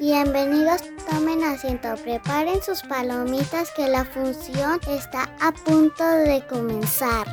Bienvenidos, 0.00 0.82
tomen 1.10 1.42
asiento, 1.42 1.88
preparen 2.04 2.62
sus 2.62 2.82
palomitas 2.82 3.72
que 3.72 3.88
la 3.88 4.04
función 4.04 4.78
está 4.88 5.24
a 5.40 5.50
punto 5.50 6.04
de 6.04 6.40
comenzar. 6.48 7.26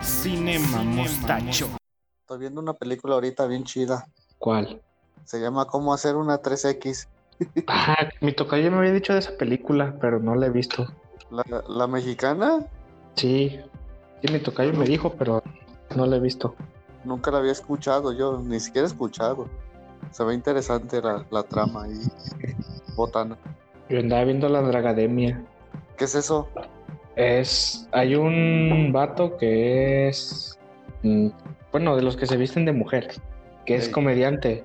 Cinema 0.00 0.82
Mostacho. 0.84 1.68
Estoy 2.22 2.38
viendo 2.38 2.62
una 2.62 2.72
película 2.72 3.16
ahorita 3.16 3.46
bien 3.46 3.64
chida. 3.64 4.08
¿Cuál? 4.38 4.80
Se 5.26 5.38
llama 5.38 5.66
Cómo 5.66 5.92
hacer 5.92 6.16
una 6.16 6.40
3X. 6.40 7.08
Ah, 7.66 8.08
mi 8.22 8.32
tocayo 8.32 8.70
me 8.70 8.78
había 8.78 8.92
dicho 8.92 9.12
de 9.12 9.18
esa 9.18 9.36
película, 9.36 9.94
pero 10.00 10.18
no 10.18 10.34
la 10.34 10.46
he 10.46 10.50
visto. 10.50 10.90
¿La, 11.30 11.44
la 11.68 11.86
mexicana? 11.86 12.66
Sí, 13.16 13.60
sí, 14.22 14.32
mi 14.32 14.38
tocayo 14.38 14.72
me 14.72 14.86
dijo, 14.86 15.12
pero 15.12 15.42
no 15.94 16.06
la 16.06 16.16
he 16.16 16.20
visto. 16.20 16.56
Nunca 17.08 17.30
la 17.30 17.38
había 17.38 17.52
escuchado 17.52 18.12
yo, 18.12 18.38
ni 18.44 18.60
siquiera 18.60 18.86
he 18.86 18.90
escuchado. 18.90 19.48
Se 20.10 20.22
ve 20.24 20.34
interesante 20.34 21.00
la, 21.00 21.24
la 21.30 21.42
trama 21.42 21.88
y 21.88 21.98
botana. 22.94 23.36
Yo 23.88 23.98
andaba 23.98 24.24
viendo 24.24 24.48
la 24.50 24.60
Dragademia. 24.60 25.42
¿Qué 25.96 26.04
es 26.04 26.14
eso? 26.14 26.48
Es. 27.16 27.88
Hay 27.92 28.14
un 28.14 28.90
vato 28.92 29.38
que 29.38 30.08
es. 30.08 30.58
mm, 31.02 31.28
Bueno, 31.72 31.96
de 31.96 32.02
los 32.02 32.16
que 32.16 32.26
se 32.26 32.36
visten 32.36 32.66
de 32.66 32.72
mujer, 32.72 33.08
que 33.64 33.74
es 33.74 33.88
comediante. 33.88 34.64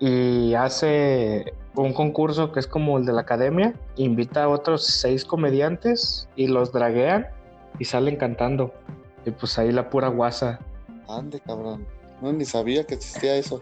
Y 0.00 0.54
hace 0.54 1.54
un 1.76 1.92
concurso 1.92 2.50
que 2.52 2.60
es 2.60 2.66
como 2.66 2.98
el 2.98 3.06
de 3.06 3.12
la 3.12 3.20
academia. 3.22 3.74
Invita 3.96 4.44
a 4.44 4.48
otros 4.48 4.84
seis 4.84 5.24
comediantes 5.24 6.28
y 6.34 6.48
los 6.48 6.72
draguean 6.72 7.28
y 7.78 7.84
salen 7.84 8.16
cantando. 8.16 8.74
Y 9.24 9.30
pues 9.30 9.58
ahí 9.58 9.70
la 9.72 9.88
pura 9.90 10.08
guasa. 10.08 10.58
Ande, 11.08 11.40
cabrón. 11.40 11.86
No, 12.20 12.32
ni 12.32 12.44
sabía 12.44 12.84
que 12.84 12.94
existía 12.94 13.36
eso. 13.36 13.60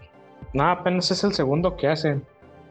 No, 0.53 0.69
apenas 0.69 1.09
es 1.11 1.23
el 1.23 1.33
segundo 1.33 1.75
que 1.75 1.87
hacen. 1.87 2.23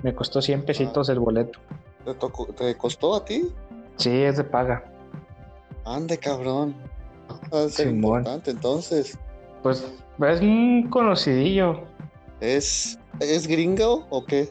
Me 0.02 0.14
costó 0.14 0.40
100 0.42 0.64
pesitos 0.64 1.08
el 1.08 1.18
boleto. 1.18 1.58
¿Te, 2.04 2.14
tocó- 2.14 2.46
te 2.54 2.74
costó 2.76 3.14
a 3.14 3.24
ti? 3.24 3.48
Sí, 3.96 4.10
es 4.22 4.36
de 4.36 4.44
paga. 4.44 4.84
Ande, 5.84 6.18
cabrón. 6.18 6.74
Simón. 7.68 8.18
importante 8.20 8.50
entonces. 8.50 9.18
Pues 9.62 9.86
es 10.26 10.40
un 10.40 10.88
conocidillo. 10.90 11.80
¿Es, 12.40 12.98
¿Es 13.20 13.46
gringo 13.46 14.06
o 14.10 14.24
qué? 14.24 14.50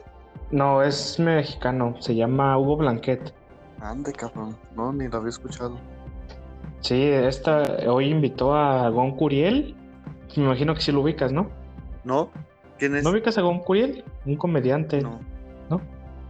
No, 0.50 0.82
es 0.82 1.18
mexicano. 1.18 1.94
Se 2.00 2.14
llama 2.14 2.56
Hugo 2.58 2.76
Blanquet. 2.78 3.32
Ande, 3.80 4.12
cabrón. 4.12 4.56
No, 4.76 4.92
ni 4.92 5.08
lo 5.08 5.18
había 5.18 5.30
escuchado. 5.30 5.76
Sí, 6.80 7.02
esta 7.02 7.62
hoy 7.88 8.10
invitó 8.10 8.54
a 8.54 8.88
Gon 8.90 9.16
Curiel. 9.16 9.76
Me 10.36 10.44
imagino 10.44 10.74
que 10.74 10.80
sí 10.80 10.92
lo 10.92 11.00
ubicas, 11.00 11.32
¿no? 11.32 11.50
¿No? 12.04 12.30
¿Quién 12.78 12.96
es? 12.96 13.04
¿No 13.04 13.10
ubicas 13.10 13.36
a 13.38 13.42
Gon 13.42 13.60
Curiel? 13.60 14.04
Un 14.24 14.36
comediante. 14.36 15.00
No. 15.02 15.20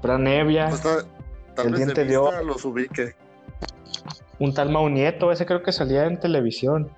Fran 0.00 0.27
Evia, 0.27 0.69
Pues 0.69 0.81
ta- 0.83 1.05
tal 1.55 1.67
El 1.67 1.72
vez 1.72 1.81
diente 1.84 2.05
de 2.05 2.11
de 2.11 2.19
vista 2.19 2.42
los 2.42 2.64
ubique. 2.64 3.14
un 4.41 4.53
tal 4.53 4.69
Mau 4.70 4.89
Nieto. 4.89 5.31
Ese 5.31 5.47
creo 5.47 5.62
que 5.62 5.70
salía 5.70 6.06
en 6.06 6.19
televisión. 6.19 6.91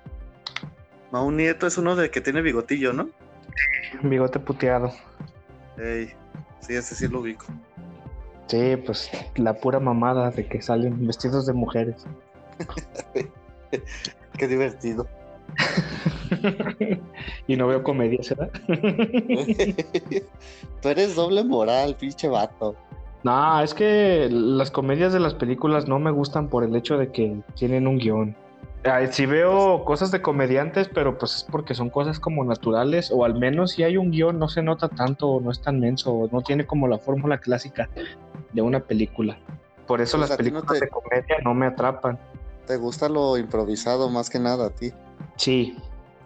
Mau 1.11 1.29
Nieto 1.31 1.67
es 1.67 1.77
uno 1.77 1.95
de 1.95 2.09
que 2.09 2.19
tiene 2.21 2.41
bigotillo, 2.41 2.93
¿no? 2.93 3.09
Bigote 4.01 4.39
puteado. 4.39 4.91
Ey, 5.77 6.11
sí, 6.61 6.73
ese 6.73 6.95
sí 6.95 7.07
lo 7.07 7.19
ubico. 7.19 7.45
Sí, 8.47 8.75
pues 8.83 9.09
la 9.35 9.53
pura 9.53 9.79
mamada 9.79 10.31
de 10.31 10.47
que 10.47 10.61
salen 10.61 11.05
vestidos 11.05 11.45
de 11.45 11.53
mujeres. 11.53 12.05
Qué 14.37 14.47
divertido. 14.47 15.07
y 17.47 17.55
no 17.55 17.67
veo 17.67 17.83
comedias, 17.83 18.29
¿verdad? 18.29 18.49
Tú 20.81 20.89
eres 20.89 21.15
doble 21.15 21.43
moral, 21.43 21.95
pinche 21.99 22.27
vato. 22.27 22.75
No, 23.23 23.59
es 23.61 23.73
que 23.73 24.27
las 24.31 24.69
comedias 24.71 25.11
de 25.11 25.19
las 25.19 25.33
películas 25.33 25.87
no 25.87 25.97
me 25.99 26.11
gustan 26.11 26.47
por 26.49 26.63
el 26.63 26.75
hecho 26.75 26.97
de 26.97 27.11
que 27.11 27.41
tienen 27.55 27.87
un 27.87 27.97
guion. 27.97 28.35
Sí 29.09 29.25
veo 29.25 29.83
cosas 29.83 30.11
de 30.11 30.21
comediantes, 30.21 30.89
pero 30.93 31.17
pues 31.17 31.37
es 31.37 31.43
porque 31.43 31.73
son 31.73 31.89
cosas 31.89 32.19
como 32.19 32.43
naturales, 32.45 33.09
o 33.11 33.25
al 33.25 33.33
menos 33.33 33.71
si 33.71 33.81
hay 33.81 33.97
un 33.97 34.11
guion 34.11 34.37
no 34.37 34.47
se 34.47 34.61
nota 34.61 34.89
tanto, 34.89 35.39
no 35.41 35.49
es 35.49 35.59
tan 35.59 35.79
menso, 35.79 36.29
no 36.31 36.41
tiene 36.43 36.67
como 36.67 36.87
la 36.87 36.99
fórmula 36.99 37.39
clásica 37.39 37.89
de 38.53 38.61
una 38.61 38.81
película. 38.81 39.39
Por 39.87 40.01
eso 40.01 40.17
Pues 40.19 40.29
las 40.29 40.37
no 40.37 40.37
películas 40.37 40.79
te- 40.79 40.85
de 40.85 40.89
comedia 40.91 41.35
no 41.43 41.55
me 41.55 41.65
atrapan. 41.65 42.19
Te 42.67 42.77
gusta 42.77 43.09
lo 43.09 43.37
improvisado 43.37 44.07
más 44.11 44.29
que 44.29 44.39
nada 44.39 44.67
a 44.67 44.69
ti. 44.69 44.91
Sí, 45.35 45.75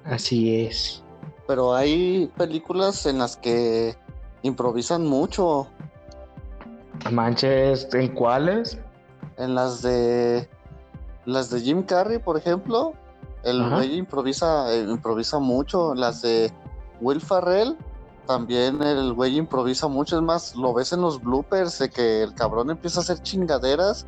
así 0.09 0.66
es. 0.66 1.03
Pero 1.47 1.74
hay 1.74 2.31
películas 2.38 3.06
en 3.06 3.20
las 3.20 3.38
que 3.38 3.96
improvisan 4.44 5.06
mucho. 5.06 5.68
Manches, 7.12 7.88
¿en 7.94 8.09
cuáles? 8.09 8.78
En 9.38 9.56
las 9.56 9.81
de 9.81 10.48
las 11.25 11.50
de 11.50 11.62
Jim 11.62 11.84
Carrey, 11.84 12.19
por 12.19 12.38
ejemplo, 12.38 12.94
el 13.44 13.62
Ajá. 13.62 13.75
güey 13.75 13.98
improvisa, 13.98 14.74
eh, 14.74 14.81
improvisa 14.90 15.40
mucho. 15.40 15.96
Las 15.96 16.22
de 16.22 16.52
Will 17.02 17.22
Ferrell, 17.22 17.78
también 18.28 18.81
el 18.81 19.14
güey 19.14 19.38
improvisa 19.38 19.88
mucho. 19.88 20.18
Es 20.18 20.22
más, 20.22 20.56
lo 20.56 20.74
ves 20.74 20.92
en 20.94 21.02
los 21.02 21.22
bloopers 21.22 21.80
de 21.80 21.90
que 21.90 22.24
el 22.24 22.34
cabrón 22.34 22.69
empieza 22.69 23.00
a 23.00 23.03
hacer 23.03 23.22
chingaderas 23.22 24.06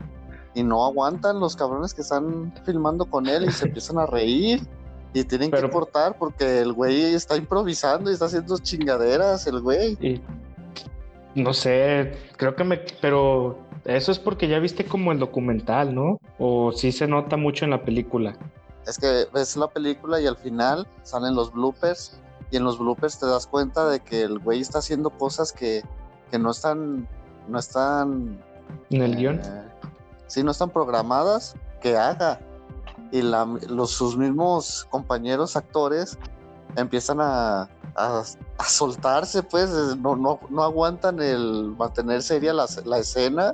y 0.54 0.64
no 0.64 0.86
aguantan 0.86 1.40
los 1.40 1.56
cabrones 1.56 1.94
que 1.94 2.02
están 2.02 2.54
filmando 2.66 3.06
con 3.06 3.28
él 3.28 3.46
y 3.46 3.52
se 3.52 3.66
empiezan 3.68 4.00
a 4.00 4.06
reír. 4.06 4.68
Y 5.14 5.24
tienen 5.26 5.52
Pero- 5.52 5.68
que 5.68 5.74
cortar 5.74 6.16
porque 6.18 6.62
el 6.62 6.74
güey 6.74 7.14
está 7.14 7.36
improvisando 7.36 8.10
y 8.10 8.14
está 8.14 8.26
haciendo 8.26 8.58
chingaderas, 8.58 9.46
el 9.48 9.60
güey. 9.62 9.98
Y 10.02 10.22
no 11.36 11.54
sé, 11.54 12.14
creo 12.38 12.56
que 12.56 12.64
me... 12.64 12.78
Pero 13.02 13.58
eso 13.86 14.12
es 14.12 14.20
porque 14.20 14.48
ya 14.48 14.60
viste 14.60 14.86
como 14.86 15.12
el 15.12 15.20
documental, 15.20 15.94
¿no? 15.94 16.20
O 16.40 16.72
sí 16.72 16.92
se 16.92 17.08
nota 17.08 17.36
mucho 17.38 17.66
en 17.66 17.72
la 17.72 17.84
película. 17.84 18.36
Es 18.88 18.98
que 18.98 19.26
ves 19.34 19.58
la 19.58 19.68
película 19.68 20.20
y 20.22 20.28
al 20.28 20.38
final 20.38 20.88
salen 21.04 21.36
los 21.36 21.52
bloopers 21.52 22.18
y 22.50 22.58
en 22.58 22.64
los 22.64 22.80
bloopers 22.80 23.20
te 23.20 23.26
das 23.28 23.48
cuenta 23.48 23.88
de 23.88 24.00
que 24.00 24.22
el 24.24 24.40
güey 24.40 24.60
está 24.62 24.80
haciendo 24.80 25.10
cosas 25.10 25.52
que, 25.52 25.84
que 26.32 26.40
no 26.40 26.52
están 26.52 27.08
no 27.48 27.60
están 27.60 28.40
En 28.90 29.02
el 29.02 29.14
eh, 29.14 29.18
guion. 29.18 29.42
sí 30.28 30.44
no 30.44 30.52
están 30.52 30.70
programadas 30.70 31.56
que 31.82 31.96
haga 31.98 32.40
y 33.12 33.22
la- 33.22 33.46
los 33.68 33.92
sus 33.92 34.18
mismos 34.18 34.88
compañeros 34.90 35.56
actores 35.56 36.18
empiezan 36.76 37.20
a, 37.20 37.64
a, 37.96 38.24
a 38.58 38.64
soltarse 38.64 39.44
pues 39.44 39.70
no, 39.98 40.16
no, 40.16 40.40
no 40.50 40.64
aguantan 40.64 41.20
el 41.22 41.76
mantener 41.78 42.24
seria 42.24 42.54
la, 42.54 42.66
la 42.86 43.00
escena 43.00 43.54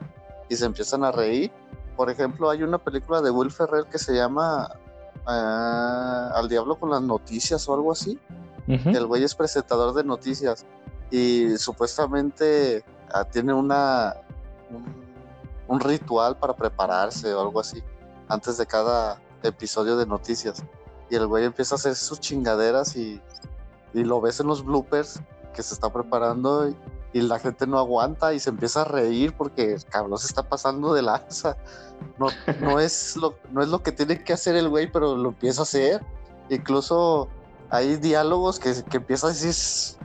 y 0.49 0.55
se 0.55 0.65
empiezan 0.65 1.03
a 1.03 1.11
reír. 1.11 1.51
Por 1.95 2.09
ejemplo 2.11 2.49
hay 2.51 2.61
una 2.61 2.77
película 2.77 3.21
de 3.21 3.31
Will 3.31 3.49
Ferrell 3.51 3.85
que 3.87 3.97
se 3.97 4.13
llama 4.13 4.69
ah, 5.25 6.31
Al 6.35 6.47
Diablo 6.47 6.75
con 6.79 6.89
las 6.91 7.01
Noticias 7.01 7.67
o 7.67 7.73
algo 7.73 7.91
así. 7.91 8.19
Que 8.91 8.97
el 8.97 9.07
güey 9.07 9.23
es 9.23 9.33
presentador 9.33 9.93
de 9.95 10.03
noticias 10.03 10.65
y 11.09 11.57
supuestamente 11.57 12.83
ah, 13.13 13.23
tiene 13.23 13.53
una 13.53 14.13
un, 14.69 14.85
un 15.69 15.79
ritual 15.79 16.35
para 16.37 16.53
prepararse 16.53 17.33
o 17.33 17.39
algo 17.39 17.61
así 17.61 17.81
antes 18.27 18.57
de 18.57 18.65
cada 18.65 19.21
episodio 19.43 19.97
de 19.97 20.05
noticias 20.05 20.63
y 21.09 21.15
el 21.15 21.27
güey 21.27 21.45
empieza 21.45 21.75
a 21.75 21.77
hacer 21.77 21.95
sus 21.95 22.19
chingaderas 22.19 22.95
y, 22.95 23.21
y 23.93 24.03
lo 24.03 24.19
ves 24.21 24.39
en 24.39 24.47
los 24.47 24.63
bloopers 24.63 25.21
que 25.53 25.63
se 25.63 25.73
está 25.73 25.91
preparando 25.91 26.69
y, 26.69 26.75
y 27.13 27.21
la 27.21 27.39
gente 27.39 27.65
no 27.65 27.79
aguanta 27.79 28.33
y 28.33 28.39
se 28.39 28.49
empieza 28.49 28.81
a 28.81 28.85
reír 28.85 29.33
porque 29.35 29.73
el 29.73 29.85
cabrón 29.85 30.17
se 30.17 30.27
está 30.27 30.43
pasando 30.43 30.93
de 30.93 31.01
lanza 31.01 31.57
no, 32.19 32.27
no 32.61 32.79
es 32.79 33.15
lo 33.15 33.35
no 33.51 33.61
es 33.61 33.69
lo 33.69 33.81
que 33.81 33.91
tiene 33.91 34.23
que 34.23 34.33
hacer 34.33 34.55
el 34.55 34.69
güey 34.69 34.91
pero 34.91 35.15
lo 35.15 35.29
empieza 35.29 35.61
a 35.61 35.63
hacer 35.63 36.03
incluso 36.49 37.29
hay 37.69 37.97
diálogos 37.97 38.59
que, 38.59 38.73
que 38.89 38.97
empieza 38.97 39.27
a 39.27 39.31
decir 39.31 39.53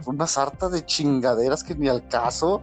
una 0.06 0.26
sarta 0.26 0.68
de 0.68 0.84
chingaderas 0.84 1.62
que 1.62 1.74
ni 1.74 1.88
al 1.88 2.06
caso. 2.08 2.60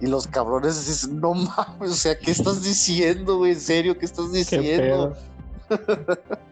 Y 0.00 0.06
los 0.06 0.26
cabrones 0.26 0.86
dicen, 0.86 1.20
no 1.20 1.34
mames, 1.34 1.90
o 1.90 1.94
sea, 1.94 2.18
¿qué 2.18 2.30
estás 2.30 2.62
diciendo, 2.62 3.38
güey? 3.38 3.52
¿En 3.52 3.60
serio? 3.60 3.98
¿Qué 3.98 4.06
estás 4.06 4.32
diciendo? 4.32 5.16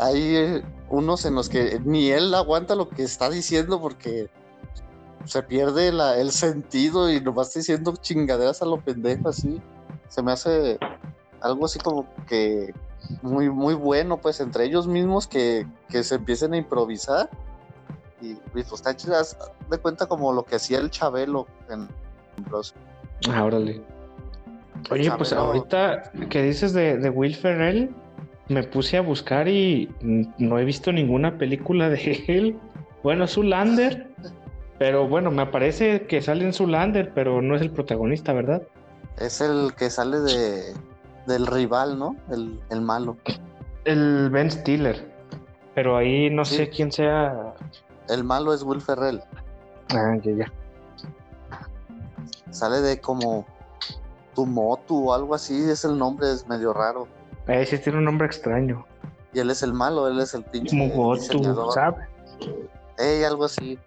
hay 0.00 0.36
eh, 0.36 0.62
unos 0.90 1.24
en 1.24 1.34
los 1.34 1.48
que 1.48 1.80
ni 1.84 2.10
él 2.10 2.34
aguanta 2.34 2.74
lo 2.74 2.88
que 2.88 3.02
está 3.02 3.30
diciendo 3.30 3.80
porque 3.80 4.28
se 5.24 5.42
pierde 5.42 5.88
el 5.88 6.30
sentido 6.32 7.10
y 7.10 7.20
nomás 7.20 7.48
está 7.48 7.60
diciendo 7.60 7.94
chingaderas 8.00 8.62
a 8.62 8.66
lo 8.66 8.80
pendejo 8.80 9.28
así. 9.28 9.60
Se 10.08 10.22
me 10.22 10.32
hace 10.32 10.78
algo 11.40 11.64
así 11.64 11.78
como 11.78 12.06
que 12.26 12.74
muy, 13.22 13.50
muy 13.50 13.74
bueno, 13.74 14.18
pues 14.18 14.40
entre 14.40 14.64
ellos 14.64 14.86
mismos 14.86 15.26
que, 15.26 15.66
que 15.88 16.02
se 16.04 16.16
empiecen 16.16 16.54
a 16.54 16.56
improvisar. 16.56 17.30
Y, 18.20 18.32
y 18.32 18.62
pues 18.68 18.82
de 19.70 19.78
cuenta 19.78 20.06
como 20.06 20.32
lo 20.32 20.44
que 20.44 20.56
hacía 20.56 20.78
el 20.78 20.90
Chabelo 20.90 21.46
en 21.68 21.88
Bros. 22.44 22.74
Ah, 23.30 23.44
órale. 23.44 23.82
Oye, 24.90 25.10
pues 25.16 25.32
ahorita 25.32 26.10
que 26.28 26.42
dices 26.42 26.72
de, 26.72 26.98
de 26.98 27.10
Will 27.10 27.34
Ferrell, 27.34 27.90
me 28.48 28.62
puse 28.64 28.96
a 28.98 29.00
buscar 29.00 29.48
y 29.48 29.88
no 30.38 30.58
he 30.58 30.64
visto 30.64 30.92
ninguna 30.92 31.38
película 31.38 31.88
de 31.88 32.24
él. 32.28 32.58
Bueno, 33.02 33.26
Zulander, 33.26 34.08
pero 34.78 35.08
bueno, 35.08 35.30
me 35.30 35.46
parece 35.46 36.06
que 36.06 36.20
sale 36.22 36.44
en 36.44 36.52
Zulander, 36.52 37.12
pero 37.14 37.40
no 37.42 37.54
es 37.56 37.62
el 37.62 37.70
protagonista, 37.70 38.32
¿verdad? 38.32 38.62
Es 39.18 39.40
el 39.40 39.74
que 39.76 39.90
sale 39.90 40.18
de 40.20 40.74
del 41.26 41.46
rival, 41.46 41.98
¿no? 41.98 42.16
El, 42.30 42.58
el 42.70 42.80
malo. 42.80 43.16
El 43.84 44.28
Ben 44.30 44.50
Stiller. 44.50 45.10
Pero 45.74 45.96
ahí 45.96 46.28
no 46.30 46.44
Sí. 46.44 46.56
sé 46.56 46.68
quién 46.68 46.90
sea. 46.90 47.54
El 48.08 48.24
malo 48.24 48.52
es 48.52 48.62
Will 48.64 48.80
Ferrell. 48.80 49.20
Ah, 49.94 50.16
ya, 50.22 50.32
ya. 50.32 50.52
Sale 52.50 52.80
de 52.80 53.00
como 53.00 53.46
Tumotu 54.34 55.08
o 55.08 55.14
algo 55.14 55.34
así, 55.34 55.54
es 55.70 55.84
el 55.84 55.98
nombre, 55.98 56.30
es 56.32 56.46
medio 56.46 56.72
raro. 56.72 57.06
Ahí 57.46 57.66
sí 57.66 57.78
tiene 57.78 57.98
un 57.98 58.04
nombre 58.04 58.26
extraño. 58.26 58.84
Y 59.34 59.38
él 59.40 59.50
es 59.50 59.62
el 59.62 59.72
malo, 59.72 60.08
él 60.08 60.20
es 60.20 60.34
el 60.34 60.44
pinche 60.44 60.76
Mugotu. 60.76 61.72
¿sabes? 61.72 62.06
Ey, 62.98 63.24
algo 63.24 63.44
así. 63.44 63.78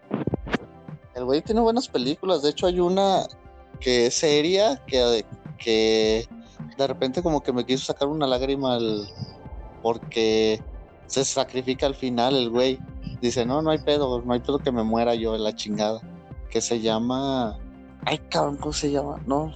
El 1.13 1.25
güey 1.25 1.41
tiene 1.41 1.61
buenas 1.61 1.87
películas. 1.87 2.41
De 2.41 2.49
hecho, 2.49 2.67
hay 2.67 2.79
una 2.79 3.23
que 3.79 4.07
es 4.07 4.15
seria, 4.15 4.81
que, 4.87 5.25
que 5.57 6.27
de 6.77 6.87
repente 6.87 7.21
como 7.23 7.41
que 7.41 7.53
me 7.53 7.65
quiso 7.65 7.85
sacar 7.85 8.07
una 8.07 8.27
lágrima 8.27 8.75
al- 8.75 9.07
porque 9.81 10.61
se 11.07 11.23
sacrifica 11.23 11.85
al 11.85 11.95
final 11.95 12.35
el 12.35 12.49
güey. 12.49 12.79
Dice, 13.21 13.45
no, 13.45 13.61
no 13.61 13.69
hay 13.69 13.77
pedo, 13.77 14.21
no 14.21 14.33
hay 14.33 14.39
pedo 14.39 14.59
que 14.59 14.71
me 14.71 14.83
muera 14.83 15.15
yo 15.15 15.33
de 15.33 15.39
la 15.39 15.55
chingada. 15.55 16.01
Que 16.49 16.59
se 16.59 16.81
llama... 16.81 17.57
Ay, 18.05 18.17
cabrón, 18.29 18.57
¿cómo 18.57 18.73
se 18.73 18.91
llama? 18.91 19.19
No. 19.25 19.53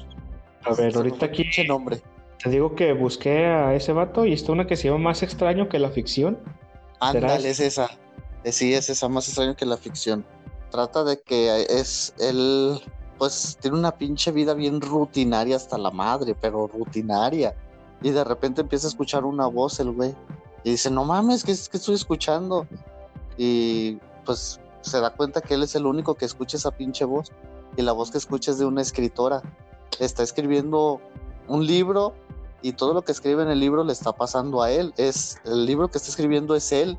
A 0.65 0.73
ver, 0.73 0.95
ahorita 0.95 1.27
aquí 1.27 1.45
nombre. 1.67 2.01
te 2.43 2.49
digo 2.49 2.75
que 2.75 2.93
busqué 2.93 3.45
a 3.45 3.73
ese 3.73 3.93
vato 3.93 4.25
y 4.25 4.33
está 4.33 4.51
una 4.51 4.67
que 4.67 4.75
se 4.75 4.87
llama 4.87 4.99
Más 4.99 5.23
extraño 5.23 5.69
que 5.69 5.79
la 5.79 5.89
ficción. 5.89 6.37
Ándale, 6.99 7.49
es 7.49 7.59
esa. 7.59 7.89
Eh, 8.43 8.51
Sí, 8.51 8.73
es 8.73 8.89
esa, 8.89 9.07
más 9.09 9.27
extraño 9.27 9.55
que 9.55 9.65
la 9.65 9.77
ficción. 9.77 10.25
Trata 10.71 11.03
de 11.03 11.19
que 11.19 11.65
es 11.69 12.13
él, 12.19 12.79
pues 13.17 13.57
tiene 13.59 13.77
una 13.77 13.91
pinche 13.91 14.31
vida 14.31 14.53
bien 14.53 14.81
rutinaria 14.81 15.55
hasta 15.55 15.77
la 15.77 15.91
madre, 15.91 16.35
pero 16.39 16.67
rutinaria. 16.67 17.55
Y 18.01 18.11
de 18.11 18.23
repente 18.23 18.61
empieza 18.61 18.87
a 18.87 18.89
escuchar 18.89 19.25
una 19.25 19.47
voz 19.47 19.79
el 19.79 19.91
güey. 19.91 20.15
Y 20.63 20.71
dice, 20.71 20.89
no 20.89 21.05
mames, 21.05 21.43
¿qué, 21.43 21.51
es 21.51 21.67
que 21.69 21.77
estoy 21.77 21.95
escuchando? 21.95 22.67
Y 23.37 23.97
pues 24.25 24.59
se 24.81 24.99
da 24.99 25.09
cuenta 25.09 25.41
que 25.41 25.55
él 25.55 25.63
es 25.63 25.75
el 25.75 25.85
único 25.85 26.15
que 26.15 26.25
escucha 26.25 26.57
esa 26.57 26.71
pinche 26.71 27.03
voz. 27.03 27.31
Y 27.75 27.81
la 27.81 27.91
voz 27.91 28.11
que 28.11 28.17
escucha 28.17 28.51
es 28.51 28.59
de 28.59 28.65
una 28.65 28.81
escritora. 28.81 29.41
Está 29.99 30.23
escribiendo 30.23 31.01
un 31.47 31.65
libro 31.65 32.13
y 32.61 32.73
todo 32.73 32.93
lo 32.93 33.03
que 33.03 33.11
escribe 33.11 33.43
en 33.43 33.49
el 33.49 33.59
libro 33.59 33.83
le 33.83 33.93
está 33.93 34.11
pasando 34.13 34.61
a 34.61 34.71
él. 34.71 34.93
Es 34.97 35.37
el 35.45 35.65
libro 35.65 35.89
que 35.89 35.97
está 35.97 36.09
escribiendo 36.09 36.55
es 36.55 36.71
él. 36.71 36.97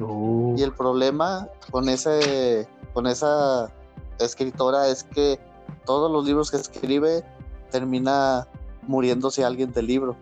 Uh, 0.00 0.54
Y 0.56 0.62
el 0.62 0.72
problema 0.72 1.48
con 1.70 1.88
ese, 1.88 2.66
con 2.94 3.06
esa 3.06 3.70
escritora 4.18 4.88
es 4.88 5.04
que 5.04 5.38
todos 5.84 6.10
los 6.10 6.24
libros 6.24 6.50
que 6.50 6.56
escribe 6.56 7.24
termina 7.70 8.48
muriéndose 8.86 9.44
alguien 9.44 9.72
del 9.72 9.86
libro. 9.86 10.16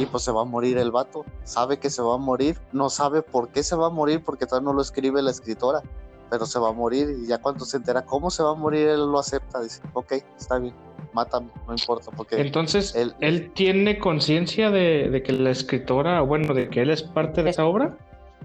Y 0.00 0.06
pues 0.06 0.22
se 0.22 0.32
va 0.32 0.42
a 0.42 0.44
morir 0.44 0.78
el 0.78 0.90
vato. 0.90 1.24
Sabe 1.44 1.78
que 1.78 1.90
se 1.90 2.02
va 2.02 2.14
a 2.14 2.18
morir. 2.18 2.58
No 2.72 2.90
sabe 2.90 3.22
por 3.22 3.48
qué 3.48 3.62
se 3.62 3.76
va 3.76 3.88
a 3.88 3.90
morir 3.90 4.22
porque 4.24 4.46
todavía 4.46 4.70
no 4.70 4.72
lo 4.72 4.82
escribe 4.82 5.22
la 5.22 5.30
escritora. 5.30 5.82
Pero 6.30 6.46
se 6.46 6.58
va 6.58 6.70
a 6.70 6.72
morir 6.72 7.18
y 7.22 7.26
ya 7.26 7.38
cuando 7.38 7.66
se 7.66 7.76
entera 7.76 8.06
cómo 8.06 8.30
se 8.30 8.42
va 8.42 8.52
a 8.52 8.54
morir, 8.54 8.88
él 8.88 9.00
lo 9.12 9.18
acepta. 9.18 9.60
Dice, 9.60 9.82
ok, 9.92 10.12
está 10.38 10.58
bien, 10.58 10.74
mátame, 11.12 11.48
no 11.66 11.72
importa. 11.72 12.10
Porque 12.10 12.40
Entonces, 12.40 12.94
él- 12.94 13.14
él, 13.20 13.52
tiene 13.52 13.98
conciencia 13.98 14.70
de, 14.70 15.08
de 15.10 15.22
que 15.22 15.32
la 15.32 15.50
escritora, 15.50 16.20
bueno, 16.22 16.54
de 16.54 16.68
que 16.68 16.82
él 16.82 16.90
es 16.90 17.02
parte 17.02 17.42
de 17.42 17.50
esa 17.50 17.64
obra. 17.64 17.96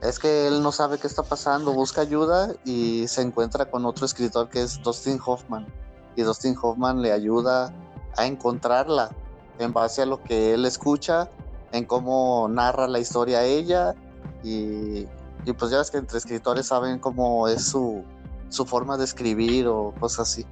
Es 0.01 0.19
que 0.19 0.47
él 0.47 0.61
no 0.61 0.71
sabe 0.71 0.99
qué 0.99 1.07
está 1.07 1.23
pasando, 1.23 1.73
busca 1.73 2.01
ayuda 2.01 2.53
y 2.65 3.07
se 3.07 3.21
encuentra 3.23 3.65
con 3.65 3.85
otro 3.85 4.05
escritor 4.05 4.49
que 4.49 4.61
es 4.61 4.81
Dustin 4.83 5.19
Hoffman. 5.25 5.65
Y 6.15 6.21
Dustin 6.21 6.55
Hoffman 6.61 7.01
le 7.01 7.11
ayuda 7.11 7.73
a 8.15 8.25
encontrarla 8.27 9.09
en 9.59 9.73
base 9.73 10.03
a 10.03 10.05
lo 10.05 10.23
que 10.23 10.53
él 10.53 10.65
escucha, 10.65 11.29
en 11.71 11.85
cómo 11.85 12.47
narra 12.47 12.87
la 12.87 12.99
historia 12.99 13.43
ella. 13.43 13.95
Y, 14.43 15.07
y 15.45 15.53
pues 15.57 15.71
ya 15.71 15.79
ves 15.79 15.89
que 15.89 15.97
entre 15.97 16.19
escritores 16.19 16.67
saben 16.67 16.99
cómo 16.99 17.47
es 17.47 17.65
su, 17.65 18.03
su 18.49 18.65
forma 18.65 18.97
de 18.97 19.03
escribir 19.05 19.67
o 19.67 19.93
cosas 19.99 20.29
así. 20.31 20.45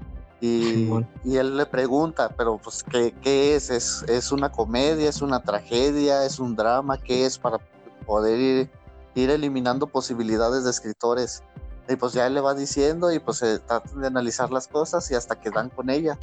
Y, 0.46 0.90
y 1.24 1.38
él 1.38 1.58
le 1.58 1.66
pregunta, 1.66 2.30
pero 2.38 2.58
pues, 2.58 2.84
¿qué, 2.84 3.14
qué 3.22 3.56
es? 3.56 3.70
es? 3.70 4.04
¿Es 4.08 4.32
una 4.32 4.52
comedia? 4.52 5.10
¿Es 5.10 5.22
una 5.22 5.42
tragedia? 5.42 6.26
¿Es 6.26 6.40
un 6.40 6.56
drama? 6.56 6.98
¿Qué 6.98 7.26
es 7.26 7.38
para 7.38 7.60
poder 8.06 8.40
ir 8.40 8.70
ir 9.16 9.30
eliminando 9.30 9.88
posibilidades 9.88 10.66
de 10.66 10.70
escritores. 10.70 11.42
Y 11.88 11.96
pues 11.96 12.14
ya 12.14 12.28
él 12.28 12.34
le 12.34 12.42
va 12.42 12.54
diciendo 12.54 13.12
y 13.12 13.20
pues 13.20 13.38
se 13.38 13.60
tratan 13.60 14.02
de 14.02 14.08
analizar 14.08 14.52
las 14.52 14.68
cosas 14.68 15.10
y 15.12 15.16
hasta 15.16 15.36
que 15.36 15.52
dan 15.52 15.70
con 15.70 15.90
ella. 15.90 16.20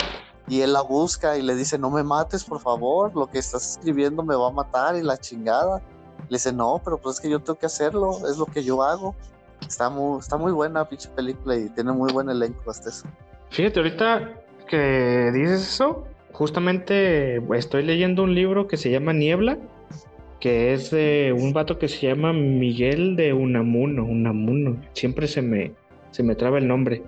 Y 0.48 0.60
él 0.60 0.72
la 0.72 0.82
busca 0.82 1.36
y 1.38 1.42
le 1.42 1.54
dice, 1.54 1.78
no 1.78 1.90
me 1.90 2.02
mates, 2.02 2.44
por 2.44 2.60
favor, 2.60 3.14
lo 3.14 3.30
que 3.30 3.38
estás 3.38 3.72
escribiendo 3.76 4.22
me 4.22 4.34
va 4.34 4.48
a 4.48 4.52
matar 4.52 4.96
y 4.96 5.02
la 5.02 5.16
chingada. 5.16 5.80
Le 6.28 6.36
dice, 6.36 6.52
no, 6.52 6.80
pero 6.84 6.98
pues 6.98 7.16
es 7.16 7.20
que 7.20 7.30
yo 7.30 7.40
tengo 7.40 7.58
que 7.58 7.66
hacerlo, 7.66 8.26
es 8.28 8.36
lo 8.36 8.46
que 8.46 8.64
yo 8.64 8.82
hago. 8.82 9.14
Está 9.66 9.88
muy, 9.88 10.18
está 10.18 10.36
muy 10.36 10.52
buena 10.52 10.86
pinche 10.88 11.08
película 11.10 11.56
y 11.56 11.68
tiene 11.70 11.92
muy 11.92 12.12
buen 12.12 12.28
elenco 12.28 12.70
hasta 12.70 12.88
eso. 12.88 13.06
Fíjate, 13.52 13.80
ahorita 13.80 14.32
que 14.66 15.30
dices 15.34 15.74
eso, 15.74 16.06
justamente 16.32 17.36
estoy 17.54 17.82
leyendo 17.82 18.22
un 18.22 18.34
libro 18.34 18.66
que 18.66 18.78
se 18.78 18.90
llama 18.90 19.12
Niebla, 19.12 19.58
que 20.40 20.72
es 20.72 20.90
de 20.90 21.34
un 21.38 21.52
vato 21.52 21.78
que 21.78 21.86
se 21.86 22.06
llama 22.06 22.32
Miguel 22.32 23.14
de 23.14 23.34
Unamuno, 23.34 24.06
Unamuno, 24.06 24.80
siempre 24.94 25.28
se 25.28 25.42
me, 25.42 25.72
se 26.12 26.22
me 26.22 26.34
traba 26.34 26.56
el 26.56 26.66
nombre. 26.66 27.02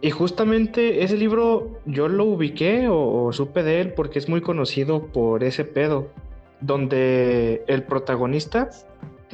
Y 0.00 0.10
justamente 0.10 1.02
ese 1.02 1.16
libro 1.16 1.80
yo 1.84 2.06
lo 2.06 2.26
ubiqué 2.26 2.86
o 2.88 3.32
supe 3.32 3.64
de 3.64 3.80
él 3.80 3.92
porque 3.94 4.20
es 4.20 4.28
muy 4.28 4.42
conocido 4.42 5.08
por 5.08 5.42
ese 5.42 5.64
pedo, 5.64 6.12
donde 6.60 7.64
el 7.66 7.82
protagonista 7.82 8.70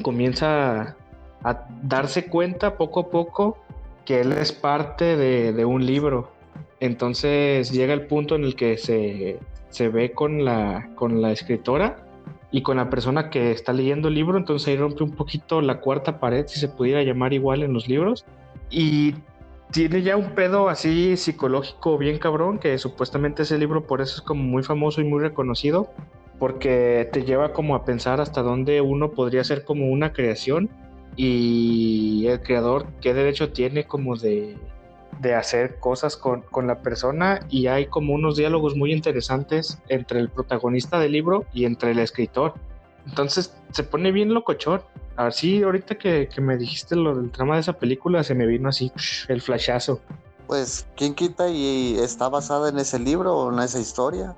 comienza 0.01 0.97
a 1.43 1.67
darse 1.83 2.25
cuenta 2.25 2.75
poco 2.75 3.01
a 3.01 3.09
poco 3.11 3.59
que 4.07 4.21
él 4.21 4.31
es 4.31 4.53
parte 4.53 5.17
de, 5.17 5.51
de 5.51 5.65
un 5.65 5.85
libro. 5.85 6.31
Entonces 6.79 7.71
llega 7.73 7.93
el 7.93 8.07
punto 8.07 8.35
en 8.35 8.45
el 8.45 8.55
que 8.55 8.77
se, 8.77 9.37
se 9.69 9.89
ve 9.89 10.13
con 10.13 10.45
la, 10.45 10.91
con 10.95 11.21
la 11.21 11.33
escritora 11.33 12.05
y 12.49 12.61
con 12.61 12.77
la 12.77 12.89
persona 12.89 13.29
que 13.29 13.51
está 13.51 13.73
leyendo 13.73 14.07
el 14.07 14.13
libro, 14.13 14.37
entonces 14.37 14.69
ahí 14.69 14.77
rompe 14.77 15.03
un 15.03 15.11
poquito 15.11 15.59
la 15.59 15.81
cuarta 15.81 16.21
pared, 16.21 16.47
si 16.47 16.57
se 16.57 16.69
pudiera 16.69 17.03
llamar 17.03 17.33
igual 17.33 17.63
en 17.63 17.73
los 17.73 17.89
libros, 17.89 18.25
y 18.69 19.15
tiene 19.71 20.01
ya 20.01 20.15
un 20.15 20.29
pedo 20.29 20.69
así 20.69 21.17
psicológico 21.17 21.97
bien 21.97 22.17
cabrón, 22.17 22.59
que 22.59 22.77
supuestamente 22.77 23.43
ese 23.43 23.57
libro 23.57 23.85
por 23.85 23.99
eso 23.99 24.15
es 24.15 24.21
como 24.21 24.41
muy 24.41 24.63
famoso 24.63 25.01
y 25.01 25.03
muy 25.03 25.21
reconocido, 25.21 25.91
porque 26.39 27.09
te 27.11 27.25
lleva 27.25 27.51
como 27.51 27.75
a 27.75 27.83
pensar 27.83 28.21
hasta 28.21 28.41
dónde 28.41 28.79
uno 28.79 29.11
podría 29.11 29.43
ser 29.43 29.65
como 29.65 29.87
una 29.87 30.13
creación 30.13 30.69
y 31.17 32.27
el 32.27 32.41
creador 32.41 32.85
qué 33.01 33.13
derecho 33.13 33.51
tiene 33.51 33.85
como 33.85 34.15
de, 34.15 34.55
de 35.19 35.33
hacer 35.33 35.79
cosas 35.79 36.15
con, 36.15 36.43
con, 36.43 36.67
la 36.67 36.81
persona 36.81 37.39
y 37.49 37.67
hay 37.67 37.87
como 37.87 38.13
unos 38.13 38.37
diálogos 38.37 38.75
muy 38.75 38.93
interesantes 38.93 39.79
entre 39.89 40.19
el 40.19 40.29
protagonista 40.29 40.99
del 40.99 41.11
libro 41.11 41.45
y 41.53 41.65
entre 41.65 41.91
el 41.91 41.99
escritor. 41.99 42.53
Entonces 43.07 43.53
se 43.71 43.83
pone 43.83 44.11
bien 44.11 44.33
locochón. 44.33 44.81
Así 45.15 45.63
ahorita 45.63 45.97
que, 45.97 46.29
que 46.29 46.41
me 46.41 46.55
dijiste 46.55 46.95
lo 46.95 47.15
del 47.15 47.31
trama 47.31 47.55
de 47.55 47.61
esa 47.61 47.73
película 47.73 48.23
se 48.23 48.35
me 48.35 48.45
vino 48.45 48.69
así 48.69 48.91
el 49.27 49.41
flashazo. 49.41 49.99
Pues, 50.45 50.87
¿quién 50.95 51.15
quita 51.15 51.49
y 51.49 51.97
está 51.99 52.29
basada 52.29 52.69
en 52.69 52.77
ese 52.77 52.99
libro 52.99 53.35
o 53.35 53.51
en 53.51 53.59
esa 53.59 53.79
historia? 53.79 54.35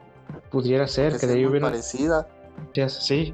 Pudiera 0.49 0.87
ser 0.87 1.13
que 1.13 1.19
que 1.19 1.27
de 1.27 1.33
ahí 1.33 1.45
hubiera... 1.45 1.67
parecida. 1.67 2.27
Sí. 2.73 2.89
Sí, 2.89 3.33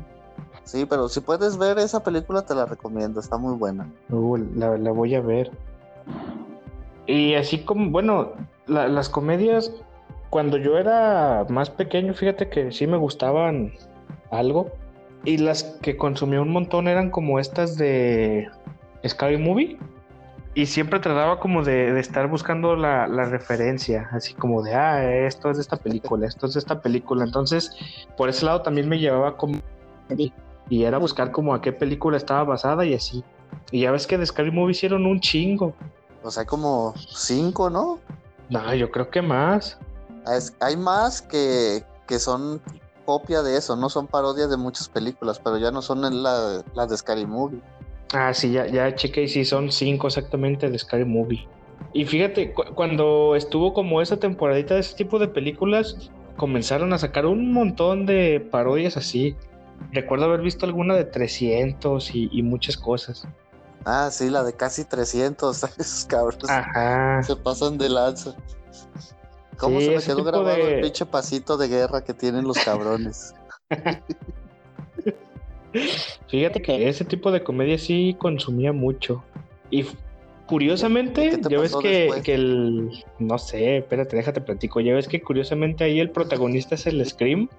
pero 0.89 1.07
si 1.09 1.21
puedes 1.21 1.57
ver 1.57 1.77
esa 1.77 2.03
película 2.03 2.41
te 2.41 2.55
la 2.55 2.65
recomiendo, 2.65 3.19
está 3.19 3.37
muy 3.37 3.55
buena. 3.55 3.89
Uh, 4.09 4.37
la, 4.55 4.77
la, 4.77 4.91
voy 4.91 5.15
a 5.15 5.21
ver. 5.21 5.51
Y 7.07 7.35
así 7.35 7.59
como, 7.59 7.91
bueno, 7.91 8.33
la, 8.67 8.87
las 8.87 9.09
comedias, 9.09 9.71
cuando 10.29 10.57
yo 10.57 10.77
era 10.77 11.45
más 11.49 11.69
pequeño, 11.69 12.13
fíjate 12.13 12.49
que 12.49 12.71
sí 12.71 12.87
me 12.87 12.97
gustaban 12.97 13.73
algo. 14.31 14.71
Y 15.23 15.37
las 15.37 15.63
que 15.81 15.97
consumía 15.97 16.41
un 16.41 16.51
montón 16.51 16.87
eran 16.87 17.09
como 17.09 17.39
estas 17.39 17.77
de 17.77 18.47
Scary 19.07 19.37
Movie. 19.37 19.77
Y 20.55 20.67
siempre 20.67 20.99
trataba 20.99 21.39
como 21.39 21.63
de, 21.63 21.91
de 21.91 21.99
estar 21.99 22.29
buscando 22.29 22.77
la, 22.77 23.07
la, 23.07 23.25
referencia, 23.25 24.07
así 24.13 24.33
como 24.33 24.63
de, 24.63 24.73
ah, 24.73 25.03
esto 25.25 25.51
es 25.51 25.57
de 25.57 25.63
esta 25.63 25.75
película, 25.75 26.25
esto 26.27 26.45
es 26.45 26.53
de 26.53 26.59
esta 26.59 26.81
película. 26.81 27.25
Entonces, 27.25 27.75
por 28.15 28.29
ese 28.29 28.45
lado 28.45 28.61
también 28.61 28.87
me 28.87 28.97
llevaba 28.97 29.35
como... 29.35 29.59
Y 30.69 30.83
era 30.83 30.97
buscar 30.97 31.31
como 31.31 31.53
a 31.53 31.61
qué 31.61 31.71
película 31.71 32.17
estaba 32.17 32.43
basada 32.43 32.85
y 32.85 32.93
así. 32.93 33.23
Y 33.71 33.81
ya 33.81 33.91
ves 33.91 34.07
que 34.07 34.17
de 34.17 34.25
Scary 34.25 34.51
Movie 34.51 34.71
hicieron 34.71 35.05
un 35.05 35.19
chingo. 35.19 35.73
O 36.23 36.31
sea, 36.31 36.41
hay 36.41 36.47
como 36.47 36.93
cinco, 36.97 37.69
¿no? 37.69 37.99
No, 38.49 38.73
yo 38.73 38.89
creo 38.91 39.09
que 39.09 39.21
más. 39.21 39.77
Es, 40.35 40.55
hay 40.59 40.75
más 40.77 41.21
que, 41.21 41.83
que 42.07 42.17
son 42.19 42.61
copia 43.05 43.43
de 43.43 43.57
eso, 43.57 43.75
no 43.75 43.89
son 43.89 44.07
parodias 44.07 44.49
de 44.49 44.57
muchas 44.57 44.89
películas, 44.89 45.39
pero 45.39 45.59
ya 45.59 45.69
no 45.69 45.83
son 45.83 46.01
las 46.23 46.63
la 46.73 46.87
de 46.87 46.97
Scary 46.97 47.27
Movie. 47.27 47.61
Ah, 48.13 48.33
sí, 48.33 48.51
ya, 48.51 48.65
ya 48.65 48.95
chequé 48.95 49.23
y 49.23 49.27
sí, 49.27 49.45
son 49.45 49.71
cinco 49.71 50.07
exactamente 50.07 50.69
de 50.69 50.79
Scary 50.79 51.05
Movie. 51.05 51.47
Y 51.93 52.05
fíjate, 52.05 52.53
cu- 52.53 52.73
cuando 52.73 53.35
estuvo 53.35 53.73
como 53.73 54.01
esa 54.01 54.17
temporadita 54.17 54.73
de 54.73 54.79
ese 54.79 54.95
tipo 54.95 55.19
de 55.19 55.27
películas, 55.27 56.09
comenzaron 56.37 56.91
a 56.93 56.97
sacar 56.97 57.25
un 57.27 57.53
montón 57.53 58.05
de 58.07 58.39
parodias 58.51 58.97
así. 58.97 59.35
Recuerdo 59.91 60.25
haber 60.25 60.41
visto 60.41 60.65
alguna 60.65 60.95
de 60.95 61.05
300 61.05 62.13
y, 62.15 62.29
y 62.31 62.41
muchas 62.41 62.77
cosas. 62.77 63.27
Ah, 63.85 64.09
sí, 64.11 64.29
la 64.29 64.43
de 64.43 64.53
casi 64.53 64.83
300. 64.85 65.63
Esos 65.77 66.05
cabros 66.05 66.37
Ajá. 66.49 67.21
se 67.23 67.35
pasan 67.35 67.77
de 67.77 67.89
lanza. 67.89 68.35
¿Cómo 69.57 69.79
Sí, 69.79 69.85
se 69.85 69.91
me 69.95 70.01
quedó 70.01 70.23
grabado 70.23 70.55
de- 70.55 70.75
el 70.75 70.81
pinche 70.81 71.05
pasito 71.05 71.55
de 71.57 71.67
guerra 71.69 72.03
que 72.03 72.13
tienen 72.13 72.43
los 72.45 72.57
cabrones? 72.59 73.33
Fíjate 76.29 76.61
que 76.61 76.87
ese 76.87 77.03
tipo 77.05 77.31
de 77.31 77.43
comedia 77.43 77.77
sí 77.77 78.15
consumía 78.19 78.71
mucho. 78.71 79.23
Y 79.69 79.85
curiosamente, 80.47 81.31
¿Qué 81.31 81.37
te 81.37 81.49
ya 81.49 81.59
ves 81.59 81.75
que, 81.75 82.21
que 82.23 82.33
el. 82.35 83.03
No 83.19 83.37
sé, 83.37 83.77
espérate, 83.77 84.15
déjate 84.15 84.41
platico. 84.41 84.79
Ya 84.79 84.93
ves 84.93 85.07
que 85.07 85.21
curiosamente 85.21 85.83
ahí 85.83 85.99
el 85.99 86.11
protagonista 86.11 86.75
es 86.75 86.85
el 86.87 87.05
Scream. 87.05 87.49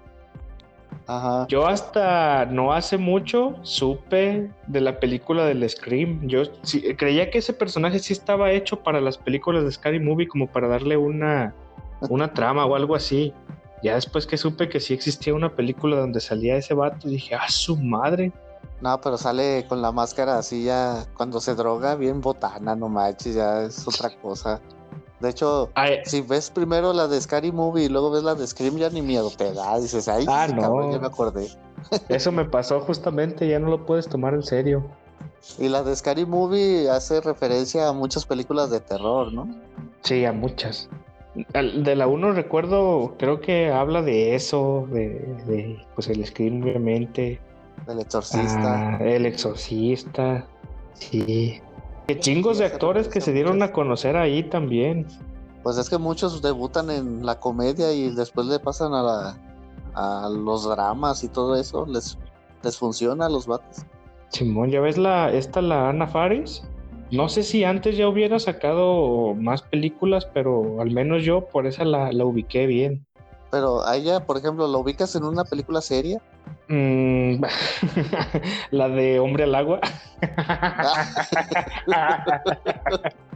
Ajá. 1.07 1.47
Yo 1.47 1.65
hasta 1.67 2.45
no 2.45 2.73
hace 2.73 2.97
mucho 2.97 3.55
supe 3.61 4.51
de 4.67 4.81
la 4.81 4.99
película 4.99 5.45
del 5.45 5.67
Scream. 5.69 6.27
Yo 6.27 6.43
sí- 6.63 6.81
creía 6.95 7.29
que 7.31 7.37
ese 7.37 7.53
personaje 7.53 7.99
sí 7.99 8.11
estaba 8.13 8.51
hecho 8.51 8.83
para 8.83 8.99
las 8.99 9.17
películas 9.17 9.63
de 9.63 9.71
Scary 9.71 9.99
Movie, 10.01 10.27
como 10.27 10.47
para 10.47 10.67
darle 10.67 10.97
una, 10.97 11.55
una 12.09 12.33
trama 12.33 12.65
o 12.65 12.75
algo 12.75 12.95
así. 12.95 13.33
Ya 13.83 13.95
después 13.95 14.25
que 14.27 14.37
supe 14.37 14.69
que 14.69 14.79
sí 14.79 14.93
existía 14.93 15.33
una 15.33 15.55
película 15.55 15.95
donde 15.97 16.19
salía 16.19 16.57
ese 16.57 16.73
vato, 16.73 17.07
dije, 17.07 17.35
¡ah, 17.35 17.47
su 17.49 17.77
madre! 17.77 18.31
No, 18.81 18.99
pero 19.01 19.17
sale 19.17 19.65
con 19.67 19.81
la 19.81 19.91
máscara 19.91 20.37
así 20.37 20.63
ya 20.65 21.05
cuando 21.15 21.39
se 21.39 21.55
droga, 21.55 21.95
bien 21.95 22.21
botana, 22.21 22.75
no 22.75 22.89
manches, 22.89 23.35
ya 23.35 23.63
es 23.63 23.87
otra 23.87 24.09
cosa. 24.21 24.61
De 25.19 25.29
hecho, 25.29 25.69
Ay, 25.73 25.97
si 26.05 26.21
ves 26.21 26.51
primero 26.51 26.93
la 26.93 27.07
de 27.07 27.19
Scary 27.19 27.51
Movie 27.51 27.85
y 27.85 27.89
luego 27.89 28.11
ves 28.11 28.23
la 28.23 28.35
de 28.35 28.45
Scream, 28.45 28.77
ya 28.77 28.89
ni 28.89 29.01
miedo 29.01 29.31
te 29.35 29.51
da. 29.53 29.79
Dices, 29.79 30.07
ay, 30.07 30.25
Ah, 30.27 30.47
no. 30.47 30.61
cabrón, 30.61 30.91
ya 30.91 30.99
me 30.99 31.07
acordé. 31.07 31.47
Eso 32.09 32.31
me 32.31 32.45
pasó 32.45 32.79
justamente, 32.81 33.47
ya 33.47 33.57
no 33.59 33.69
lo 33.69 33.85
puedes 33.85 34.07
tomar 34.07 34.33
en 34.35 34.43
serio. 34.43 34.83
Y 35.57 35.69
la 35.69 35.81
de 35.83 35.95
Scary 35.95 36.25
Movie 36.25 36.89
hace 36.89 37.21
referencia 37.21 37.87
a 37.87 37.93
muchas 37.93 38.25
películas 38.25 38.69
de 38.69 38.79
terror, 38.79 39.33
¿no? 39.33 39.47
Sí, 40.03 40.23
a 40.25 40.33
muchas. 40.33 40.89
De 41.53 41.95
la 41.95 42.07
1 42.07 42.33
recuerdo, 42.33 43.13
creo 43.17 43.39
que 43.41 43.71
habla 43.71 44.01
de 44.01 44.35
eso, 44.35 44.87
de, 44.91 45.09
de, 45.45 45.79
pues 45.95 46.07
el 46.09 46.25
Scream 46.25 46.63
obviamente, 46.63 47.39
Del 47.85 47.99
exorcista. 47.99 48.97
ah, 48.97 49.03
el 49.03 49.25
exorcista, 49.27 50.45
sí. 50.95 51.61
Que 52.07 52.19
chingos 52.19 52.57
de 52.57 52.65
actores 52.65 53.07
que 53.09 53.19
se 53.19 53.33
dieron 53.33 53.61
a 53.61 53.71
conocer 53.71 54.15
ahí 54.15 54.43
también. 54.43 55.05
Pues 55.61 55.77
es 55.77 55.89
que 55.89 55.97
muchos 55.97 56.41
debutan 56.41 56.89
en 56.89 57.25
la 57.25 57.39
comedia 57.39 57.91
y 57.91 58.09
después 58.15 58.47
le 58.47 58.59
pasan 58.59 58.93
a 58.93 59.03
la 59.03 59.37
a 59.97 60.29
los 60.29 60.69
dramas 60.69 61.23
y 61.23 61.27
todo 61.27 61.55
eso. 61.55 61.85
Les, 61.85 62.17
les 62.63 62.77
funciona 62.77 63.25
a 63.25 63.29
los 63.29 63.47
vatos. 63.47 63.85
Simón, 64.29 64.69
¿ya 64.69 64.79
ves 64.79 64.97
la, 64.97 65.31
esta, 65.33 65.61
la 65.61 65.89
Ana 65.89 66.07
Faris? 66.07 66.63
No 67.11 67.29
sé 67.29 67.43
si 67.43 67.63
antes 67.63 67.97
ya 67.97 68.07
hubiera 68.07 68.39
sacado 68.39 69.33
más 69.33 69.61
películas, 69.61 70.27
pero 70.33 70.81
al 70.81 70.91
menos 70.91 71.23
yo 71.23 71.47
por 71.47 71.65
esa 71.65 71.85
la, 71.85 72.11
la 72.11 72.25
ubiqué 72.25 72.67
bien. 72.67 73.05
Pero 73.49 73.85
a 73.85 73.95
ella, 73.95 74.25
por 74.25 74.37
ejemplo, 74.37 74.67
¿lo 74.67 74.79
ubicas 74.79 75.15
en 75.15 75.23
una 75.23 75.45
película 75.45 75.81
seria? 75.81 76.21
Mm, 76.67 77.41
la 78.71 78.89
de 78.89 79.19
Hombre 79.19 79.45
al 79.45 79.55
Agua. 79.55 79.79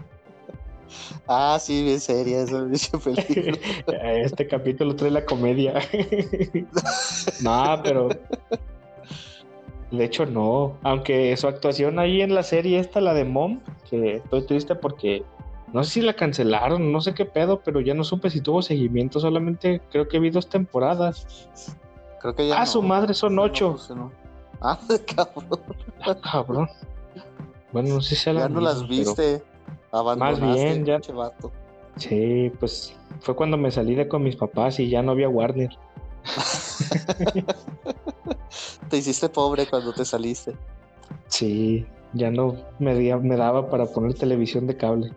Ah, 1.27 1.57
sí, 1.61 1.83
bien 1.83 1.99
seria 1.99 2.41
esa 2.41 2.65
pinche 2.65 2.97
película. 2.97 3.57
Este 4.03 4.47
capítulo 4.47 4.95
trae 4.95 5.11
la 5.11 5.23
comedia. 5.23 5.73
no, 7.41 7.81
pero. 7.83 8.09
De 9.91 10.03
hecho, 10.03 10.25
no. 10.25 10.77
Aunque 10.83 11.37
su 11.37 11.47
actuación 11.47 11.99
ahí 11.99 12.21
en 12.21 12.35
la 12.35 12.43
serie, 12.43 12.79
esta, 12.79 12.99
la 12.99 13.13
de 13.13 13.23
Mom, 13.23 13.61
que 13.89 14.17
estoy 14.17 14.45
triste 14.45 14.75
porque 14.75 15.23
no 15.73 15.83
sé 15.83 15.91
si 15.91 16.01
la 16.01 16.13
cancelaron, 16.13 16.91
no 16.91 17.01
sé 17.01 17.13
qué 17.13 17.25
pedo, 17.25 17.61
pero 17.63 17.79
ya 17.79 17.93
no 17.93 18.03
supe 18.03 18.29
si 18.29 18.41
tuvo 18.41 18.61
seguimiento. 18.61 19.19
Solamente 19.19 19.81
creo 19.91 20.07
que 20.07 20.19
vi 20.19 20.29
dos 20.29 20.49
temporadas. 20.49 21.47
Creo 22.21 22.35
que 22.35 22.47
ya. 22.47 22.57
Ah, 22.57 22.61
no. 22.61 22.65
su 22.67 22.81
madre, 22.81 23.13
son 23.13 23.37
ocho. 23.39 23.71
pues, 23.71 23.89
no. 23.91 24.11
Ah, 24.63 24.77
cabrón. 25.15 25.59
Ah, 26.05 26.15
cabrón. 26.21 26.69
Bueno, 27.71 27.95
no 27.95 28.01
sé 28.01 28.15
si 28.15 28.31
Ya 28.31 28.47
no 28.47 28.61
las 28.61 28.87
viste. 28.87 29.43
Abandonaste, 29.91 30.45
bien, 30.45 30.85
ya- 30.85 30.99
vato. 31.13 31.51
Sí, 31.97 32.51
pues 32.59 32.95
fue 33.21 33.35
cuando 33.35 33.57
me 33.57 33.71
salí 33.71 33.95
de 33.95 34.07
con 34.07 34.21
mis 34.23 34.35
papás 34.35 34.79
y 34.79 34.87
ya 34.87 35.01
no 35.01 35.11
había 35.13 35.29
Warner. 35.29 35.75
Te 38.89 38.97
hiciste 38.97 39.29
pobre 39.29 39.65
cuando 39.67 39.93
te 39.93 40.05
saliste. 40.05 40.55
Sí, 41.27 41.85
ya 42.13 42.29
no 42.29 42.55
me, 42.79 42.93
me 43.15 43.35
daba 43.35 43.69
para 43.69 43.85
poner 43.85 44.13
televisión 44.13 44.67
de 44.67 44.77
cable. 44.77 45.13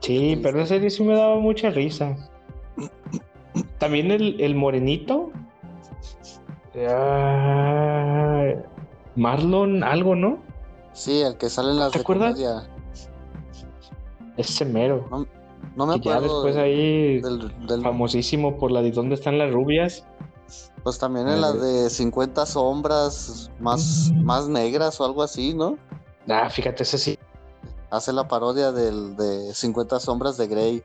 Sí, 0.00 0.38
pero 0.42 0.58
esa 0.60 0.74
serie 0.74 0.90
sí 0.90 1.02
me 1.02 1.14
daba 1.14 1.38
mucha 1.40 1.70
risa. 1.70 2.16
También 3.78 4.10
el, 4.10 4.40
el 4.40 4.54
morenito. 4.54 5.30
Ah, 6.88 8.52
Marlon, 9.16 9.84
algo, 9.84 10.14
¿no? 10.14 10.38
Sí, 10.92 11.20
el 11.22 11.36
que 11.36 11.50
sale 11.50 11.70
en 11.70 11.78
las 11.78 11.92
¿Te 11.92 11.98
de 11.98 12.02
acuerdas? 12.02 12.32
comedia. 12.32 12.68
Ese 14.36 14.64
mero. 14.64 15.06
No 15.76 15.86
me 15.86 16.00
Que 16.00 16.08
ya 16.08 16.20
después 16.20 16.56
ahí 16.56 17.20
del, 17.20 17.52
del- 17.66 17.82
famosísimo 17.82 18.58
por 18.58 18.70
la 18.72 18.82
de 18.82 18.90
¿Dónde 18.90 19.14
están 19.14 19.38
las 19.38 19.50
rubias? 19.52 20.04
Pues 20.82 20.98
también 20.98 21.28
en 21.28 21.40
la 21.40 21.52
de 21.52 21.88
50 21.88 22.44
sombras 22.44 23.50
más, 23.60 24.10
más 24.16 24.48
negras 24.48 25.00
o 25.00 25.04
algo 25.04 25.22
así, 25.22 25.54
¿no? 25.54 25.78
Ah, 26.28 26.50
fíjate, 26.50 26.82
ese 26.82 26.98
sí. 26.98 27.18
Hace 27.90 28.12
la 28.12 28.26
parodia 28.26 28.72
del, 28.72 29.16
de 29.16 29.54
50 29.54 30.00
sombras 30.00 30.36
de 30.36 30.46
Grey. 30.48 30.82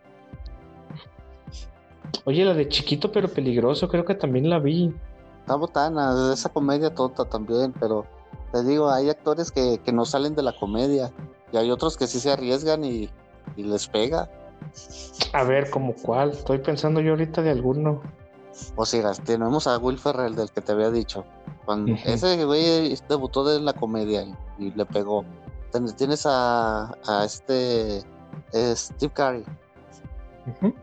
Oye, 2.26 2.44
la 2.46 2.54
de 2.54 2.68
Chiquito 2.68 3.12
pero 3.12 3.28
peligroso, 3.28 3.88
creo 3.88 4.06
que 4.06 4.16
también 4.16 4.50
la 4.50 4.60
vi. 4.60 4.94
Está 5.42 5.56
botana, 5.56 6.34
esa 6.34 6.50
comedia 6.50 6.94
tonta 6.94 7.26
también, 7.26 7.74
pero 7.80 8.06
te 8.52 8.64
digo, 8.64 8.90
hay 8.90 9.10
actores 9.10 9.52
que, 9.52 9.80
que 9.84 9.94
no 9.94 10.06
salen 10.06 10.36
de 10.36 10.44
la 10.44 10.54
comedia 10.54 11.12
y 11.52 11.58
hay 11.58 11.72
otros 11.72 11.96
que 11.96 12.08
sí 12.08 12.20
se 12.20 12.32
arriesgan 12.32 12.84
y, 12.84 13.10
y 13.56 13.64
les 13.64 13.88
pega. 13.88 14.30
A 15.34 15.44
ver, 15.44 15.70
¿como 15.70 15.94
cuál? 15.94 16.32
Estoy 16.32 16.60
pensando 16.60 17.00
yo 17.00 17.12
ahorita 17.12 17.42
de 17.42 17.52
alguno. 17.52 18.02
O 18.76 18.86
sea, 18.86 19.12
tenemos 19.14 19.68
a 19.68 19.78
Will 19.78 19.98
Ferrell, 19.98 20.36
del 20.36 20.50
que 20.52 20.62
te 20.62 20.72
había 20.72 20.90
dicho. 20.90 21.24
Cuando. 21.66 21.94
Ese 22.06 22.44
güey 22.44 22.98
debutó 23.08 23.46
de 23.46 23.62
la 23.62 23.74
comedia 23.74 24.24
y, 24.24 24.36
y 24.58 24.72
le 24.72 24.86
pegó. 24.86 25.24
Tienes 25.98 26.26
a, 26.26 26.92
a 27.08 27.24
este 27.24 27.98
eh, 28.54 28.74
Steve 28.76 29.14
Carey. 29.14 29.44
Ujú. 30.48 30.74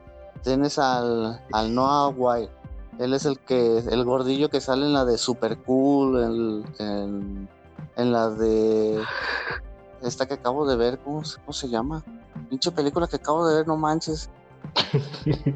Tienes 0.45 0.79
al, 0.79 1.41
al 1.53 1.75
Noah 1.75 2.09
Wild. 2.09 2.51
Él 2.99 3.13
es 3.15 3.25
el 3.27 3.39
que 3.41 3.79
el 3.79 4.05
gordillo 4.05 4.51
que 4.51 4.61
sale 4.61 4.87
en 4.87 4.93
la 4.93 5.05
de 5.05 5.19
Super 5.19 5.59
Cool, 5.59 6.23
en, 6.23 6.65
en, 6.87 7.49
en 7.97 8.13
la 8.13 8.31
de 8.31 9.03
esta 10.03 10.27
que 10.27 10.35
acabo 10.35 10.67
de 10.67 10.77
ver, 10.77 10.99
¿cómo, 10.99 11.25
se- 11.25 11.39
cómo 11.41 11.53
se 11.53 11.69
llama? 11.69 12.05
Pinche 12.51 12.71
película 12.71 13.07
que 13.09 13.17
acabo 13.17 13.47
de 13.49 13.57
ver, 13.57 13.67
no 13.67 13.77
manches. 13.77 14.31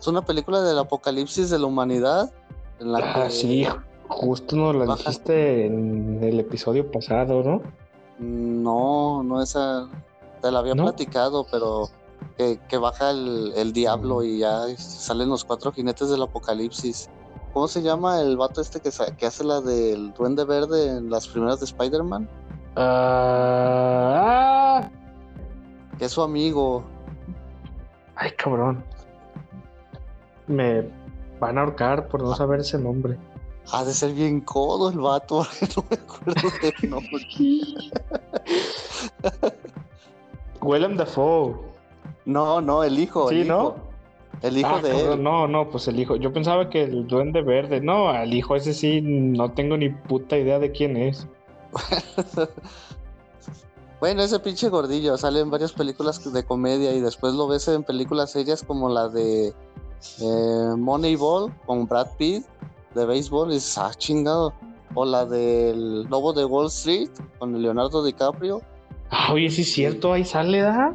Es 0.00 0.06
una 0.06 0.22
película 0.24 0.62
del 0.62 0.78
apocalipsis 0.78 1.50
de 1.50 1.58
la 1.58 1.66
humanidad. 1.66 2.32
En 2.78 2.90
la 2.92 3.00
Ah, 3.00 3.24
que 3.24 3.30
sí, 3.30 3.66
justo 4.08 4.56
nos 4.56 4.74
la 4.74 4.86
baja- 4.86 5.10
dijiste 5.10 5.66
en 5.66 6.20
el 6.24 6.40
episodio 6.40 6.90
pasado, 6.90 7.42
¿no? 7.42 7.60
No, 8.18 9.22
no 9.22 9.42
esa. 9.42 9.88
Te 10.40 10.50
la 10.50 10.60
había 10.60 10.74
¿No? 10.74 10.84
platicado, 10.84 11.46
pero 11.50 11.90
que, 12.36 12.60
que 12.68 12.78
baja 12.78 13.10
el, 13.10 13.52
el 13.56 13.72
diablo 13.72 14.22
y 14.22 14.38
ya 14.38 14.64
salen 14.76 15.28
los 15.28 15.44
cuatro 15.44 15.72
jinetes 15.72 16.10
del 16.10 16.22
apocalipsis. 16.22 17.10
¿Cómo 17.52 17.66
se 17.66 17.82
llama 17.82 18.20
el 18.20 18.36
vato 18.36 18.60
este 18.60 18.80
que, 18.80 18.90
hace 19.26 19.44
la 19.44 19.60
del 19.60 20.12
Duende 20.12 20.44
Verde 20.44 20.98
en 20.98 21.10
las 21.10 21.26
primeras 21.26 21.58
de 21.58 21.66
Spider-Man? 21.66 22.28
Ah, 22.76 24.84
ah. 24.84 24.90
Que 25.98 26.04
es 26.04 26.12
su 26.12 26.22
amigo. 26.22 26.84
Ay, 28.14 28.30
cabrón. 28.36 28.84
Me 30.46 30.88
van 31.40 31.58
a 31.58 31.62
ahorcar 31.62 32.06
por 32.06 32.22
no 32.22 32.36
saber 32.36 32.60
ese 32.60 32.78
nombre. 32.78 33.18
Ha 33.72 33.84
de 33.84 33.94
ser 33.94 34.12
bien 34.12 34.40
codo 34.40 34.90
el 34.90 34.98
vato, 34.98 35.44
no 35.76 35.84
me 35.90 35.96
acuerdo 35.96 36.48
del 36.62 36.90
nombre. 36.90 37.26
Willem 40.62 40.96
Dafoe. 40.96 41.69
No, 42.24 42.60
no, 42.60 42.84
el 42.84 42.98
hijo. 42.98 43.28
Sí, 43.28 43.42
el 43.42 43.48
¿no? 43.48 43.60
hijo. 43.60 43.76
El 44.42 44.58
hijo 44.58 44.68
Ah, 44.72 44.80
de 44.82 44.90
cabrón, 44.90 45.12
él. 45.18 45.22
No, 45.22 45.48
no, 45.48 45.68
pues 45.70 45.88
el 45.88 45.98
hijo. 46.00 46.16
Yo 46.16 46.32
pensaba 46.32 46.70
que 46.70 46.84
el 46.84 47.06
duende 47.06 47.42
verde. 47.42 47.80
No, 47.80 48.08
al 48.08 48.32
hijo 48.32 48.56
ese 48.56 48.72
sí 48.72 49.00
no 49.02 49.50
tengo 49.52 49.76
ni 49.76 49.90
puta 49.90 50.36
idea 50.38 50.58
de 50.58 50.70
quién 50.72 50.96
es. 50.96 51.26
Bueno, 54.00 54.22
ese 54.22 54.38
pinche 54.40 54.70
gordillo 54.70 55.18
sale 55.18 55.40
en 55.40 55.50
varias 55.50 55.72
películas 55.72 56.32
de 56.32 56.42
comedia 56.42 56.94
y 56.94 57.00
después 57.00 57.34
lo 57.34 57.46
ves 57.46 57.68
en 57.68 57.82
películas 57.82 58.30
serias 58.32 58.62
como 58.62 58.88
la 58.88 59.08
de 59.10 59.48
eh, 59.48 60.74
Moneyball 60.78 61.52
con 61.66 61.86
Brad 61.86 62.06
Pitt 62.16 62.46
de 62.94 63.04
béisbol 63.04 63.50
y 63.50 63.54
dices, 63.56 63.76
ah, 63.76 63.90
chingado. 63.94 64.54
O 64.94 65.04
la 65.04 65.26
del 65.26 66.04
Lobo 66.04 66.32
de 66.32 66.46
Wall 66.46 66.68
Street 66.68 67.10
con 67.38 67.60
Leonardo 67.60 68.02
DiCaprio. 68.02 68.62
Ah, 69.10 69.34
oye, 69.34 69.50
sí 69.50 69.62
es 69.62 69.72
cierto, 69.72 70.14
ahí 70.14 70.24
sale, 70.24 70.62
¿da? 70.62 70.94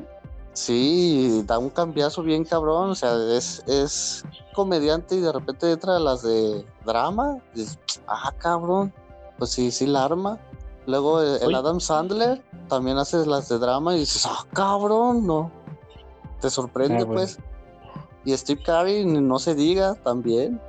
Sí, 0.56 1.44
da 1.46 1.60
un 1.60 1.70
cambiazo 1.70 2.24
bien 2.24 2.46
cabrón. 2.46 2.90
O 2.92 2.96
sea, 2.96 3.14
es, 3.36 3.62
es 3.68 4.24
comediante 4.54 5.16
y 5.16 5.20
de 5.20 5.32
repente 5.32 5.70
entra 5.70 5.98
a 5.98 6.00
las 6.00 6.24
de 6.24 6.66
drama. 6.86 7.38
Y 7.54 7.60
dices, 7.60 7.78
ah, 8.08 8.34
cabrón. 8.38 8.94
Pues 9.38 9.52
sí, 9.52 9.70
sí 9.70 9.86
la 9.86 10.06
arma. 10.06 10.40
Luego 10.88 11.22
el, 11.22 11.42
el. 11.44 11.54
Adam 11.56 11.80
Sandler 11.82 12.42
también 12.70 12.98
hace 12.98 13.26
las 13.26 13.50
de 13.50 13.60
drama 13.60 13.96
y 13.96 14.00
dices, 14.00 14.26
ah, 14.26 14.46
cabrón, 14.54 15.28
no. 15.28 15.52
Te 16.40 16.50
sorprende, 16.50 17.00
Ah, 17.02 17.06
bueno. 17.06 17.14
pues. 17.22 17.38
Y 18.24 18.36
Steve 18.38 18.62
Carey, 18.64 19.06
no 19.06 19.38
se 19.40 19.54
diga, 19.56 19.96
también. 20.04 20.60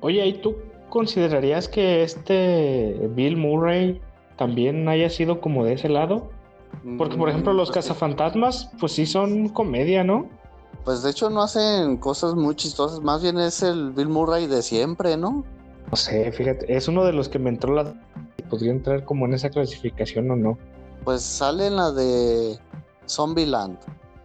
Oye, 0.00 0.26
¿y 0.26 0.32
tú 0.40 0.56
considerarías 0.88 1.68
que 1.68 2.02
este 2.02 3.06
Bill 3.10 3.36
Murray 3.36 4.00
también 4.36 4.88
haya 4.88 5.10
sido 5.10 5.40
como 5.40 5.64
de 5.64 5.74
ese 5.74 5.88
lado? 5.88 6.30
Porque, 6.98 7.16
por 7.16 7.28
ejemplo, 7.30 7.52
Mm, 7.52 7.56
los 7.56 7.70
pues 7.70 7.84
cazafantasmas, 7.86 8.70
pues 8.78 8.92
sí 8.92 9.06
son 9.06 9.48
comedia, 9.48 10.04
¿no? 10.04 10.28
Pues 10.84 11.02
de 11.02 11.10
hecho 11.10 11.30
no 11.30 11.40
hacen 11.42 11.96
cosas 11.96 12.34
muy 12.34 12.54
chistosas, 12.56 13.00
más 13.00 13.22
bien 13.22 13.38
es 13.38 13.62
el 13.62 13.92
Bill 13.92 14.08
Murray 14.08 14.46
de 14.46 14.60
siempre, 14.62 15.16
¿no? 15.16 15.44
No 15.90 15.96
sé, 15.96 16.30
fíjate, 16.32 16.74
es 16.76 16.88
uno 16.88 17.04
de 17.04 17.12
los 17.12 17.28
que 17.28 17.38
me 17.38 17.48
entró 17.50 17.74
la... 17.74 17.94
Podría 18.50 18.72
entrar 18.72 19.04
como 19.04 19.24
en 19.24 19.32
esa 19.34 19.48
clasificación 19.48 20.30
o 20.30 20.36
no. 20.36 20.58
Pues 21.04 21.22
sale 21.22 21.66
en 21.68 21.76
la 21.76 21.90
de 21.90 22.58
Zombieland 23.08 23.78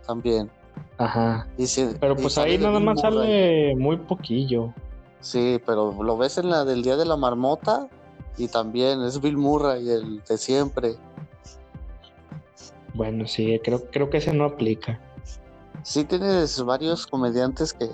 también. 0.06 0.50
Ajá. 0.98 1.48
Y 1.58 1.68
si- 1.68 1.88
Pero 2.00 2.16
pues 2.18 2.38
ahí 2.38 2.58
nada 2.58 2.78
Bill 2.80 2.86
más 2.86 2.96
Murray. 3.04 3.12
sale 3.14 3.76
muy 3.78 3.96
poquillo. 3.98 4.74
Sí, 5.22 5.62
pero 5.66 5.96
lo 6.04 6.18
ves 6.18 6.38
en 6.38 6.50
la 6.50 6.66
del 6.66 6.82
Día 6.84 6.98
de 6.98 7.06
la 7.06 7.16
Marmota 7.16 7.88
y 8.38 8.48
también 8.50 9.02
es 9.04 9.22
Bill 9.22 9.38
Murray, 9.38 9.90
el 9.90 10.22
de 10.28 10.38
siempre. 10.38 10.96
Bueno, 12.94 13.28
sí, 13.28 13.60
creo, 13.64 13.84
creo 13.92 14.10
que 14.10 14.18
ese 14.18 14.34
no 14.34 14.46
aplica. 14.46 15.00
Sí 15.84 16.04
tienes 16.04 16.62
varios 16.64 17.08
comediantes 17.08 17.74
que, 17.74 17.88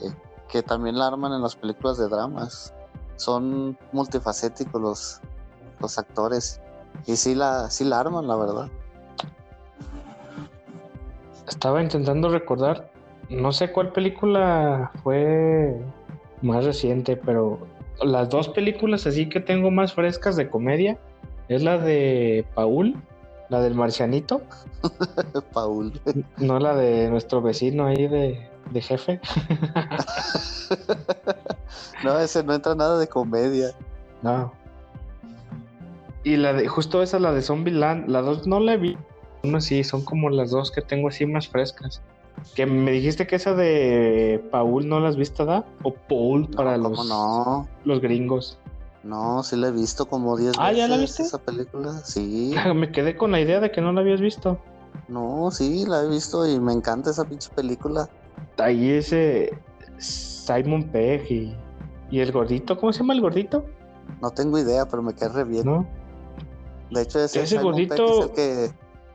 que 0.50 0.64
también 0.64 0.98
la 0.98 1.08
arman 1.08 1.34
en 1.34 1.42
las 1.42 1.56
películas 1.56 1.98
de 1.98 2.08
dramas. 2.08 2.74
Son 3.18 3.78
multifacéticos 3.92 4.82
los, 4.82 5.22
los 5.80 5.98
actores. 5.98 6.62
Y 7.06 7.16
sí 7.16 7.36
la, 7.36 7.70
sí 7.70 7.84
la 7.84 8.00
arman, 8.00 8.28
la 8.28 8.36
verdad. 8.36 8.70
Estaba 11.48 11.82
intentando 11.82 12.30
recordar, 12.30 12.90
no 13.30 13.52
sé 13.52 13.72
cuál 13.72 13.92
película 13.92 14.92
fue 15.04 15.80
más 16.42 16.66
reciente, 16.66 17.18
pero 17.18 17.60
las 18.02 18.30
dos 18.30 18.50
películas 18.50 19.06
así 19.06 19.30
que 19.30 19.40
tengo 19.40 19.72
más 19.72 19.94
frescas 19.94 20.36
de 20.36 20.50
comedia 20.50 20.98
es 21.48 21.64
la 21.64 21.78
de 21.78 22.46
Paul, 22.56 22.96
la 23.50 23.62
del 23.62 23.76
marcianito, 23.76 24.42
Paul. 25.54 26.00
no 26.38 26.60
la 26.60 26.76
de 26.76 27.10
nuestro 27.10 27.42
vecino 27.42 27.86
ahí 27.86 28.08
de, 28.08 28.50
de 28.72 28.82
jefe. 28.82 29.20
No, 32.04 32.20
ese 32.20 32.44
no 32.44 32.54
entra 32.54 32.76
nada 32.76 33.00
de 33.00 33.08
comedia. 33.08 33.72
No. 34.22 34.54
Y 36.24 36.38
la 36.38 36.54
de, 36.54 36.68
justo 36.68 37.02
esa, 37.02 37.20
la 37.20 37.32
de 37.32 37.42
Zombieland, 37.42 38.10
la 38.10 38.22
dos 38.22 38.46
no 38.48 38.60
la 38.60 38.78
visto. 38.78 38.98
Una 39.44 39.62
sí, 39.62 39.84
son 39.84 40.04
como 40.04 40.30
las 40.30 40.52
dos 40.52 40.72
que 40.72 40.82
tengo 40.82 41.08
así 41.08 41.26
más 41.26 41.48
frescas. 41.48 42.02
Que 42.56 42.66
me 42.66 42.92
dijiste 42.92 43.28
que 43.28 43.38
esa 43.38 43.54
de 43.54 44.44
Paul 44.52 44.88
no 44.88 45.00
la 45.00 45.10
has 45.10 45.16
visto, 45.16 45.46
¿da? 45.46 45.66
O 45.84 45.94
Paul 45.94 46.48
para 46.50 46.78
No, 46.78 46.90
los, 46.90 46.98
¿Cómo 46.98 47.04
no? 47.06 47.68
los 47.86 48.02
gringos. 48.02 48.58
No, 49.06 49.44
sí 49.44 49.56
la 49.56 49.68
he 49.68 49.72
visto 49.72 50.08
como 50.08 50.36
10 50.36 50.54
Ah, 50.58 50.70
veces. 50.72 50.78
¿ya 50.78 50.88
la 50.88 50.98
viste? 50.98 51.24
Esa 51.24 51.38
película, 51.38 51.94
sí. 52.04 52.54
Me 52.76 52.92
quedé 52.92 53.16
con 53.16 53.32
la 53.32 53.40
idea 53.40 53.60
de 53.60 53.72
que 53.72 53.80
no 53.80 53.94
la 53.94 54.02
habías 54.02 54.20
visto. 54.20 54.60
No, 55.08 55.52
sí, 55.52 55.86
la 55.86 56.02
he 56.04 56.08
visto 56.10 56.48
y 56.48 56.60
me 56.60 56.74
encanta 56.74 57.12
esa 57.12 57.24
pinche 57.26 57.50
película. 57.56 58.10
Ahí 58.58 58.90
ese 58.90 59.58
Simon 60.00 60.84
Pegg 60.92 61.32
y, 61.32 61.56
y 62.10 62.20
el 62.20 62.32
gordito, 62.32 62.78
¿cómo 62.80 62.92
se 62.92 63.00
llama 63.00 63.14
el 63.14 63.22
gordito? 63.22 63.64
No 64.22 64.32
tengo 64.32 64.58
idea, 64.58 64.88
pero 64.88 65.04
me 65.04 65.14
cae 65.14 65.30
re 65.30 65.44
bien. 65.44 65.66
¿No? 65.66 65.86
De 66.90 67.02
hecho, 67.02 67.20
ese, 67.20 67.44
Ese 67.44 67.58
Simon 67.60 67.76
Pegg 67.76 67.90
gordito- 67.90 68.20
es 68.20 68.26
el 68.26 68.32
que 68.32 68.72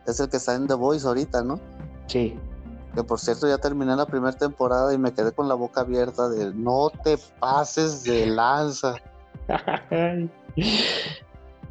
es 0.06 0.20
el 0.20 0.28
que 0.28 0.36
está 0.36 0.54
en 0.54 0.66
The 0.68 0.74
Voice 0.74 1.06
ahorita, 1.06 1.42
¿no? 1.42 1.58
Sí. 2.06 2.38
Que 2.94 3.02
por 3.04 3.18
cierto 3.18 3.48
ya 3.48 3.58
terminé 3.58 3.94
la 3.96 4.06
primera 4.06 4.36
temporada 4.36 4.92
y 4.94 4.98
me 4.98 5.12
quedé 5.12 5.32
con 5.32 5.48
la 5.48 5.54
boca 5.54 5.80
abierta 5.82 6.28
de 6.28 6.52
no 6.54 6.90
te 7.04 7.18
pases 7.40 8.04
de 8.04 8.26
lanza. 8.26 8.94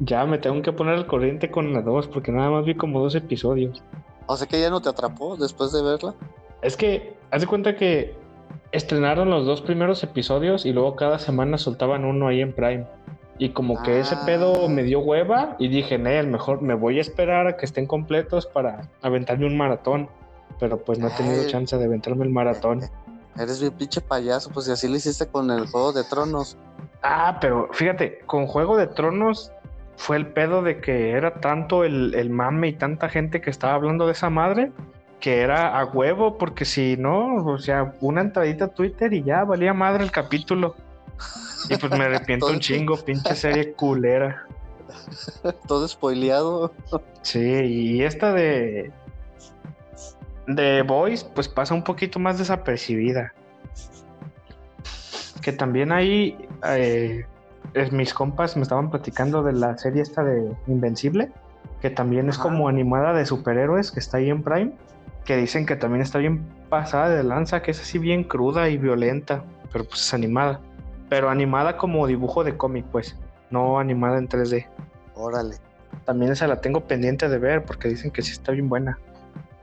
ya 0.00 0.24
me 0.26 0.38
tengo 0.38 0.62
que 0.62 0.72
poner 0.72 0.94
al 0.94 1.06
corriente 1.06 1.50
con 1.50 1.72
la 1.72 1.82
dos 1.82 2.08
porque 2.08 2.32
nada 2.32 2.50
más 2.50 2.64
vi 2.64 2.74
como 2.74 3.00
dos 3.00 3.14
episodios. 3.14 3.82
O 4.26 4.36
sea 4.36 4.46
que 4.46 4.60
ya 4.60 4.70
no 4.70 4.80
te 4.80 4.88
atrapó 4.88 5.36
después 5.36 5.72
de 5.72 5.82
verla. 5.82 6.14
Es 6.62 6.76
que, 6.76 7.14
haz 7.30 7.40
de 7.42 7.46
cuenta 7.46 7.76
que 7.76 8.14
estrenaron 8.72 9.30
los 9.30 9.46
dos 9.46 9.60
primeros 9.60 10.02
episodios 10.04 10.64
y 10.66 10.72
luego 10.72 10.94
cada 10.96 11.18
semana 11.18 11.58
soltaban 11.58 12.04
uno 12.04 12.28
ahí 12.28 12.40
en 12.40 12.52
Prime. 12.52 12.86
Y 13.38 13.50
como 13.50 13.82
que 13.82 14.00
ese 14.00 14.14
Ah. 14.16 14.22
pedo 14.26 14.68
me 14.68 14.82
dio 14.82 15.00
hueva 15.00 15.56
y 15.58 15.68
dije, 15.68 15.96
Nel, 15.98 16.26
mejor 16.26 16.60
me 16.60 16.74
voy 16.74 16.98
a 16.98 17.00
esperar 17.00 17.46
a 17.46 17.56
que 17.56 17.64
estén 17.64 17.86
completos 17.86 18.46
para 18.46 18.88
aventarme 19.02 19.46
un 19.46 19.56
maratón. 19.56 20.08
Pero 20.58 20.78
pues 20.78 20.98
no 20.98 21.08
he 21.08 21.10
tenido 21.12 21.40
Ay. 21.40 21.46
chance 21.46 21.76
de 21.78 21.84
aventarme 21.84 22.24
el 22.24 22.30
maratón. 22.30 22.82
Eres 23.38 23.60
bien 23.60 23.72
pinche 23.72 24.00
payaso, 24.02 24.50
pues 24.52 24.68
y 24.68 24.72
así 24.72 24.88
lo 24.88 24.96
hiciste 24.96 25.26
con 25.26 25.50
el 25.50 25.66
Juego 25.68 25.92
de 25.92 26.04
Tronos. 26.04 26.58
Ah, 27.02 27.38
pero 27.40 27.68
fíjate, 27.72 28.20
con 28.26 28.46
Juego 28.46 28.76
de 28.76 28.86
Tronos 28.86 29.52
fue 29.96 30.16
el 30.16 30.26
pedo 30.26 30.62
de 30.62 30.80
que 30.80 31.12
era 31.12 31.40
tanto 31.40 31.84
el, 31.84 32.14
el 32.14 32.30
mame 32.30 32.68
y 32.68 32.72
tanta 32.72 33.08
gente 33.08 33.40
que 33.40 33.50
estaba 33.50 33.74
hablando 33.74 34.06
de 34.06 34.12
esa 34.12 34.30
madre 34.30 34.72
que 35.20 35.40
era 35.40 35.78
a 35.78 35.84
huevo, 35.84 36.38
porque 36.38 36.64
si 36.64 36.96
no, 36.96 37.44
o 37.44 37.58
sea, 37.58 37.94
una 38.00 38.22
entradita 38.22 38.66
a 38.66 38.68
Twitter 38.68 39.12
y 39.12 39.22
ya 39.22 39.44
valía 39.44 39.72
madre 39.74 40.02
el 40.02 40.10
capítulo. 40.10 40.74
Y 41.68 41.76
pues 41.76 41.92
me 41.92 42.04
arrepiento 42.04 42.46
un 42.46 42.58
chingo, 42.58 42.96
pinche 42.96 43.34
serie 43.34 43.72
culera. 43.74 44.46
Todo 45.68 45.86
spoileado. 45.86 46.72
Sí, 47.22 47.38
y 47.40 48.02
esta 48.02 48.32
de. 48.32 48.90
de 50.46 50.82
Boys, 50.82 51.22
pues 51.22 51.48
pasa 51.48 51.74
un 51.74 51.84
poquito 51.84 52.18
más 52.18 52.38
desapercibida. 52.38 53.34
Que 55.42 55.52
también 55.52 55.92
ahí. 55.92 56.48
Eh, 56.66 57.26
es- 57.74 57.92
mis 57.92 58.14
compas 58.14 58.56
me 58.56 58.62
estaban 58.62 58.90
platicando 58.90 59.42
de 59.42 59.52
la 59.52 59.76
serie 59.78 60.02
esta 60.02 60.22
de 60.24 60.54
Invencible, 60.66 61.32
que 61.80 61.90
también 61.90 62.28
es 62.28 62.38
como 62.38 62.68
animada 62.68 63.12
de 63.12 63.24
superhéroes, 63.26 63.90
que 63.90 64.00
está 64.00 64.18
ahí 64.18 64.30
en 64.30 64.42
Prime. 64.42 64.72
Que 65.24 65.36
dicen 65.36 65.66
que 65.66 65.76
también 65.76 66.02
está 66.02 66.18
bien 66.18 66.46
pasada 66.70 67.08
de 67.10 67.22
lanza, 67.22 67.62
que 67.62 67.70
es 67.70 67.80
así 67.80 67.98
bien 67.98 68.24
cruda 68.24 68.68
y 68.68 68.78
violenta, 68.78 69.44
pero 69.72 69.84
pues 69.84 70.00
es 70.00 70.14
animada. 70.14 70.60
Pero 71.08 71.28
animada 71.30 71.76
como 71.76 72.06
dibujo 72.06 72.42
de 72.44 72.56
cómic, 72.56 72.86
pues, 72.90 73.16
no 73.50 73.78
animada 73.78 74.18
en 74.18 74.28
3D. 74.28 74.66
Órale. 75.14 75.56
También 76.04 76.32
esa 76.32 76.46
la 76.46 76.60
tengo 76.60 76.80
pendiente 76.86 77.28
de 77.28 77.38
ver 77.38 77.64
porque 77.64 77.88
dicen 77.88 78.10
que 78.10 78.22
sí 78.22 78.32
está 78.32 78.52
bien 78.52 78.68
buena. 78.68 78.98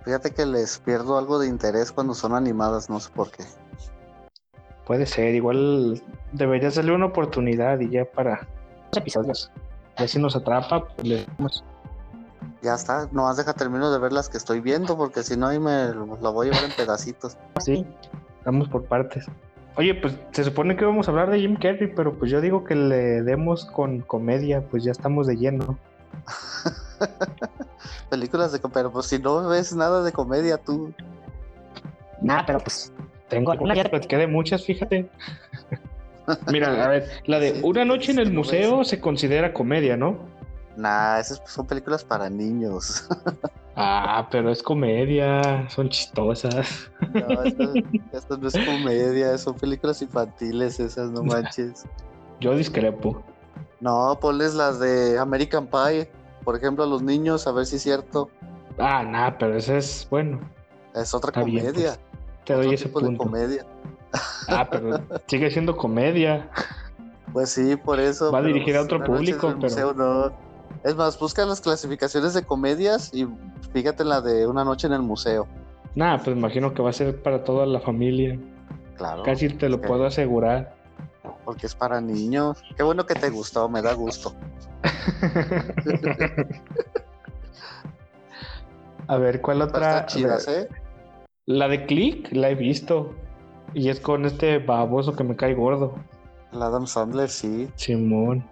Fíjate 0.04 0.32
que 0.32 0.46
les 0.46 0.78
pierdo 0.80 1.18
algo 1.18 1.40
de 1.40 1.48
interés 1.48 1.92
cuando 1.92 2.14
son 2.14 2.34
animadas, 2.34 2.90
no 2.90 3.00
sé 3.00 3.10
por 3.14 3.32
qué. 3.32 3.44
Puede 4.88 5.06
ser, 5.06 5.36
igual 5.36 6.02
deberías 6.32 6.76
darle 6.76 6.94
una 6.94 7.08
oportunidad 7.08 7.80
y 7.82 7.90
ya 7.90 8.06
para 8.06 8.48
los 8.92 8.98
episodios. 8.98 9.52
Ya 9.98 10.08
si 10.08 10.18
nos 10.20 10.36
atrapa, 10.36 10.86
pues 10.88 11.08
le 11.08 11.26
damos. 11.38 11.64
Ya 12.62 12.74
está, 12.74 13.08
nomás 13.12 13.36
deja 13.38 13.54
termino 13.54 13.92
de 13.92 14.00
ver 14.00 14.14
las 14.14 14.30
que 14.30 14.38
estoy 14.38 14.62
viendo, 14.62 14.98
porque 14.98 15.24
si 15.24 15.36
no 15.38 15.48
ahí 15.48 15.60
me 15.60 15.88
la 16.22 16.30
voy 16.30 16.48
a 16.48 16.52
llevar 16.52 16.70
en 16.70 16.76
pedacitos. 16.76 17.38
Sí, 17.60 17.86
vamos 18.46 18.70
por 18.70 18.86
partes. 18.86 19.26
Oye, 19.76 19.94
pues 19.94 20.16
se 20.32 20.44
supone 20.44 20.76
que 20.76 20.86
vamos 20.86 21.08
a 21.08 21.12
hablar 21.12 21.30
de 21.30 21.40
Jim 21.40 21.56
Carrey, 21.56 21.94
pero 21.96 22.14
pues 22.18 22.32
yo 22.32 22.42
digo 22.42 22.64
que 22.64 22.74
le 22.76 23.22
demos 23.24 23.66
con 23.66 24.00
comedia, 24.02 24.62
pues 24.62 24.84
ya 24.84 24.92
estamos 24.92 25.28
de 25.28 25.36
lleno. 25.38 25.78
Películas 28.10 28.52
de... 28.52 28.60
co- 28.60 28.70
Pero 28.70 28.92
pues 28.92 29.06
si 29.08 29.20
no 29.20 29.48
ves 29.48 29.76
nada 29.76 30.02
de 30.02 30.12
comedia 30.12 30.58
tú... 30.58 30.94
Nah, 32.22 32.44
pero 32.46 32.60
pues 32.60 32.92
tengo 33.30 33.52
alguna 33.52 33.76
ya 33.76 33.84
te 33.84 33.90
platiqué 33.90 34.18
de 34.18 34.28
muchas, 34.28 34.64
fíjate. 34.66 35.10
Mira, 36.52 36.84
a 36.84 36.88
ver, 36.90 37.10
la 37.26 37.40
de 37.40 37.62
Una 37.64 37.86
noche 37.86 38.12
en 38.12 38.20
el 38.20 38.32
museo 38.34 38.84
se 38.84 39.00
considera 39.00 39.54
comedia, 39.54 39.96
¿no? 39.96 40.18
Nah, 40.76 41.20
esas 41.20 41.42
son 41.48 41.66
películas 41.66 42.04
para 42.04 42.30
niños. 42.30 43.08
Ah, 43.80 44.28
pero 44.32 44.50
es 44.50 44.64
comedia, 44.64 45.70
son 45.70 45.88
chistosas. 45.90 46.90
No, 47.14 47.44
esto, 47.44 47.74
esto 48.12 48.38
no 48.38 48.48
es 48.48 48.58
comedia, 48.58 49.38
son 49.38 49.54
películas 49.54 50.02
infantiles 50.02 50.80
esas, 50.80 51.12
no 51.12 51.24
manches. 51.24 51.86
Yo 52.40 52.56
discrepo. 52.56 53.22
No, 53.80 54.18
ponles 54.20 54.56
las 54.56 54.80
de 54.80 55.20
American 55.20 55.68
Pie. 55.68 56.10
por 56.44 56.56
ejemplo, 56.56 56.86
a 56.86 56.88
los 56.88 57.04
niños, 57.04 57.46
a 57.46 57.52
ver 57.52 57.68
si 57.68 57.76
es 57.76 57.84
cierto. 57.84 58.32
Ah, 58.80 59.04
nada, 59.04 59.38
pero 59.38 59.56
ese 59.56 59.78
es 59.78 60.08
bueno. 60.10 60.40
Es 60.96 61.14
otra 61.14 61.30
Está 61.30 61.44
bien, 61.44 61.68
comedia. 61.68 61.90
pues. 61.90 62.00
Te 62.48 62.54
doy 62.54 62.74
ese 62.74 62.86
tipo 62.86 63.02
de 63.02 63.08
punto. 63.08 63.24
comedia. 63.26 63.66
Ah, 64.48 64.66
pero 64.70 65.02
sigue 65.28 65.52
siendo 65.52 65.76
comedia. 65.76 66.50
Pues 67.34 67.50
sí, 67.50 67.76
por 67.76 68.00
eso. 68.00 68.32
Va 68.32 68.42
dirigida 68.42 68.80
a 68.80 68.84
otro 68.84 69.04
público, 69.04 69.48
pero- 69.48 69.58
museo, 69.60 69.94
no. 69.94 70.32
Es 70.84 70.96
más, 70.96 71.20
busca 71.20 71.46
las 71.46 71.60
clasificaciones 71.60 72.34
de 72.34 72.44
comedias 72.44 73.14
y 73.14 73.28
fíjate 73.74 74.04
en 74.04 74.10
la 74.10 74.22
de 74.22 74.48
Una 74.48 74.64
noche 74.64 74.88
en 74.88 74.94
el 74.94 75.02
museo. 75.02 75.46
Nada, 75.96 76.20
pues 76.24 76.38
imagino 76.38 76.74
que 76.74 76.82
va 76.82 76.92
a 76.92 76.94
ser 76.94 77.22
para 77.22 77.44
toda 77.44 77.66
la 77.66 77.82
familia. 77.82 78.40
Claro. 78.96 79.24
Casi 79.24 79.50
te 79.50 79.68
lo 79.68 79.82
puedo 79.82 80.06
asegurar. 80.06 80.74
Porque 81.44 81.66
es 81.66 81.76
para 81.76 82.00
niños. 82.00 82.64
Qué 82.78 82.84
bueno 82.84 83.06
que 83.06 83.16
te 83.16 83.30
gustó, 83.30 83.68
me 83.68 83.82
da 83.82 83.94
gusto. 83.94 84.34
A 89.08 89.18
ver, 89.18 89.42
¿cuál 89.42 89.62
otra? 89.62 90.06
chidas, 90.06 90.48
¿eh? 90.48 90.68
La 91.48 91.70
de 91.70 91.86
Click 91.86 92.30
la 92.34 92.50
he 92.50 92.56
visto. 92.56 93.14
Y 93.74 93.90
es 93.90 94.00
con 94.00 94.26
este 94.26 94.60
baboso 94.60 95.16
que 95.16 95.24
me 95.24 95.36
cae 95.36 95.54
gordo. 95.54 95.96
El 96.52 96.62
Adam 96.62 96.86
Sandler, 96.86 97.30
sí. 97.30 97.70
Simón. 97.76 98.46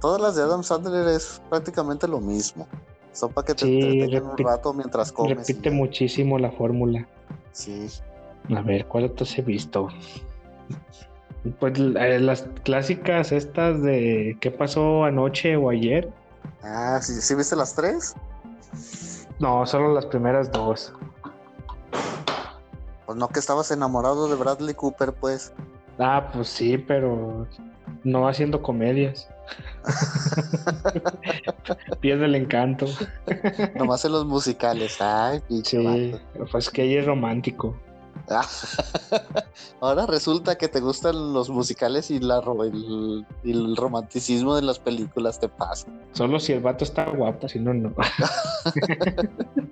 Todas 0.00 0.20
las 0.20 0.36
de 0.36 0.42
Adam 0.42 0.62
Sandler 0.62 1.08
es 1.08 1.40
prácticamente 1.48 2.06
lo 2.06 2.20
mismo. 2.20 2.68
Son 3.12 3.32
para 3.32 3.46
que 3.46 3.54
te 3.54 3.64
Sí, 3.64 3.80
entretengan 3.80 4.30
un 4.32 4.38
rato 4.38 4.72
mientras 4.74 5.12
comes. 5.12 5.36
Repite 5.38 5.70
muchísimo 5.70 6.38
la 6.38 6.50
fórmula. 6.50 7.06
Sí. 7.52 7.88
A 8.54 8.60
ver, 8.60 8.86
¿cuál 8.86 9.04
otras 9.04 9.36
he 9.38 9.42
visto? 9.42 9.88
Pues 11.58 11.78
eh, 11.78 12.18
las 12.20 12.42
clásicas 12.64 13.32
estas 13.32 13.82
de 13.82 14.36
¿qué 14.40 14.50
pasó 14.50 15.04
anoche 15.04 15.56
o 15.56 15.70
ayer? 15.70 16.10
Ah, 16.62 16.98
¿sí, 17.00 17.14
sí 17.14 17.34
viste 17.34 17.56
las 17.56 17.74
tres? 17.74 18.14
No, 19.38 19.66
solo 19.66 19.92
las 19.94 20.06
primeras 20.06 20.50
dos. 20.52 20.92
Pues 23.06 23.18
no 23.18 23.28
que 23.28 23.40
estabas 23.40 23.70
enamorado 23.70 24.28
de 24.28 24.36
Bradley 24.36 24.74
Cooper, 24.74 25.12
pues. 25.12 25.52
Ah, 25.98 26.30
pues 26.32 26.48
sí, 26.48 26.78
pero 26.78 27.46
no 28.04 28.28
haciendo 28.28 28.62
comedias. 28.62 29.28
Pierde 32.00 32.26
el 32.26 32.34
encanto. 32.34 32.86
Nomás 33.74 34.04
en 34.04 34.12
los 34.12 34.26
musicales. 34.26 35.00
Ay, 35.00 35.40
pinche 35.48 35.78
Sí, 35.78 36.12
vato. 36.12 36.46
pues 36.50 36.70
que 36.70 36.84
ella 36.84 37.00
es 37.00 37.06
romántico. 37.06 37.76
Ah, 38.30 38.46
Ahora 39.80 40.06
resulta 40.06 40.56
que 40.56 40.68
te 40.68 40.80
gustan 40.80 41.32
los 41.32 41.50
musicales 41.50 42.10
y, 42.10 42.20
la, 42.20 42.38
el, 42.64 43.26
y 43.42 43.50
el 43.50 43.76
romanticismo 43.76 44.54
de 44.54 44.62
las 44.62 44.78
películas 44.78 45.40
te 45.40 45.48
pasa. 45.48 45.88
Solo 46.12 46.38
si 46.38 46.52
el 46.52 46.60
vato 46.60 46.84
está 46.84 47.06
guapo, 47.06 47.48
si 47.48 47.58
no, 47.58 47.74
no. 47.74 47.92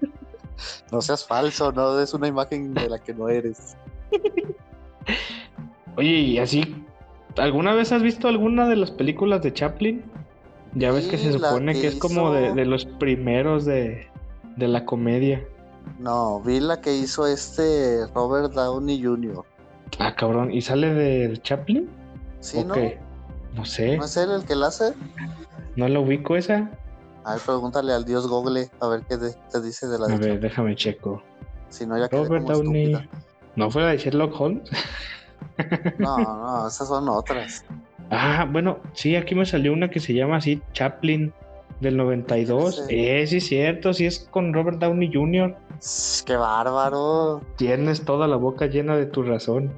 No 0.93 1.01
seas 1.01 1.27
falso, 1.27 1.73
no 1.73 1.95
des 1.95 2.15
una 2.15 2.29
imagen 2.29 2.75
de 2.75 2.89
la 2.89 2.99
que 2.99 3.15
no 3.15 3.29
eres. 3.29 3.77
Oye, 5.97 6.11
y 6.11 6.39
así, 6.39 6.85
¿alguna 7.37 7.75
vez 7.75 7.93
has 7.93 8.03
visto 8.03 8.29
alguna 8.29 8.69
de 8.69 8.77
las 8.77 8.91
películas 8.91 9.43
de 9.43 9.53
Chaplin? 9.53 10.05
Ya 10.75 10.93
ves 10.93 11.07
que 11.09 11.19
se 11.19 11.33
supone 11.33 11.75
que, 11.75 11.81
que 11.81 11.87
es 11.89 11.95
como 11.97 12.33
de, 12.33 12.47
hizo- 12.49 12.55
de 12.55 12.65
los 12.65 12.85
primeros 12.85 13.65
de, 13.65 14.07
de 14.57 14.69
la 14.69 14.85
comedia. 14.85 15.45
No, 15.99 16.41
vi 16.41 16.61
la 16.61 16.81
que 16.81 16.95
hizo 16.97 17.27
este 17.27 18.07
Robert 18.15 18.53
Downey 18.53 19.03
Jr. 19.03 19.45
Ah, 19.99 20.15
cabrón, 20.15 20.53
¿y 20.53 20.61
sale 20.61 20.95
de 20.95 21.37
Chaplin? 21.43 21.89
¿Sí, 22.41 22.59
¿O 22.59 22.65
no? 22.65 22.75
qué? 22.75 22.99
No 23.55 23.65
sé, 23.65 23.97
¿No 23.97 24.05
es 24.05 24.17
él 24.17 24.31
el 24.31 24.45
que 24.45 24.55
la 24.55 24.69
hace? 24.69 24.95
no 25.77 25.89
la 25.89 25.99
ubico 25.99 26.37
esa. 26.37 26.71
A 27.25 27.35
ver, 27.35 27.43
pregúntale 27.45 27.93
al 27.93 28.05
dios 28.05 28.27
Google 28.27 28.71
a 28.81 28.89
ver 28.89 29.03
qué 29.09 29.17
te 29.19 29.61
dice 29.61 29.87
de 29.89 29.99
la 29.99 30.07
A 30.07 30.17
ver, 30.17 30.41
déjame 30.41 30.75
checo. 30.75 31.23
Si 31.69 31.87
no, 31.87 31.99
ya 31.99 32.09
Robert 32.09 32.45
como 32.45 32.55
Downey. 32.55 32.93
estúpida. 32.95 33.21
¿No 33.57 33.71
fue 33.71 33.83
la 33.83 33.89
de 33.89 33.99
Sherlock 33.99 34.41
Holmes? 34.41 34.71
No, 35.99 36.17
no, 36.19 36.69
esas 36.69 36.89
son 36.89 37.09
otras. 37.09 37.65
Ah, 38.11 38.47
bueno, 38.51 38.79
sí, 38.93 39.17
aquí 39.17 39.35
me 39.35 39.47
salió 39.47 39.73
una 39.73 39.91
que 39.91 40.01
se 40.01 40.15
llama 40.15 40.37
así, 40.37 40.63
Chaplin, 40.73 41.33
del 41.81 41.97
92. 41.97 42.79
Ese. 42.79 43.23
Eh, 43.23 43.27
sí, 43.27 43.37
es 43.37 43.47
cierto, 43.47 43.93
sí 43.93 44.07
es 44.07 44.27
con 44.31 44.53
Robert 44.53 44.79
Downey 44.79 45.11
Jr. 45.13 45.57
¡Qué 46.27 46.37
bárbaro! 46.37 47.43
Tienes 47.57 48.05
toda 48.05 48.27
la 48.27 48.37
boca 48.37 48.67
llena 48.67 48.97
de 48.97 49.07
tu 49.07 49.23
razón. 49.23 49.71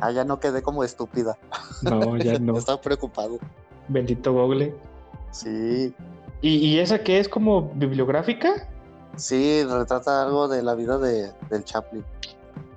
Ah, 0.00 0.10
ya 0.10 0.24
no 0.24 0.40
quedé 0.40 0.62
como 0.62 0.84
estúpida. 0.84 1.38
No, 1.82 2.16
ya 2.16 2.38
no. 2.40 2.56
Estaba 2.56 2.80
preocupado. 2.80 3.38
Bendito 3.88 4.32
Google. 4.32 4.74
Sí, 5.30 5.94
¿Y, 6.42 6.56
y 6.56 6.78
esa 6.80 6.98
que 7.02 7.18
es 7.18 7.28
como 7.28 7.70
bibliográfica? 7.74 8.68
sí, 9.16 9.62
retrata 9.64 10.22
algo 10.22 10.48
de 10.48 10.62
la 10.62 10.74
vida 10.74 10.98
de, 10.98 11.30
del 11.50 11.64
Chaplin. 11.64 12.04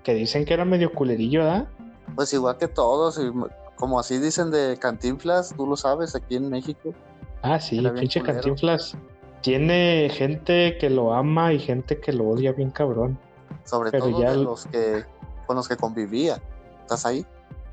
Que 0.03 0.13
dicen 0.13 0.43
que 0.45 0.53
era 0.53 0.65
medio 0.65 0.93
culerillo, 0.93 1.39
¿verdad? 1.43 1.67
Pues 2.13 2.31
igual 2.33 2.57
que 2.57 2.67
todos, 2.67 3.17
y 3.17 3.31
como 3.75 3.99
así 3.99 4.19
dicen 4.19 4.51
de 4.51 4.77
Cantinflas, 4.77 5.53
tú 5.55 5.65
lo 5.65 5.75
sabes, 5.77 6.13
aquí 6.15 6.35
en 6.35 6.49
México. 6.49 6.93
Ah, 7.41 7.59
sí, 7.59 7.81
pinche 7.99 8.19
culero. 8.19 8.41
Cantinflas. 8.41 8.95
Tiene 9.41 10.09
gente 10.11 10.77
que 10.79 10.89
lo 10.89 11.13
ama 11.13 11.53
y 11.53 11.59
gente 11.59 11.99
que 11.99 12.11
lo 12.13 12.27
odia 12.27 12.51
bien 12.51 12.69
cabrón. 12.71 13.17
Sobre 13.63 13.91
Pero 13.91 14.09
todo 14.09 14.19
ya 14.21 14.29
de 14.31 14.35
el- 14.35 14.43
los 14.43 14.65
que 14.65 15.03
con 15.47 15.55
los 15.55 15.67
que 15.67 15.77
convivía. 15.77 16.41
¿Estás 16.81 17.05
ahí? 17.05 17.25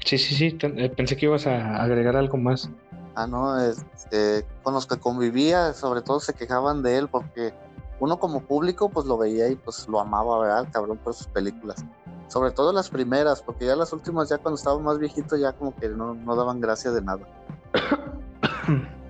Sí, 0.04 0.18
sí, 0.18 0.34
sí, 0.34 0.58
eh, 0.60 0.88
pensé 0.90 1.16
que 1.16 1.26
ibas 1.26 1.46
a 1.46 1.82
agregar 1.82 2.16
algo 2.16 2.36
más. 2.36 2.70
Ah, 3.14 3.26
no, 3.26 3.58
este, 3.60 4.46
con 4.62 4.74
los 4.74 4.86
que 4.86 4.98
convivía, 4.98 5.72
sobre 5.74 6.00
todo 6.02 6.20
se 6.20 6.34
quejaban 6.34 6.82
de 6.82 6.98
él 6.98 7.08
porque 7.08 7.52
uno 8.00 8.18
como 8.18 8.40
público 8.40 8.88
pues 8.88 9.06
lo 9.06 9.18
veía 9.18 9.48
y 9.48 9.56
pues 9.56 9.86
lo 9.88 10.00
amaba, 10.00 10.40
¿verdad? 10.40 10.68
Cabrón 10.72 10.98
por 10.98 11.14
sus 11.14 11.26
películas. 11.28 11.84
Sobre 12.28 12.50
todo 12.50 12.72
las 12.72 12.88
primeras, 12.88 13.42
porque 13.42 13.66
ya 13.66 13.76
las 13.76 13.92
últimas, 13.92 14.30
ya 14.30 14.38
cuando 14.38 14.56
estaba 14.56 14.78
más 14.78 14.98
viejito, 14.98 15.36
ya 15.36 15.52
como 15.52 15.76
que 15.76 15.88
no, 15.88 16.14
no 16.14 16.34
daban 16.34 16.60
gracia 16.60 16.90
de 16.90 17.02
nada. 17.02 17.26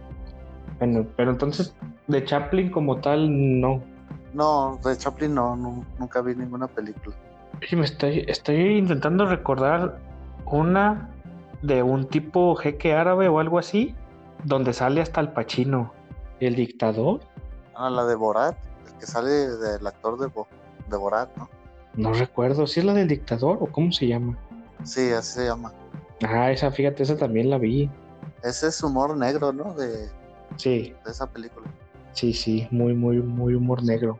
Bueno, 0.78 1.06
pero 1.16 1.30
entonces, 1.30 1.72
de 2.08 2.24
Chaplin 2.24 2.72
como 2.72 3.00
tal, 3.00 3.60
no. 3.60 3.80
No, 4.34 4.80
de 4.84 4.96
Chaplin 4.96 5.32
no, 5.32 5.54
no, 5.54 5.86
nunca 5.96 6.20
vi 6.22 6.34
ninguna 6.34 6.66
película. 6.66 7.14
Sí, 7.68 7.76
me 7.76 7.84
estoy, 7.84 8.24
estoy 8.26 8.78
intentando 8.78 9.26
recordar 9.26 10.00
una 10.44 11.08
de 11.62 11.82
un 11.82 12.06
tipo 12.08 12.54
jeque 12.56 12.94
árabe 12.94 13.28
o 13.28 13.38
algo 13.38 13.58
así, 13.58 13.94
donde 14.44 14.72
sale 14.72 15.00
hasta 15.00 15.20
el 15.20 15.32
Pachino, 15.32 15.92
el 16.40 16.56
dictador. 16.56 17.20
Ah, 17.74 17.88
la 17.90 18.04
de 18.04 18.14
Borat, 18.14 18.56
el 18.86 18.92
que 18.98 19.06
sale 19.06 19.30
del 19.30 19.86
actor 19.86 20.18
de, 20.18 20.26
Bo- 20.26 20.48
de 20.88 20.96
Borat, 20.96 21.34
¿no? 21.36 21.48
No 21.94 22.12
recuerdo, 22.12 22.66
si 22.66 22.80
es 22.80 22.86
la 22.86 22.94
del 22.94 23.08
dictador 23.08 23.58
o 23.60 23.66
cómo 23.66 23.92
se 23.92 24.08
llama. 24.08 24.36
Sí, 24.82 25.10
así 25.12 25.34
se 25.34 25.44
llama. 25.46 25.72
Ah, 26.26 26.50
esa, 26.50 26.70
fíjate, 26.70 27.02
esa 27.02 27.16
también 27.16 27.50
la 27.50 27.58
vi. 27.58 27.90
Ese 28.42 28.68
es 28.68 28.82
humor 28.82 29.16
negro, 29.16 29.52
¿no? 29.52 29.74
De, 29.74 29.88
de 29.88 30.10
Sí, 30.56 30.94
esa 31.06 31.26
película. 31.26 31.66
sí, 32.12 32.32
sí, 32.32 32.66
muy, 32.70 32.94
muy, 32.94 33.20
muy 33.22 33.54
humor 33.54 33.82
negro. 33.82 34.18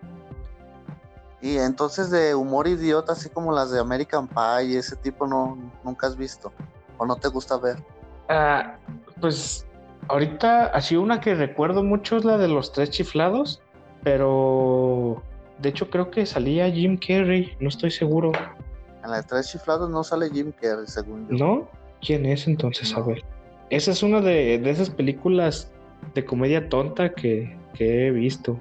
Y 1.40 1.56
entonces 1.58 2.10
de 2.10 2.34
humor 2.36 2.68
idiota, 2.68 3.12
así 3.12 3.28
como 3.28 3.52
las 3.52 3.70
de 3.72 3.80
American 3.80 4.28
Pie 4.28 4.64
y 4.66 4.76
ese 4.76 4.94
tipo, 4.96 5.26
no, 5.26 5.58
nunca 5.82 6.06
has 6.06 6.16
visto. 6.16 6.52
¿O 7.02 7.06
no 7.06 7.16
te 7.16 7.26
gusta 7.26 7.58
ver? 7.58 7.82
Ah, 8.28 8.76
pues 9.20 9.66
ahorita 10.06 10.66
así 10.66 10.94
una 10.96 11.20
que 11.20 11.34
recuerdo 11.34 11.82
mucho 11.82 12.16
es 12.16 12.24
la 12.24 12.38
de 12.38 12.46
los 12.46 12.70
tres 12.70 12.90
chiflados, 12.90 13.60
pero 14.04 15.20
de 15.58 15.70
hecho 15.70 15.90
creo 15.90 16.12
que 16.12 16.24
salía 16.26 16.70
Jim 16.70 16.96
Carrey, 16.96 17.56
no 17.58 17.68
estoy 17.68 17.90
seguro, 17.90 18.30
En 19.02 19.10
la 19.10 19.16
de 19.16 19.22
Tres 19.24 19.50
Chiflados 19.50 19.90
no 19.90 20.04
sale 20.04 20.30
Jim 20.30 20.52
Carrey, 20.52 20.86
según 20.86 21.26
yo. 21.28 21.36
¿no? 21.44 21.68
¿Quién 22.00 22.24
es 22.24 22.46
entonces? 22.46 22.94
A 22.94 23.00
ver. 23.00 23.24
Esa 23.70 23.90
es 23.90 24.04
una 24.04 24.20
de, 24.20 24.60
de 24.60 24.70
esas 24.70 24.90
películas 24.90 25.72
de 26.14 26.24
comedia 26.24 26.68
tonta 26.68 27.14
que, 27.14 27.58
que 27.74 28.06
he 28.06 28.10
visto. 28.12 28.60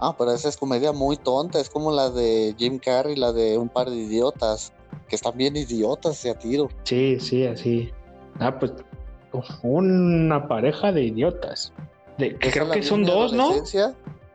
Ah, 0.00 0.14
pero 0.16 0.32
esa 0.32 0.48
es 0.48 0.56
comedia 0.56 0.92
muy 0.92 1.18
tonta. 1.18 1.60
Es 1.60 1.68
como 1.68 1.92
la 1.92 2.08
de 2.08 2.54
Jim 2.56 2.78
Carrey, 2.78 3.16
la 3.16 3.34
de 3.34 3.58
un 3.58 3.68
par 3.68 3.90
de 3.90 3.96
idiotas. 3.96 4.72
Que 5.12 5.16
están 5.16 5.36
bien 5.36 5.54
idiotas 5.54 6.22
de 6.22 6.30
a 6.30 6.34
tiro. 6.34 6.70
Sí, 6.84 7.20
sí, 7.20 7.46
así. 7.46 7.92
Ah, 8.40 8.58
pues 8.58 8.72
una 9.62 10.48
pareja 10.48 10.90
de 10.90 11.02
idiotas. 11.02 11.70
De, 12.16 12.38
creo 12.38 12.70
que 12.70 12.82
son 12.82 13.04
dos, 13.04 13.34
¿no? 13.34 13.52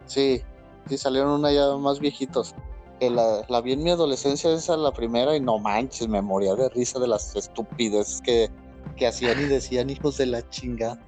Sí, 0.06 0.44
sí, 0.86 0.98
salieron 1.00 1.32
una 1.32 1.52
ya 1.52 1.76
más 1.78 2.00
viejitos. 2.00 2.54
Que 3.00 3.10
la, 3.10 3.44
la 3.50 3.62
vi 3.62 3.72
en 3.72 3.82
mi 3.82 3.90
adolescencia, 3.90 4.54
esa 4.54 4.78
la 4.78 4.92
primera, 4.92 5.36
y 5.36 5.40
no 5.40 5.58
manches, 5.58 6.08
me 6.08 6.22
moría 6.22 6.54
de 6.54 6.70
risa 6.70 7.00
de 7.00 7.08
las 7.08 7.36
estupideces 7.36 8.22
que, 8.22 8.48
que 8.98 9.08
hacían 9.08 9.40
y 9.40 9.46
decían 9.46 9.90
hijos 9.90 10.18
de 10.18 10.28
la 10.28 10.48
chinga. 10.48 11.00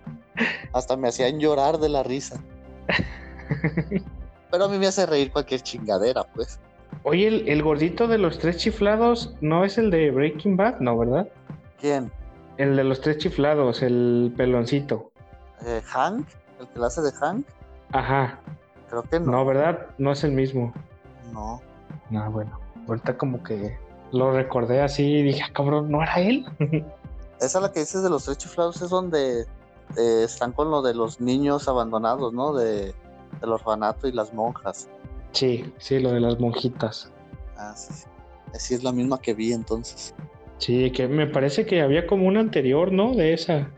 Hasta 0.74 0.98
me 0.98 1.10
hacían 1.10 1.40
llorar 1.40 1.78
de 1.78 1.90
la 1.90 2.02
risa. 2.02 2.44
Pero 4.50 4.66
a 4.66 4.68
mí 4.68 4.80
me 4.80 4.88
hace 4.88 5.06
reír 5.06 5.32
cualquier 5.32 5.62
chingadera, 5.62 6.24
pues. 6.24 6.60
Oye, 7.04 7.28
el, 7.28 7.48
el 7.48 7.64
gordito 7.64 8.08
de 8.08 8.18
los 8.18 8.40
tres 8.40 8.58
chiflados 8.58 9.36
no 9.42 9.64
es 9.64 9.78
el 9.78 9.90
de 9.90 10.12
Breaking 10.12 10.58
Bad, 10.58 10.80
no, 10.80 10.98
¿verdad? 10.98 11.28
¿Quién? 11.80 12.12
El 12.58 12.76
de 12.76 12.84
los 12.84 13.00
tres 13.00 13.20
chiflados, 13.20 13.82
el 13.82 14.34
peloncito. 14.36 15.12
Eh, 15.66 15.82
¿Hank? 15.86 16.28
¿El 16.60 16.68
que 16.68 16.80
la 16.80 16.88
hace 16.88 17.02
de 17.02 17.12
Hank? 17.12 17.46
Ajá. 17.94 18.40
Creo 18.90 19.04
que 19.04 19.20
no. 19.20 19.32
No, 19.32 19.46
¿verdad? 19.46 19.88
No 19.98 20.12
es 20.12 20.24
el 20.24 20.34
mismo. 20.34 20.74
No. 21.32 21.62
No, 22.10 22.32
bueno. 22.32 22.60
Ahorita 22.88 23.18
como 23.18 23.42
que 23.44 23.78
lo 24.12 24.32
recordé 24.32 24.82
así 24.82 25.04
y 25.04 25.24
dije, 25.24 25.44
ah, 25.46 25.52
cabrón, 25.54 25.92
¿no 25.92 26.02
era 26.02 26.20
él? 26.20 26.46
Esa 27.40 27.62
la 27.62 27.72
que 27.72 27.82
dices 27.82 28.04
de 28.04 28.10
los 28.10 28.26
tres 28.26 28.38
chiflados 28.40 28.82
es 28.82 28.90
donde 28.90 29.42
eh, 29.42 30.24
están 30.24 30.52
con 30.52 30.70
lo 30.72 30.82
de 30.82 30.94
los 30.94 31.22
niños 31.22 31.68
abandonados, 31.68 32.34
¿no? 32.34 32.54
De, 32.54 32.94
del 33.40 33.52
orfanato 33.52 34.08
y 34.08 34.12
las 34.12 34.34
monjas. 34.34 34.90
Sí, 35.32 35.74
sí, 35.78 36.00
lo 36.00 36.12
de 36.12 36.20
las 36.20 36.40
monjitas. 36.40 37.12
Ah, 37.58 37.74
sí, 37.76 37.94
sí. 37.94 38.06
Así 38.54 38.74
es 38.74 38.84
la 38.84 38.92
misma 38.92 39.22
que 39.22 39.34
vi 39.34 39.54
entonces. 39.54 40.14
Sí, 40.58 40.92
que 40.92 41.08
me 41.08 41.28
parece 41.28 41.66
que 41.66 41.82
había 41.82 42.08
como 42.08 42.28
una 42.28 42.40
anterior, 42.40 42.92
¿no? 42.92 43.14
De 43.14 43.34
esa. 43.34 43.70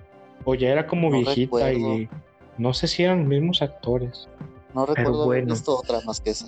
O 0.45 0.55
ya 0.55 0.69
era 0.69 0.87
como 0.87 1.09
No 1.09 1.17
viejita 1.17 1.71
y 1.73 2.09
no 2.57 2.73
sé 2.73 2.87
si 2.87 3.03
eran 3.03 3.19
los 3.19 3.27
mismos 3.27 3.61
actores. 3.61 4.27
No 4.73 4.85
recuerdo 4.85 5.23
haber 5.23 5.41
bueno. 5.41 5.53
visto 5.53 5.77
otra 5.77 5.99
más 6.05 6.21
que 6.21 6.31
esa. 6.31 6.47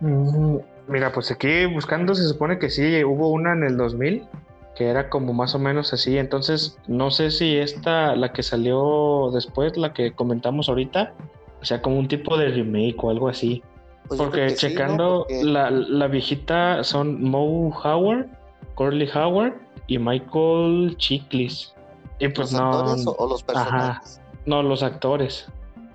Mm, 0.00 0.58
Mira, 0.88 1.12
pues 1.12 1.30
aquí 1.30 1.66
buscando 1.66 2.14
se 2.14 2.26
supone 2.26 2.58
que 2.58 2.68
sí, 2.70 3.04
hubo 3.04 3.28
una 3.30 3.52
en 3.52 3.64
el 3.64 3.76
2000 3.76 4.26
que 4.74 4.88
era 4.88 5.08
como 5.08 5.32
más 5.32 5.54
o 5.54 5.58
menos 5.58 5.92
así. 5.92 6.18
Entonces, 6.18 6.78
no 6.86 7.10
sé 7.10 7.30
si 7.30 7.56
esta, 7.56 8.16
la 8.16 8.32
que 8.32 8.42
salió 8.42 9.30
después, 9.32 9.76
la 9.76 9.92
que 9.92 10.12
comentamos 10.12 10.68
ahorita, 10.68 11.14
o 11.64 11.66
sea, 11.66 11.80
como 11.80 11.98
un 11.98 12.08
tipo 12.08 12.36
de 12.36 12.48
remake 12.48 13.02
o 13.02 13.08
algo 13.08 13.26
así. 13.26 13.62
Pues 14.06 14.20
Porque 14.20 14.48
que 14.48 14.50
sí, 14.50 14.66
¿no? 14.66 14.72
checando 14.74 15.18
Porque 15.26 15.44
la, 15.44 15.70
la 15.70 16.08
viejita 16.08 16.84
son 16.84 17.24
Mo 17.24 17.70
Howard, 17.82 18.26
Corley 18.74 19.08
Howard 19.14 19.54
y 19.86 19.98
Michael 19.98 20.94
Chiklis. 20.98 21.74
Y 22.18 22.28
pues 22.28 22.52
¿Los 22.52 22.60
no, 22.60 22.70
actores 22.70 23.06
o, 23.06 23.16
o 23.16 23.28
los 23.30 23.42
personajes? 23.42 24.20
no 24.44 24.62
los 24.62 24.82
actores. 24.82 25.46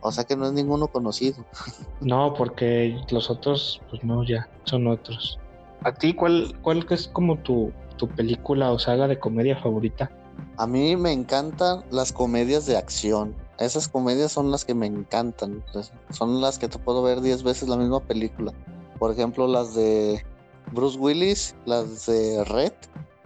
O 0.01 0.11
sea 0.11 0.23
que 0.23 0.35
no 0.35 0.47
es 0.47 0.53
ninguno 0.53 0.87
conocido. 0.87 1.45
No, 2.01 2.33
porque 2.33 2.97
los 3.11 3.29
otros, 3.29 3.79
pues 3.91 4.03
no, 4.03 4.23
ya, 4.23 4.49
son 4.63 4.87
otros. 4.87 5.37
¿A 5.83 5.93
ti 5.93 6.15
cuál, 6.15 6.55
cuál 6.63 6.83
es 6.89 7.07
como 7.09 7.37
tu, 7.37 7.71
tu 7.97 8.07
película 8.07 8.71
o 8.71 8.79
saga 8.79 9.07
de 9.07 9.19
comedia 9.19 9.55
favorita? 9.57 10.09
A 10.57 10.67
mí 10.67 10.95
me 10.95 11.11
encantan 11.11 11.83
las 11.91 12.11
comedias 12.11 12.65
de 12.65 12.77
acción. 12.77 13.35
Esas 13.57 13.87
comedias 13.87 14.31
son 14.31 14.51
las 14.51 14.65
que 14.65 14.73
me 14.73 14.85
encantan. 14.87 15.63
Son 16.11 16.41
las 16.41 16.59
que 16.59 16.67
te 16.67 16.79
puedo 16.79 17.01
ver 17.01 17.21
10 17.21 17.43
veces 17.43 17.69
la 17.69 17.77
misma 17.77 17.99
película. 17.99 18.53
Por 18.97 19.11
ejemplo, 19.11 19.47
las 19.47 19.73
de 19.73 20.23
Bruce 20.71 20.97
Willis, 20.97 21.55
las 21.65 22.05
de 22.05 22.43
Red. 22.45 22.73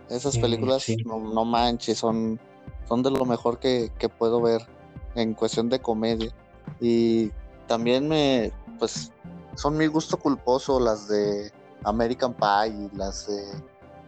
Esas 0.10 0.38
películas, 0.38 0.84
sí. 0.84 0.97
no, 1.06 1.19
no 1.19 1.45
manches, 1.45 1.97
son, 1.97 2.39
son 2.88 3.04
de 3.04 3.10
lo 3.10 3.26
mejor 3.26 3.58
que, 3.60 3.91
que 3.97 4.10
puedo 4.10 4.41
ver 4.41 4.62
en 5.15 5.34
cuestión 5.34 5.69
de 5.69 5.80
comedia. 5.80 6.32
Y 6.80 7.32
también 7.67 8.08
me, 8.08 8.52
pues, 8.80 9.12
son 9.56 9.78
mi 9.78 9.88
gusto 9.88 10.17
culposo 10.17 10.80
las 10.80 11.08
de 11.08 11.52
American 11.84 12.34
Pie 12.34 12.89
y 12.91 12.95
las 12.95 13.28
de 13.28 13.43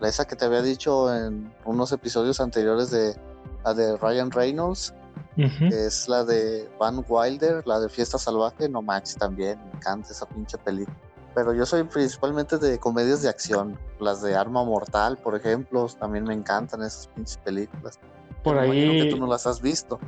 esa 0.08 0.26
que 0.26 0.36
te 0.36 0.46
había 0.46 0.62
dicho 0.62 1.14
en 1.14 1.52
unos 1.66 1.92
episodios 1.92 2.40
anteriores 2.40 2.92
de 2.92 3.16
la 3.64 3.74
de 3.74 3.98
Ryan 3.98 4.32
Reynolds, 4.32 4.94
que 5.36 5.86
es 5.86 6.08
la 6.08 6.24
de 6.24 6.70
Van 6.80 7.04
Wilder, 7.08 7.66
la 7.68 7.80
de 7.80 7.90
Fiesta 7.90 8.18
Salvaje, 8.18 8.70
no 8.70 8.82
manches 8.82 9.16
también, 9.18 9.60
me 9.66 9.78
encanta 9.78 10.12
esa 10.12 10.26
pinche 10.28 10.58
película. 10.58 10.96
Pero 11.34 11.54
yo 11.54 11.66
soy 11.66 11.84
principalmente 11.84 12.58
de 12.58 12.80
comedias 12.80 13.22
de 13.22 13.28
acción, 13.28 13.78
las 14.00 14.22
de 14.22 14.36
Arma 14.36 14.64
Mortal, 14.64 15.18
por 15.18 15.36
ejemplo, 15.36 15.88
también 16.00 16.24
me 16.24 16.34
encantan 16.34 16.82
esas 16.82 17.08
pinches 17.08 17.38
películas. 17.38 18.00
Por 18.44 18.56
Me 18.56 18.62
ahí, 18.62 19.04
que 19.04 19.10
tú 19.12 19.18
no 19.18 19.28
las 19.28 19.46
has 19.48 19.62
visto. 19.62 20.00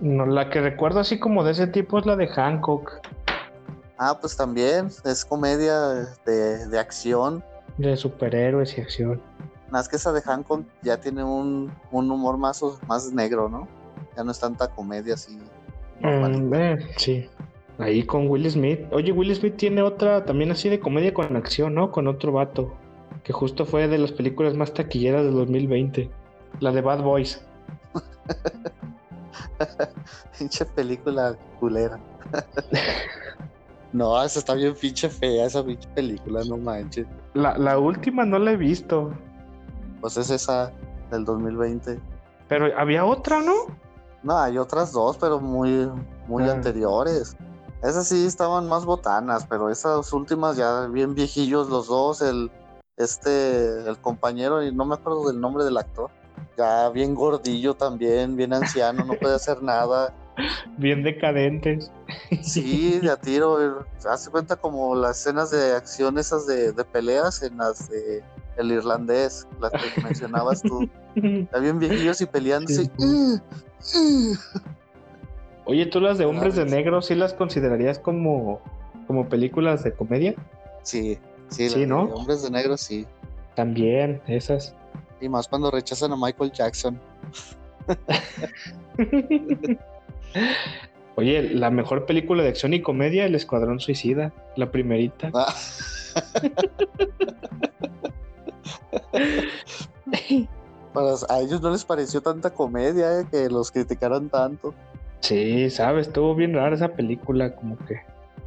no, 0.00 0.26
la 0.26 0.50
que 0.50 0.60
recuerdo 0.60 1.00
así 1.00 1.18
como 1.18 1.44
de 1.44 1.52
ese 1.52 1.66
tipo 1.68 1.98
es 1.98 2.04
la 2.06 2.16
de 2.16 2.26
Hancock, 2.26 2.90
Ah, 3.96 4.18
pues 4.20 4.36
también 4.36 4.88
es 5.04 5.24
comedia 5.24 5.78
de, 6.26 6.66
de 6.66 6.78
acción. 6.78 7.44
De 7.78 7.96
superhéroes 7.96 8.76
y 8.78 8.80
acción. 8.80 9.20
Más 9.70 9.88
que 9.88 9.96
esa 9.96 10.12
de 10.12 10.22
Hancock 10.22 10.64
ya 10.82 11.00
tiene 11.00 11.24
un, 11.24 11.72
un 11.90 12.10
humor 12.10 12.38
más, 12.38 12.62
más 12.86 13.12
negro, 13.12 13.48
¿no? 13.48 13.66
Ya 14.16 14.22
no 14.22 14.30
es 14.30 14.38
tanta 14.38 14.68
comedia 14.68 15.14
así. 15.14 15.38
Mm, 16.00 16.54
eh, 16.54 16.78
sí. 16.96 17.28
Ahí 17.78 18.04
con 18.04 18.28
Will 18.28 18.48
Smith. 18.48 18.80
Oye, 18.92 19.10
Will 19.10 19.34
Smith 19.34 19.56
tiene 19.56 19.82
otra 19.82 20.24
también 20.24 20.52
así 20.52 20.68
de 20.68 20.78
comedia 20.78 21.12
con 21.12 21.36
acción, 21.36 21.74
¿no? 21.74 21.90
Con 21.90 22.06
otro 22.06 22.32
vato. 22.32 22.72
Que 23.24 23.32
justo 23.32 23.64
fue 23.64 23.88
de 23.88 23.98
las 23.98 24.12
películas 24.12 24.54
más 24.54 24.72
taquilleras 24.72 25.24
del 25.24 25.34
2020. 25.34 26.10
La 26.60 26.70
de 26.70 26.80
Bad 26.80 27.02
Boys. 27.02 27.44
Pinche 30.38 30.64
película 30.66 31.36
culera. 31.58 31.98
no, 33.92 34.22
esa 34.22 34.38
está 34.38 34.54
bien 34.54 34.74
pinche 34.74 35.08
fea, 35.08 35.46
esa 35.46 35.64
pinche 35.64 35.88
película, 35.94 36.42
no 36.44 36.56
manches. 36.56 37.06
La, 37.34 37.56
la 37.58 37.78
última 37.78 38.24
no 38.24 38.38
la 38.38 38.52
he 38.52 38.56
visto. 38.56 39.12
Pues 40.00 40.16
es 40.16 40.30
esa 40.30 40.72
del 41.10 41.24
2020. 41.24 42.00
Pero 42.48 42.66
había 42.78 43.04
otra, 43.04 43.40
¿no? 43.40 43.52
No, 44.22 44.38
hay 44.38 44.58
otras 44.58 44.92
dos, 44.92 45.16
pero 45.18 45.40
muy, 45.40 45.90
muy 46.26 46.44
Ah. 46.44 46.52
anteriores. 46.52 47.36
Esas 47.82 48.08
sí 48.08 48.24
estaban 48.26 48.68
más 48.68 48.84
botanas, 48.86 49.46
pero 49.46 49.68
esas 49.68 50.10
últimas 50.12 50.56
ya 50.56 50.86
bien 50.86 51.14
viejillos 51.14 51.68
los 51.68 51.86
dos, 51.88 52.22
el 52.22 52.50
este, 52.96 53.88
el 53.88 53.98
compañero, 53.98 54.62
y 54.62 54.72
no 54.74 54.84
me 54.84 54.94
acuerdo 54.94 55.26
del 55.26 55.40
nombre 55.40 55.64
del 55.64 55.76
actor. 55.76 56.10
Ya 56.56 56.88
bien 56.90 57.14
gordillo 57.14 57.74
también, 57.74 58.36
bien 58.36 58.52
anciano, 58.54 59.04
no 59.04 59.14
puede 59.14 59.34
hacer 59.34 59.62
nada. 59.62 60.14
Bien 60.78 61.02
decadentes. 61.02 61.90
Sí, 62.42 62.98
de 63.00 63.10
a 63.10 63.16
tiro. 63.16 63.62
eh, 63.62 63.84
Hace 64.08 64.30
cuenta 64.30 64.56
como 64.56 64.94
las 64.94 65.20
escenas 65.20 65.50
de 65.50 65.74
acción 65.76 66.18
esas 66.18 66.46
de, 66.46 66.72
de 66.72 66.84
peleas 66.84 67.42
en 67.42 67.56
las 67.58 67.88
de 67.88 68.22
El 68.56 68.72
Irlandés, 68.72 69.46
las 69.60 69.70
que 69.72 70.00
mencionabas 70.02 70.62
tú. 70.62 70.88
Ya 71.16 71.58
bien 71.60 71.78
viejillos 71.78 72.20
y 72.20 72.26
peleándose. 72.26 72.90
Sí. 73.78 74.32
Oye, 75.64 75.86
¿tú 75.86 76.00
las 76.00 76.18
de 76.18 76.24
Hombres 76.24 76.56
de. 76.56 76.64
Negro 76.64 77.00
sí 77.02 77.14
las 77.14 77.32
considerarías 77.32 78.00
como, 78.00 78.60
como 79.06 79.28
películas 79.28 79.84
de 79.84 79.92
comedia? 79.92 80.34
Sí, 80.82 81.16
sí, 81.50 81.70
Sí, 81.70 81.86
¿no? 81.86 82.06
de 82.08 82.12
Hombres 82.14 82.42
de 82.42 82.50
Negro 82.50 82.76
sí. 82.76 83.06
También, 83.54 84.20
esas. 84.26 84.74
Y 85.20 85.28
más 85.28 85.46
cuando 85.46 85.70
rechazan 85.70 86.12
a 86.12 86.16
Michael 86.16 86.50
Jackson. 86.50 87.00
Oye, 91.16 91.42
la 91.54 91.70
mejor 91.70 92.06
película 92.06 92.42
de 92.42 92.48
acción 92.48 92.74
y 92.74 92.80
comedia, 92.82 93.24
El 93.24 93.34
Escuadrón 93.34 93.78
Suicida, 93.80 94.32
la 94.56 94.70
primerita. 94.70 95.30
Ah. 95.32 95.54
Para- 100.92 101.14
a 101.28 101.40
ellos 101.40 101.60
no 101.60 101.70
les 101.70 101.84
pareció 101.84 102.20
tanta 102.20 102.50
comedia 102.50 103.20
eh, 103.20 103.26
que 103.30 103.48
los 103.48 103.70
criticaran 103.70 104.28
tanto. 104.28 104.74
Sí, 105.20 105.70
sabes, 105.70 106.08
estuvo 106.08 106.34
bien 106.34 106.54
rara 106.54 106.74
esa 106.74 106.88
película, 106.88 107.54
como 107.54 107.76
que 107.78 108.00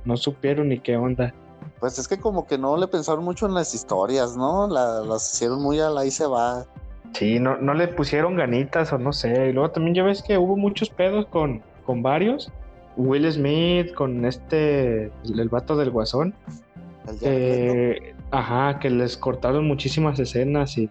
no 0.05 0.15
supieron 0.15 0.69
ni 0.69 0.79
qué 0.79 0.95
onda. 0.95 1.33
Pues 1.79 1.99
es 1.99 2.07
que 2.07 2.17
como 2.19 2.47
que 2.47 2.57
no 2.57 2.77
le 2.77 2.87
pensaron 2.87 3.23
mucho 3.23 3.45
en 3.47 3.53
las 3.53 3.73
historias, 3.73 4.35
¿no? 4.37 4.67
La- 4.67 5.01
las 5.01 5.33
hicieron 5.33 5.61
muy 5.61 5.79
a 5.79 5.89
la 5.89 6.05
y 6.05 6.11
se 6.11 6.25
va. 6.25 6.65
Sí, 7.13 7.39
no, 7.39 7.57
no 7.57 7.73
le 7.73 7.87
pusieron 7.87 8.35
ganitas 8.35 8.93
o 8.93 8.97
no 8.97 9.11
sé. 9.13 9.49
Y 9.49 9.53
luego 9.53 9.71
también 9.71 9.95
ya 9.95 10.03
ves 10.03 10.21
que 10.21 10.37
hubo 10.37 10.55
muchos 10.55 10.89
pedos 10.89 11.25
con, 11.27 11.61
con 11.87 12.03
varios. 12.03 12.51
Will 12.97 13.31
Smith, 13.31 13.93
con 13.95 14.25
este, 14.25 15.05
el, 15.23 15.49
vato 15.49 15.75
del 15.75 15.89
guasón. 15.89 16.35
Que, 17.19 18.13
ajá, 18.31 18.79
que 18.79 18.89
les 18.89 19.17
cortaron 19.17 19.65
muchísimas 19.65 20.19
escenas 20.19 20.77
y, 20.77 20.89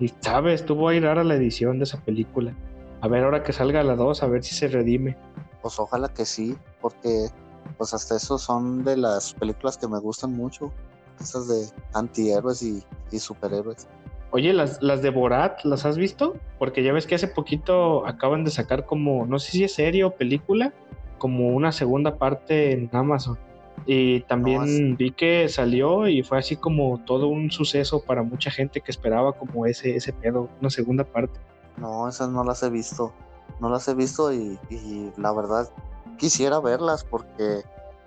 y, 0.00 0.08
sabes, 0.20 0.62
estuvo 0.62 0.88
ahí 0.88 0.98
rara 0.98 1.22
la 1.22 1.34
edición 1.34 1.78
de 1.78 1.84
esa 1.84 2.00
película. 2.00 2.54
A 3.02 3.08
ver, 3.08 3.22
ahora 3.22 3.44
que 3.44 3.52
salga 3.52 3.82
la 3.82 3.94
2, 3.94 4.22
a 4.22 4.26
ver 4.28 4.42
si 4.42 4.54
se 4.54 4.68
redime. 4.68 5.16
Pues 5.60 5.78
ojalá 5.78 6.08
que 6.08 6.24
sí, 6.24 6.56
porque 6.80 7.28
pues 7.76 7.92
hasta 7.92 8.16
eso 8.16 8.38
son 8.38 8.82
de 8.82 8.96
las 8.96 9.34
películas 9.34 9.76
que 9.76 9.86
me 9.86 9.98
gustan 9.98 10.32
mucho. 10.32 10.72
Esas 11.20 11.48
de 11.48 11.66
antihéroes 11.92 12.62
y, 12.62 12.82
y 13.10 13.18
superhéroes. 13.18 13.88
Oye, 14.30 14.52
las, 14.52 14.82
las 14.82 15.00
de 15.00 15.10
Borat, 15.10 15.64
¿las 15.64 15.86
has 15.86 15.96
visto? 15.96 16.36
Porque 16.58 16.82
ya 16.82 16.92
ves 16.92 17.06
que 17.06 17.14
hace 17.14 17.28
poquito 17.28 18.06
acaban 18.06 18.44
de 18.44 18.50
sacar 18.50 18.84
como, 18.84 19.26
no 19.26 19.38
sé 19.38 19.52
si 19.52 19.64
es 19.64 19.74
serie 19.74 20.04
o 20.04 20.10
película, 20.10 20.72
como 21.16 21.48
una 21.48 21.72
segunda 21.72 22.16
parte 22.16 22.72
en 22.72 22.90
Amazon. 22.92 23.38
Y 23.86 24.20
también 24.22 24.90
No, 24.90 24.96
vi 24.96 25.12
que 25.12 25.48
salió 25.48 26.08
y 26.08 26.22
fue 26.22 26.38
así 26.38 26.56
como 26.56 27.00
todo 27.04 27.28
un 27.28 27.50
suceso 27.50 28.02
para 28.02 28.22
mucha 28.22 28.50
gente 28.50 28.80
que 28.80 28.90
esperaba 28.90 29.32
como 29.32 29.64
ese, 29.66 29.96
ese 29.96 30.12
pedo, 30.12 30.50
una 30.60 30.68
segunda 30.68 31.04
parte. 31.04 31.40
No, 31.78 32.08
esas 32.08 32.28
no 32.28 32.44
las 32.44 32.62
he 32.62 32.70
visto. 32.70 33.12
No 33.60 33.70
las 33.70 33.88
he 33.88 33.94
visto 33.94 34.32
y, 34.32 34.58
y 34.68 35.10
la 35.16 35.32
verdad 35.32 35.70
quisiera 36.18 36.60
verlas 36.60 37.04
porque 37.04 37.62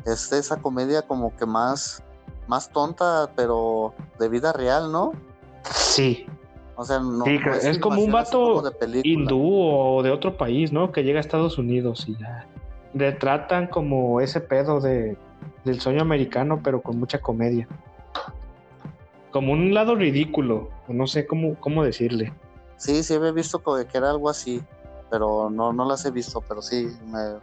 es 0.05 0.31
esa 0.31 0.61
comedia 0.61 1.01
como 1.01 1.35
que 1.35 1.45
más, 1.45 2.03
más 2.47 2.69
tonta, 2.71 3.31
pero 3.35 3.93
de 4.19 4.29
vida 4.29 4.53
real, 4.53 4.91
¿no? 4.91 5.13
Sí, 5.69 6.25
O 6.75 6.83
sea, 6.83 6.99
no, 6.99 7.25
Sí, 7.25 7.39
no 7.45 7.53
es 7.53 7.79
como 7.79 8.01
un 8.01 8.11
vato 8.11 8.61
de 8.61 9.01
hindú 9.03 9.41
o 9.43 10.03
de 10.03 10.11
otro 10.11 10.37
país, 10.37 10.71
¿no? 10.71 10.91
Que 10.91 11.03
llega 11.03 11.19
a 11.19 11.21
Estados 11.21 11.57
Unidos 11.57 12.05
y 12.07 12.17
ya. 12.17 12.47
retratan 12.93 13.67
como 13.67 14.19
ese 14.21 14.41
pedo 14.41 14.79
de, 14.81 15.17
del 15.63 15.79
sueño 15.79 16.01
americano, 16.01 16.59
pero 16.63 16.81
con 16.81 16.99
mucha 16.99 17.19
comedia. 17.19 17.67
Como 19.31 19.53
un 19.53 19.73
lado 19.73 19.95
ridículo, 19.95 20.69
no 20.87 21.07
sé 21.07 21.25
cómo, 21.25 21.55
cómo 21.55 21.83
decirle. 21.83 22.33
Sí, 22.77 23.03
sí 23.03 23.13
había 23.13 23.31
visto 23.31 23.61
que 23.63 23.97
era 23.97 24.09
algo 24.09 24.29
así, 24.29 24.61
pero 25.09 25.49
no, 25.49 25.71
no 25.71 25.85
las 25.87 26.03
he 26.05 26.11
visto, 26.11 26.41
pero 26.41 26.61
sí, 26.61 26.87
me, 27.05 27.35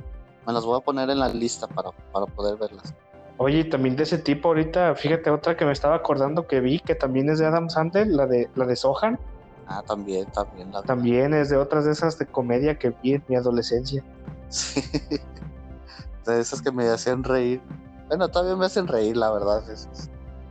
me 0.46 0.52
las 0.52 0.64
voy 0.64 0.76
a 0.78 0.84
poner 0.84 1.08
en 1.10 1.18
la 1.18 1.28
lista 1.28 1.66
para, 1.68 1.90
para 2.12 2.26
poder 2.26 2.56
verlas. 2.56 2.92
Oye, 3.38 3.64
también 3.64 3.94
de 3.94 4.02
ese 4.02 4.18
tipo 4.18 4.48
ahorita, 4.48 4.94
fíjate 4.96 5.30
otra 5.30 5.56
que 5.56 5.64
me 5.64 5.72
estaba 5.72 5.94
acordando 5.94 6.46
que 6.46 6.60
vi, 6.60 6.80
que 6.80 6.96
también 6.96 7.30
es 7.30 7.38
de 7.38 7.46
Adam 7.46 7.70
Sandler, 7.70 8.08
la 8.08 8.26
de 8.26 8.50
la 8.56 8.66
de 8.66 8.74
Sohan. 8.74 9.18
Ah, 9.68 9.82
también, 9.86 10.26
también. 10.32 10.72
La 10.72 10.82
también 10.82 11.32
es 11.34 11.48
de 11.48 11.56
otras 11.56 11.84
de 11.84 11.92
esas 11.92 12.18
de 12.18 12.26
comedia 12.26 12.78
que 12.78 12.90
vi 13.02 13.14
en 13.14 13.24
mi 13.28 13.36
adolescencia. 13.36 14.04
Sí, 14.48 14.82
de 16.26 16.40
esas 16.40 16.60
que 16.62 16.72
me 16.72 16.88
hacían 16.88 17.22
reír. 17.22 17.60
Bueno, 18.08 18.28
todavía 18.28 18.56
me 18.56 18.66
hacen 18.66 18.88
reír, 18.88 19.16
la 19.16 19.30
verdad. 19.30 19.62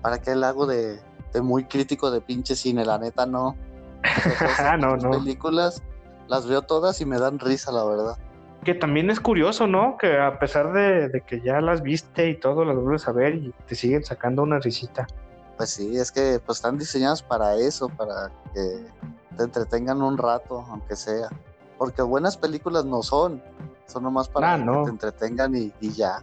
¿Para 0.01 0.19
qué 0.19 0.31
el 0.31 0.43
hago 0.43 0.65
de, 0.65 0.99
de 1.33 1.41
muy 1.41 1.65
crítico 1.65 2.09
de 2.09 2.21
pinche 2.21 2.55
cine? 2.55 2.85
La 2.85 2.97
neta, 2.97 3.25
no. 3.25 3.57
no, 4.79 4.95
no. 4.95 5.11
películas 5.11 5.83
las 6.27 6.47
veo 6.47 6.61
todas 6.61 7.01
y 7.01 7.05
me 7.05 7.19
dan 7.19 7.39
risa, 7.39 7.71
la 7.71 7.83
verdad. 7.83 8.17
Que 8.67 8.73
también 8.75 9.09
es 9.09 9.21
curioso, 9.21 9.65
¿no? 9.65 9.95
Que 9.97 10.19
a 10.19 10.39
pesar 10.39 10.73
de, 10.73 11.07
de, 11.07 11.21
que 11.21 11.39
ya 11.39 11.61
las 11.61 11.81
viste 11.81 12.27
y 12.27 12.35
todo, 12.35 12.65
las 12.65 12.75
vuelves 12.75 13.07
a 13.07 13.13
ver 13.13 13.35
y 13.35 13.53
te 13.65 13.75
siguen 13.75 14.03
sacando 14.03 14.43
una 14.43 14.59
risita. 14.59 15.07
Pues 15.55 15.69
sí, 15.69 15.95
es 15.97 16.11
que 16.11 16.41
pues 16.45 16.57
están 16.57 16.77
diseñadas 16.77 17.23
para 17.23 17.55
eso, 17.55 17.87
para 17.87 18.29
que 18.53 18.83
te 19.37 19.43
entretengan 19.43 20.01
un 20.01 20.17
rato, 20.17 20.65
aunque 20.69 20.97
sea. 20.97 21.29
Porque 21.77 22.01
buenas 22.01 22.35
películas 22.35 22.83
no 22.83 23.03
son, 23.03 23.41
son 23.85 24.03
nomás 24.03 24.27
para 24.27 24.55
Ah, 24.55 24.57
no. 24.57 24.79
que 24.79 24.83
te 24.83 24.89
entretengan 24.89 25.55
y, 25.55 25.71
y 25.79 25.93
ya. 25.93 26.19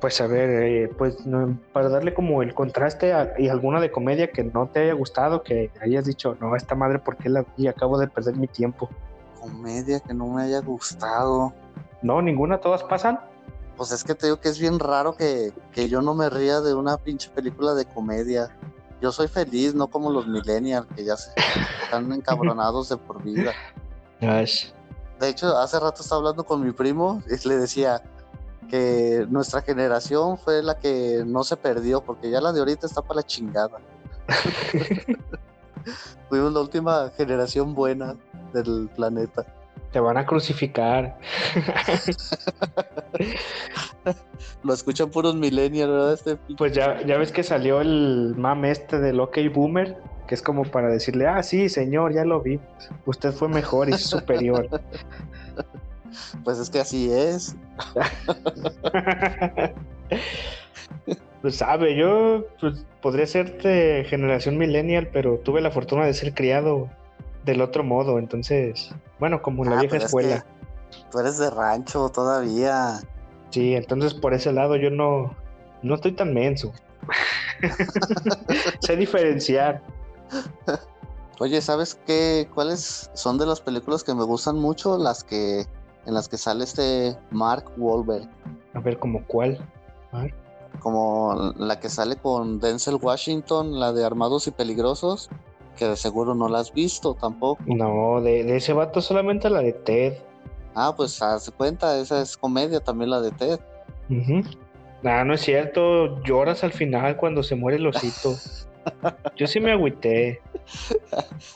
Pues 0.00 0.20
a 0.20 0.28
ver, 0.28 0.50
eh, 0.62 0.94
pues 0.96 1.26
no, 1.26 1.58
para 1.72 1.88
darle 1.88 2.14
como 2.14 2.42
el 2.44 2.54
contraste 2.54 3.12
a- 3.12 3.34
y 3.38 3.48
alguna 3.48 3.80
de 3.80 3.90
comedia 3.90 4.30
que 4.30 4.44
no 4.44 4.68
te 4.68 4.82
haya 4.84 4.92
gustado, 4.92 5.42
que 5.42 5.72
hayas 5.82 6.04
dicho, 6.04 6.36
no, 6.40 6.54
esta 6.54 6.76
madre, 6.76 7.00
¿por 7.00 7.16
qué 7.16 7.28
la 7.28 7.44
vi? 7.56 7.66
Acabo 7.66 7.98
de 7.98 8.06
perder 8.06 8.36
mi 8.36 8.46
tiempo. 8.46 8.88
Comedia 9.40 9.98
que 9.98 10.14
no 10.14 10.28
me 10.28 10.42
haya 10.42 10.60
gustado. 10.60 11.52
No, 12.02 12.22
ninguna, 12.22 12.58
todas 12.58 12.82
pasan. 12.84 13.20
Pues 13.76 13.92
es 13.92 14.02
que 14.02 14.14
te 14.14 14.26
digo 14.26 14.40
que 14.40 14.48
es 14.48 14.58
bien 14.58 14.78
raro 14.78 15.16
que, 15.16 15.52
que 15.72 15.88
yo 15.88 16.02
no 16.02 16.14
me 16.14 16.28
ría 16.30 16.60
de 16.60 16.74
una 16.74 16.96
pinche 16.96 17.30
película 17.30 17.74
de 17.74 17.84
comedia. 17.84 18.48
Yo 19.00 19.12
soy 19.12 19.28
feliz, 19.28 19.74
no 19.74 19.86
como 19.88 20.10
los 20.10 20.26
millennials 20.26 20.86
que 20.96 21.04
ya 21.04 21.16
se 21.16 21.30
están 21.84 22.12
encabronados 22.12 22.88
de 22.88 22.96
por 22.96 23.22
vida. 23.22 23.52
De 25.20 25.28
hecho, 25.28 25.56
hace 25.56 25.78
rato 25.78 26.02
estaba 26.02 26.20
hablando 26.20 26.44
con 26.44 26.64
mi 26.64 26.72
primo 26.72 27.22
y 27.28 27.48
le 27.48 27.56
decía 27.56 28.02
que 28.68 29.26
nuestra 29.28 29.62
generación 29.62 30.38
fue 30.38 30.62
la 30.62 30.78
que 30.78 31.22
no 31.26 31.42
se 31.42 31.56
perdió, 31.56 32.02
porque 32.02 32.30
ya 32.30 32.40
la 32.40 32.52
de 32.52 32.60
ahorita 32.60 32.86
está 32.86 33.02
para 33.02 33.16
la 33.16 33.22
chingada. 33.26 33.78
Fuimos 36.28 36.52
la 36.52 36.60
última 36.60 37.10
generación 37.16 37.74
buena 37.74 38.16
del 38.52 38.90
planeta. 38.94 39.46
Te 39.92 40.00
van 40.00 40.16
a 40.16 40.26
crucificar. 40.26 41.18
Lo 44.62 44.74
escuchan 44.74 45.10
puros 45.10 45.34
millennials, 45.34 45.90
¿verdad? 45.90 46.12
Este 46.12 46.36
Pues 46.56 46.72
ya, 46.72 47.04
ya 47.06 47.16
ves 47.16 47.32
que 47.32 47.42
salió 47.42 47.80
el 47.80 48.34
mame 48.36 48.70
este 48.70 48.98
del 48.98 49.20
OK 49.20 49.38
Boomer, 49.52 49.96
que 50.26 50.34
es 50.34 50.42
como 50.42 50.64
para 50.64 50.88
decirle, 50.88 51.26
ah, 51.26 51.42
sí, 51.42 51.68
señor, 51.68 52.12
ya 52.12 52.24
lo 52.24 52.40
vi. 52.40 52.60
Usted 53.06 53.32
fue 53.32 53.48
mejor 53.48 53.88
y 53.88 53.94
superior. 53.94 54.68
Pues 56.44 56.58
es 56.58 56.70
que 56.70 56.80
así 56.80 57.10
es. 57.12 57.56
pues 61.42 61.56
sabe, 61.56 61.96
yo 61.96 62.46
pues, 62.60 62.84
podría 63.00 63.26
ser 63.26 63.60
de 63.62 64.04
generación 64.08 64.58
millennial, 64.58 65.08
pero 65.12 65.38
tuve 65.38 65.60
la 65.60 65.70
fortuna 65.70 66.06
de 66.06 66.14
ser 66.14 66.34
criado 66.34 66.88
del 67.52 67.62
otro 67.62 67.82
modo, 67.82 68.18
entonces, 68.18 68.90
bueno, 69.18 69.40
como 69.42 69.64
en 69.64 69.70
la 69.70 69.76
Ah, 69.78 69.80
vieja 69.80 69.96
es 69.96 70.04
escuela. 70.04 70.44
que 70.90 71.08
Tú 71.10 71.18
eres 71.18 71.38
de 71.38 71.50
rancho 71.50 72.08
todavía. 72.10 73.00
Sí, 73.50 73.74
entonces 73.74 74.12
por 74.14 74.34
ese 74.34 74.52
lado 74.52 74.76
yo 74.76 74.90
no, 74.90 75.34
no 75.82 75.94
estoy 75.94 76.12
tan 76.12 76.32
menso. 76.34 76.72
sé 78.80 78.96
diferenciar. 78.96 79.82
Oye, 81.40 81.60
¿sabes 81.60 81.98
qué? 82.06 82.48
¿Cuáles 82.54 83.10
son 83.14 83.38
de 83.38 83.46
las 83.46 83.60
películas 83.60 84.02
que 84.04 84.14
me 84.14 84.24
gustan 84.24 84.56
mucho? 84.56 84.98
Las 84.98 85.24
que 85.24 85.66
en 86.06 86.14
las 86.14 86.28
que 86.28 86.36
sale 86.38 86.64
este 86.64 87.16
Mark 87.30 87.64
Wahlberg, 87.76 88.28
A 88.74 88.80
ver, 88.80 88.98
como 88.98 89.24
cuál. 89.26 89.58
como 90.80 91.52
la 91.56 91.80
que 91.80 91.88
sale 91.90 92.16
con 92.16 92.60
Denzel 92.60 92.96
Washington, 93.00 93.78
la 93.78 93.92
de 93.92 94.04
Armados 94.04 94.46
y 94.46 94.50
Peligrosos, 94.50 95.28
que 95.78 95.86
de 95.86 95.96
seguro 95.96 96.34
no 96.34 96.48
la 96.48 96.58
has 96.58 96.72
visto 96.72 97.14
tampoco. 97.14 97.62
No, 97.66 98.20
de, 98.20 98.44
de 98.44 98.56
ese 98.56 98.72
vato 98.72 99.00
solamente 99.00 99.48
la 99.48 99.62
de 99.62 99.72
Ted. 99.72 100.14
Ah, 100.74 100.92
pues 100.96 101.22
haz 101.22 101.50
cuenta, 101.56 101.98
esa 101.98 102.20
es 102.20 102.36
comedia 102.36 102.80
también 102.80 103.10
la 103.10 103.20
de 103.20 103.30
Ted. 103.30 103.60
Ujú. 104.10 104.42
Ah, 105.04 105.24
no 105.24 105.34
es 105.34 105.40
cierto, 105.42 106.20
lloras 106.22 106.64
al 106.64 106.72
final 106.72 107.16
cuando 107.16 107.42
se 107.42 107.54
muere 107.54 107.78
el 107.78 107.86
osito. 107.86 108.36
Yo 109.36 109.46
sí 109.46 109.60
me 109.60 109.72
agüité. 109.72 110.40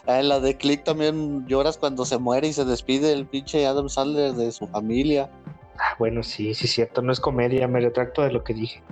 Ah, 0.07 0.21
en 0.21 0.29
la 0.29 0.41
de 0.41 0.57
Click 0.57 0.85
también 0.85 1.47
lloras 1.47 1.77
cuando 1.77 2.05
se 2.05 2.19
muere 2.19 2.49
y 2.49 2.53
se 2.53 2.65
despide 2.65 3.13
el 3.13 3.27
pinche 3.27 3.67
Adam 3.67 3.89
Sandler 3.89 4.33
de 4.33 4.53
su 4.53 4.67
familia. 4.69 5.31
Ah, 5.79 5.97
bueno, 5.99 6.23
sí, 6.23 6.55
sí 6.55 6.67
es 6.67 6.73
cierto, 6.73 7.03
no 7.03 7.13
es 7.13 7.21
comedia, 7.21 7.67
me 7.69 7.81
retracto 7.81 8.23
de 8.23 8.33
lo 8.33 8.45
que 8.45 8.55
dije. 8.55 8.83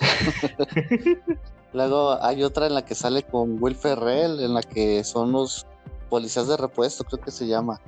Luego 1.72 2.22
hay 2.22 2.42
otra 2.42 2.66
en 2.66 2.74
la 2.74 2.84
que 2.84 2.94
sale 2.94 3.22
con 3.22 3.62
Will 3.62 3.76
Ferrell, 3.76 4.40
en 4.40 4.54
la 4.54 4.62
que 4.62 5.04
son 5.04 5.32
los 5.32 5.66
policías 6.08 6.48
de 6.48 6.56
repuesto, 6.56 7.04
creo 7.04 7.20
que 7.20 7.30
se 7.30 7.46
llama. 7.46 7.80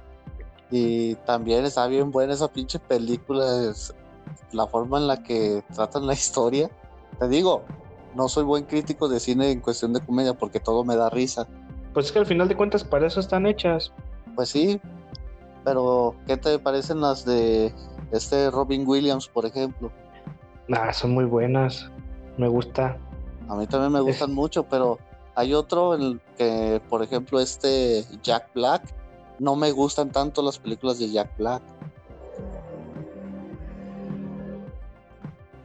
Y 0.70 1.16
también 1.26 1.64
está 1.64 1.86
bien 1.88 2.10
buena 2.10 2.32
esa 2.32 2.48
pinche 2.48 2.78
película, 2.78 3.44
es 3.70 3.92
la 4.52 4.66
forma 4.66 4.98
en 4.98 5.06
la 5.08 5.22
que 5.22 5.64
tratan 5.74 6.06
la 6.06 6.12
historia. 6.14 6.70
Te 7.18 7.28
digo, 7.28 7.62
no 8.14 8.28
soy 8.28 8.44
buen 8.44 8.64
crítico 8.64 9.08
de 9.08 9.20
cine 9.20 9.50
en 9.50 9.60
cuestión 9.60 9.92
de 9.92 10.00
comedia 10.00 10.34
porque 10.34 10.60
todo 10.60 10.84
me 10.84 10.96
da 10.96 11.10
risa. 11.10 11.46
Pues 11.92 12.06
es 12.06 12.12
que 12.12 12.20
al 12.20 12.26
final 12.26 12.48
de 12.48 12.56
cuentas 12.56 12.84
para 12.84 13.06
eso 13.06 13.20
están 13.20 13.46
hechas. 13.46 13.92
Pues 14.34 14.48
sí, 14.48 14.80
pero 15.64 16.14
¿qué 16.26 16.36
te 16.36 16.58
parecen 16.58 17.00
las 17.00 17.24
de 17.24 17.74
este 18.12 18.50
Robin 18.50 18.86
Williams, 18.86 19.28
por 19.28 19.44
ejemplo? 19.44 19.90
Ah, 20.72 20.92
son 20.92 21.12
muy 21.12 21.24
buenas. 21.24 21.90
Me 22.38 22.48
gusta. 22.48 22.96
A 23.52 23.54
mí 23.54 23.66
también 23.66 23.92
me 23.92 24.00
gustan 24.00 24.32
mucho, 24.32 24.62
pero 24.64 24.98
hay 25.34 25.52
otro 25.52 25.94
en 25.94 26.00
el 26.02 26.20
que, 26.38 26.80
por 26.88 27.02
ejemplo, 27.02 27.38
este 27.38 28.02
Jack 28.22 28.48
Black, 28.54 28.82
no 29.38 29.56
me 29.56 29.70
gustan 29.72 30.10
tanto 30.10 30.40
las 30.42 30.58
películas 30.58 30.98
de 30.98 31.10
Jack 31.10 31.36
Black. 31.36 31.62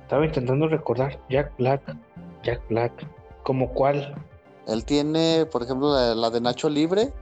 Estaba 0.02 0.26
intentando 0.26 0.68
recordar. 0.68 1.18
Jack 1.30 1.54
Black. 1.58 1.82
Jack 2.44 2.62
Black. 2.68 2.92
¿Como 3.44 3.70
cuál? 3.74 4.16
Él 4.68 4.84
tiene, 4.84 5.46
por 5.50 5.64
ejemplo, 5.64 5.94
la, 5.94 6.14
la 6.14 6.30
de 6.30 6.42
Nacho 6.42 6.70
Libre, 6.70 7.14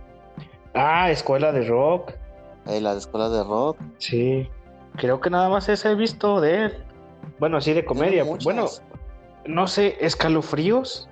Ah, 0.74 1.12
Escuela 1.12 1.52
de 1.52 1.64
Rock. 1.68 2.12
eh, 2.66 2.82
la 2.82 2.94
de 2.94 3.00
Escuela 3.00 3.30
de 3.30 3.44
Rock. 3.44 3.78
Sí. 4.00 4.50
Creo 4.98 5.22
que 5.22 5.30
nada 5.30 5.48
más 5.48 5.70
esa 5.70 5.92
he 5.92 5.96
visto 5.96 6.42
de 6.42 6.66
él. 6.66 6.84
Bueno, 7.40 7.58
así 7.58 7.72
de 7.74 7.86
comedia. 7.86 8.24
Bueno, 8.44 8.66
no 9.48 9.68
sé, 9.68 9.98
escalofríos. 10.02 11.10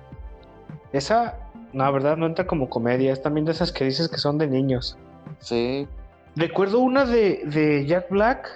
Esa, 0.92 1.38
la 1.72 1.90
verdad, 1.90 2.16
no 2.16 2.26
entra 2.26 2.46
como 2.46 2.68
comedia. 2.68 3.12
Es 3.12 3.22
también 3.22 3.44
de 3.44 3.52
esas 3.52 3.72
que 3.72 3.84
dices 3.84 4.08
que 4.08 4.18
son 4.18 4.38
de 4.38 4.46
niños. 4.46 4.96
Sí, 5.38 5.88
Recuerdo 6.36 6.80
una 6.80 7.04
de, 7.04 7.42
de 7.44 7.86
Jack 7.86 8.10
Black 8.10 8.48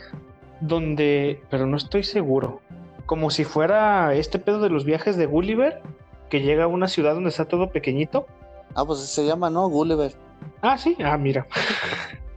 donde, 0.60 1.40
pero 1.48 1.66
no 1.66 1.76
estoy 1.76 2.02
seguro. 2.02 2.60
Como 3.06 3.30
si 3.30 3.44
fuera 3.44 4.14
este 4.14 4.38
pedo 4.40 4.60
de 4.60 4.68
los 4.68 4.84
viajes 4.84 5.16
de 5.16 5.26
Gulliver, 5.26 5.80
que 6.28 6.42
llega 6.42 6.64
a 6.64 6.68
una 6.68 6.88
ciudad 6.88 7.14
donde 7.14 7.30
está 7.30 7.44
todo 7.44 7.70
pequeñito. 7.70 8.26
ah, 8.74 8.84
pues 8.84 8.98
se 9.00 9.24
llama, 9.24 9.48
¿no? 9.48 9.68
Gulliver. 9.68 10.12
Ah, 10.60 10.76
sí, 10.76 10.96
ah, 11.04 11.16
mira. 11.16 11.46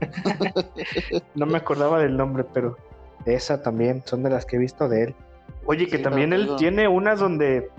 no 1.34 1.46
me 1.46 1.58
acordaba 1.58 1.98
del 1.98 2.16
nombre, 2.16 2.44
pero 2.44 2.76
esa 3.26 3.62
también 3.62 4.02
son 4.04 4.22
de 4.22 4.30
las 4.30 4.46
que 4.46 4.56
he 4.56 4.58
visto 4.60 4.88
de 4.88 5.04
él. 5.04 5.14
Oye, 5.66 5.86
que 5.88 5.98
Sí, 5.98 6.02
también 6.02 6.32
él 6.32 6.44
digo- 6.44 6.56
tiene 6.56 6.88
unas 6.88 7.20
donde 7.20 7.70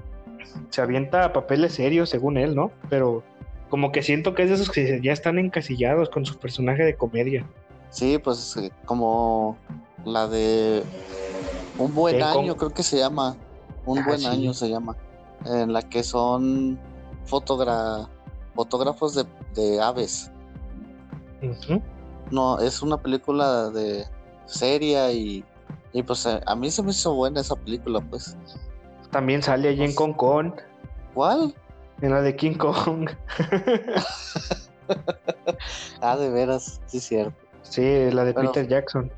se 0.69 0.81
avienta 0.81 1.33
papeles 1.33 1.73
serios, 1.73 2.09
según 2.09 2.37
él, 2.37 2.55
¿no? 2.55 2.71
Pero 2.89 3.23
como 3.69 3.91
que 3.91 4.03
siento 4.03 4.35
que 4.35 4.43
es 4.43 4.49
de 4.49 4.55
esos 4.55 4.69
que 4.69 5.01
ya 5.01 5.11
están 5.11 5.39
encasillados 5.39 6.09
con 6.09 6.25
su 6.25 6.37
personaje 6.37 6.83
de 6.83 6.95
comedia. 6.95 7.45
Sí, 7.89 8.17
pues 8.17 8.55
eh, 8.57 8.71
como 8.85 9.57
la 10.05 10.27
de 10.27 10.83
Un 11.77 11.93
buen 11.93 12.21
año, 12.21 12.55
creo 12.55 12.69
que 12.71 12.83
se 12.83 12.97
llama. 12.97 13.35
Un 13.85 13.99
Ah, 13.99 14.03
buen 14.07 14.19
sí. 14.19 14.25
año 14.27 14.53
se 14.53 14.69
llama. 14.69 14.95
En 15.45 15.73
la 15.73 15.81
que 15.81 16.03
son 16.03 16.79
fotogra 17.25 18.07
fotógrafos 18.55 19.15
de, 19.15 19.25
de 19.55 19.81
aves. 19.81 20.31
No, 22.31 22.59
es 22.59 22.81
una 22.81 22.97
película 22.97 23.69
de 23.69 24.05
seria 24.45 25.11
y 25.11 25.43
Y 25.93 26.01
pues 26.03 26.25
eh, 26.25 26.41
a 26.45 26.55
mí 26.55 26.71
se 26.71 26.81
me 26.83 26.91
hizo 26.91 27.13
buena 27.13 27.41
esa 27.41 27.55
película, 27.55 28.01
pues. 28.01 28.35
También 29.11 29.41
sale 29.43 29.69
allí 29.69 29.83
en 29.83 29.93
Kong 29.93 30.15
Kong, 30.15 30.53
¿Cuál? 31.13 31.53
en 32.01 32.11
la 32.11 32.21
de 32.21 32.35
King 32.35 32.55
Kong. 32.55 33.09
Ah, 36.01 36.17
de 36.17 36.29
veras, 36.29 36.81
sí 36.87 36.97
es 36.97 37.05
cierto. 37.05 37.33
sí, 37.61 38.11
la 38.11 38.25
de 38.25 38.33
Bueno. 38.33 38.51
Peter 38.51 38.67
Jackson. 38.67 39.11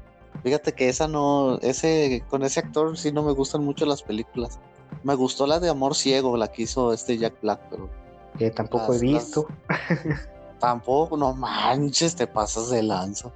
Fíjate 0.43 0.73
que 0.73 0.89
esa 0.89 1.07
no, 1.07 1.57
ese, 1.61 2.23
con 2.29 2.43
ese 2.43 2.59
actor 2.59 2.95
sí 2.97 3.11
no 3.11 3.23
me 3.23 3.31
gustan 3.31 3.63
mucho 3.63 3.85
las 3.85 4.03
películas. 4.03 4.59
Me 5.03 5.15
gustó 5.15 5.47
la 5.47 5.59
de 5.59 5.69
Amor 5.69 5.95
Ciego, 5.95 6.37
la 6.37 6.49
que 6.51 6.63
hizo 6.63 6.93
este 6.93 7.17
Jack 7.17 7.41
Black, 7.41 7.59
pero 7.69 7.89
Que 8.37 8.51
tampoco 8.51 8.91
Las- 8.93 9.01
he 9.01 9.05
visto. 9.05 9.47
tampoco, 10.59 11.17
no 11.17 11.33
manches, 11.33 12.15
te 12.15 12.27
pasas 12.27 12.69
de 12.69 12.83
lanza. 12.83 13.31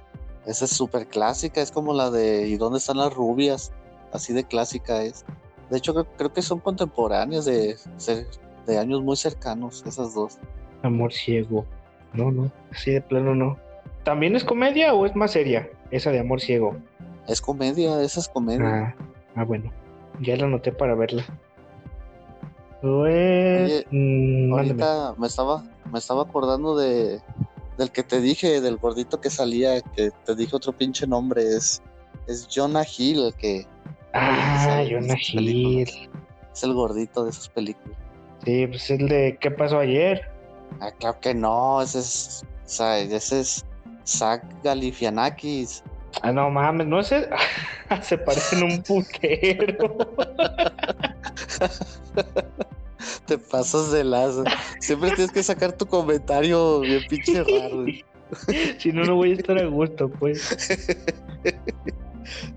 Esa 0.50 0.64
es 0.64 0.72
súper 0.72 1.06
clásica, 1.06 1.60
es 1.60 1.70
como 1.70 1.94
la 1.94 2.10
de 2.10 2.48
¿Y 2.48 2.56
dónde 2.56 2.78
están 2.78 2.96
las 2.96 3.14
rubias? 3.14 3.72
Así 4.12 4.32
de 4.32 4.42
clásica 4.42 5.04
es. 5.04 5.24
De 5.70 5.78
hecho, 5.78 5.94
creo, 5.94 6.06
creo 6.16 6.32
que 6.32 6.42
son 6.42 6.58
contemporáneas 6.58 7.44
de, 7.44 7.76
de 8.66 8.78
años 8.78 9.00
muy 9.00 9.16
cercanos, 9.16 9.84
esas 9.86 10.12
dos. 10.12 10.38
Amor 10.82 11.12
ciego. 11.12 11.64
No, 12.14 12.32
no, 12.32 12.50
así 12.72 12.90
de 12.90 13.00
plano 13.00 13.36
no. 13.36 13.56
¿También 14.02 14.34
es 14.34 14.42
comedia 14.42 14.92
o 14.92 15.06
es 15.06 15.14
más 15.14 15.30
seria? 15.30 15.70
Esa 15.92 16.10
de 16.10 16.18
Amor 16.18 16.40
ciego. 16.40 16.74
Es 17.28 17.40
comedia, 17.40 18.02
esa 18.02 18.18
es 18.18 18.28
comedia. 18.28 18.66
Ah, 18.66 18.94
ah, 19.36 19.44
bueno. 19.44 19.70
Ya 20.20 20.36
la 20.36 20.46
anoté 20.46 20.72
para 20.72 20.96
verla. 20.96 21.24
Pues. 22.80 23.70
Oye, 23.70 23.86
mm. 23.92 24.52
Ahorita 24.52 25.14
me 25.16 25.28
estaba, 25.28 25.62
me 25.92 26.00
estaba 26.00 26.22
acordando 26.22 26.76
de 26.76 27.20
del 27.80 27.90
que 27.90 28.02
te 28.02 28.20
dije, 28.20 28.60
del 28.60 28.76
gordito 28.76 29.22
que 29.22 29.30
salía, 29.30 29.80
que 29.80 30.10
te 30.26 30.34
dije 30.34 30.54
otro 30.54 30.76
pinche 30.76 31.06
nombre, 31.06 31.42
es, 31.42 31.80
es 32.26 32.46
Jonah 32.54 32.84
Hill, 32.84 33.28
el 33.28 33.34
que 33.34 33.66
Ah, 34.12 34.82
Jonah. 34.88 35.16
Hill. 35.18 35.88
es 36.52 36.62
el 36.62 36.74
gordito 36.74 37.24
de 37.24 37.30
esas 37.30 37.48
películas. 37.48 37.96
Sí, 38.44 38.66
pues 38.66 38.90
el 38.90 39.08
de 39.08 39.38
¿Qué 39.40 39.50
pasó 39.50 39.78
ayer? 39.78 40.20
Ah, 40.80 40.90
claro 40.98 41.18
que 41.20 41.32
no, 41.32 41.80
ese 41.80 42.00
es, 42.00 42.44
o 42.66 42.68
sea, 42.68 42.98
ese 42.98 43.40
es 43.40 43.64
Zach 44.06 44.42
Galifianakis. 44.62 45.82
Ah, 46.22 46.32
no 46.32 46.50
mames, 46.50 46.86
no 46.86 47.02
sé. 47.02 47.30
Se 48.02 48.18
parecen 48.18 48.62
un 48.62 48.82
putero. 48.82 49.96
Te 53.26 53.38
pasas 53.38 53.92
de 53.92 54.04
lazo. 54.04 54.44
Siempre 54.80 55.10
tienes 55.10 55.32
que 55.32 55.42
sacar 55.42 55.76
tu 55.76 55.86
comentario 55.86 56.80
bien 56.80 57.02
pinche 57.08 57.42
raro. 57.42 57.86
si 58.78 58.92
no, 58.92 59.04
no 59.04 59.16
voy 59.16 59.32
a 59.32 59.34
estar 59.34 59.58
a 59.58 59.66
gusto, 59.66 60.08
pues. 60.08 60.78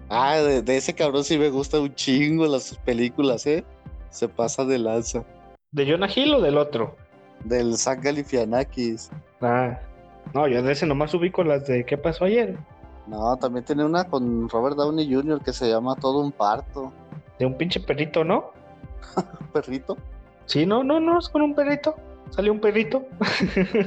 Ah, 0.10 0.36
de, 0.38 0.62
de 0.62 0.78
ese 0.78 0.94
cabrón 0.94 1.24
sí 1.24 1.38
me 1.38 1.50
gusta 1.50 1.80
un 1.80 1.96
chingo 1.96 2.46
las 2.46 2.78
películas, 2.80 3.48
¿eh? 3.48 3.64
Se 4.12 4.28
pasa 4.28 4.64
de 4.66 4.78
lanza. 4.78 5.24
¿De 5.72 5.90
Jonah 5.90 6.10
Hill 6.14 6.36
o 6.36 6.42
del 6.42 6.58
otro? 6.58 6.96
Del 7.44 7.76
Zach 7.78 8.00
Galifianakis. 8.04 9.10
Ah, 9.42 9.80
no, 10.34 10.48
yo 10.48 10.62
de 10.62 10.72
ese 10.72 10.86
nomás 10.86 11.14
ubico 11.14 11.44
las 11.44 11.66
de 11.66 11.84
¿Qué 11.86 11.98
pasó 11.98 12.26
ayer? 12.26 12.58
No, 13.08 13.36
también 13.38 13.66
tiene 13.66 13.84
una 13.84 14.06
con 14.06 14.48
Robert 14.50 14.78
Downey 14.78 15.12
Jr. 15.12 15.42
que 15.42 15.52
se 15.52 15.70
llama 15.70 15.96
Todo 15.96 16.20
un 16.20 16.32
parto. 16.32 16.94
De 17.40 17.46
un 17.46 17.58
pinche 17.58 17.80
perrito, 17.80 18.24
¿no? 18.24 18.52
Un 19.18 19.48
perrito. 19.54 19.98
Sí, 20.46 20.66
no, 20.66 20.84
no, 20.84 21.00
no, 21.00 21.20
es 21.20 21.30
con 21.30 21.42
un 21.42 21.56
perrito. 21.56 21.96
Salió 22.32 22.52
un 22.52 22.60
perrito. 22.60 23.06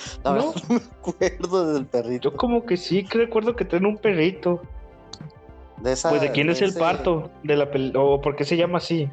No. 0.24 0.52
me 0.68 0.76
acuerdo 0.76 1.72
del 1.72 1.86
perrito. 1.86 2.30
Yo 2.30 2.36
como 2.36 2.64
que 2.64 2.76
sí 2.76 3.04
que 3.04 3.18
recuerdo 3.18 3.56
que 3.56 3.64
tiene 3.64 3.88
un 3.88 3.98
perrito. 3.98 4.60
De 5.78 5.92
esa, 5.92 6.10
Pues 6.10 6.20
de 6.20 6.30
quién 6.30 6.50
es 6.50 6.60
el 6.60 6.74
parto 6.74 7.30
de 7.42 7.56
la 7.56 7.68
o 7.94 8.20
por 8.20 8.36
qué 8.36 8.44
se 8.44 8.56
llama 8.56 8.78
así. 8.78 9.08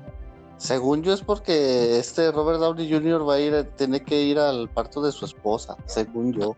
Según 0.58 1.04
yo 1.04 1.14
es 1.14 1.22
porque 1.22 2.00
este 2.00 2.32
Robert 2.32 2.60
Downey 2.60 2.92
Jr. 2.92 3.28
va 3.30 3.36
a 3.36 3.40
ir, 3.40 3.64
tiene 3.78 4.02
que 4.02 4.22
ir 4.22 4.40
al 4.40 4.68
parto 4.68 5.02
de 5.02 5.12
su 5.12 5.24
esposa, 5.24 5.78
según 5.86 6.34
yo. 6.34 6.58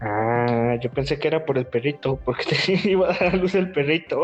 Ah, 0.00 0.76
yo 0.80 0.90
pensé 0.90 1.18
que 1.18 1.28
era 1.28 1.44
por 1.44 1.58
el 1.58 1.66
perrito, 1.66 2.18
porque 2.24 2.44
te 2.44 2.72
iba 2.88 3.10
a 3.10 3.18
dar 3.18 3.34
a 3.34 3.36
luz 3.36 3.54
el 3.54 3.72
perrito. 3.72 4.22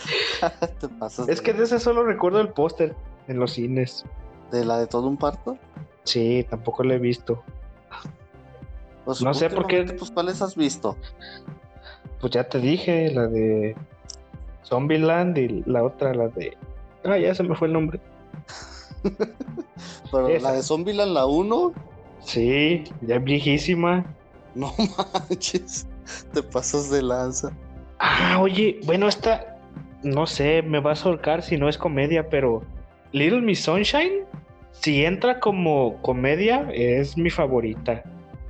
Te 0.80 0.88
pasas 0.88 1.28
es 1.28 1.40
que 1.40 1.52
de 1.52 1.64
ese 1.64 1.78
solo 1.80 2.04
recuerdo 2.04 2.40
el 2.40 2.48
póster 2.50 2.94
en 3.28 3.38
los 3.40 3.52
cines. 3.52 4.04
de 4.50 4.64
la 4.64 4.78
de 4.78 4.86
todo 4.86 5.06
un 5.08 5.16
parto. 5.16 5.56
Sí, 6.04 6.46
tampoco 6.48 6.84
lo 6.84 6.94
he 6.94 6.98
visto. 6.98 7.42
Pues 9.04 9.22
No 9.22 9.34
sé 9.34 9.50
por 9.50 9.66
qué- 9.66 9.84
Pues 9.84 10.10
cuáles 10.10 10.40
has 10.42 10.54
visto. 10.56 10.96
Pues 12.20 12.32
ya 12.32 12.48
te 12.48 12.58
dije, 12.58 13.10
la 13.12 13.26
de 13.26 13.76
Zombieland 14.64 15.36
y 15.38 15.62
la 15.66 15.82
otra, 15.84 16.14
la 16.14 16.28
de... 16.28 16.56
Ah, 17.04 17.18
ya 17.18 17.34
se 17.34 17.42
me 17.42 17.54
fue 17.54 17.68
el 17.68 17.74
nombre. 17.74 18.00
Pero 20.12 20.28
Esa. 20.28 20.48
la 20.50 20.56
de 20.56 20.62
Zombieland 20.62 21.12
la 21.12 21.26
1, 21.26 21.72
Sí, 22.24 22.84
ya 23.02 23.16
es 23.16 23.24
viejísima. 23.24 24.04
no 24.54 24.72
manches. 25.28 25.86
Te 26.32 26.42
pasas 26.42 26.90
de 26.90 27.02
lanza. 27.02 27.52
Ah, 27.98 28.38
oye, 28.40 28.80
bueno, 28.84 29.06
esta, 29.08 29.55
no 30.02 30.26
sé, 30.26 30.62
me 30.62 30.80
va 30.80 30.92
a 30.92 30.96
sorcar 30.96 31.42
si 31.42 31.56
no 31.56 31.68
es 31.68 31.78
comedia, 31.78 32.28
pero 32.28 32.62
Little 33.12 33.42
Miss 33.42 33.64
Sunshine, 33.64 34.24
si 34.72 35.04
entra 35.04 35.40
como 35.40 36.00
comedia, 36.02 36.68
es 36.72 37.16
mi 37.16 37.30
favorita, 37.30 38.02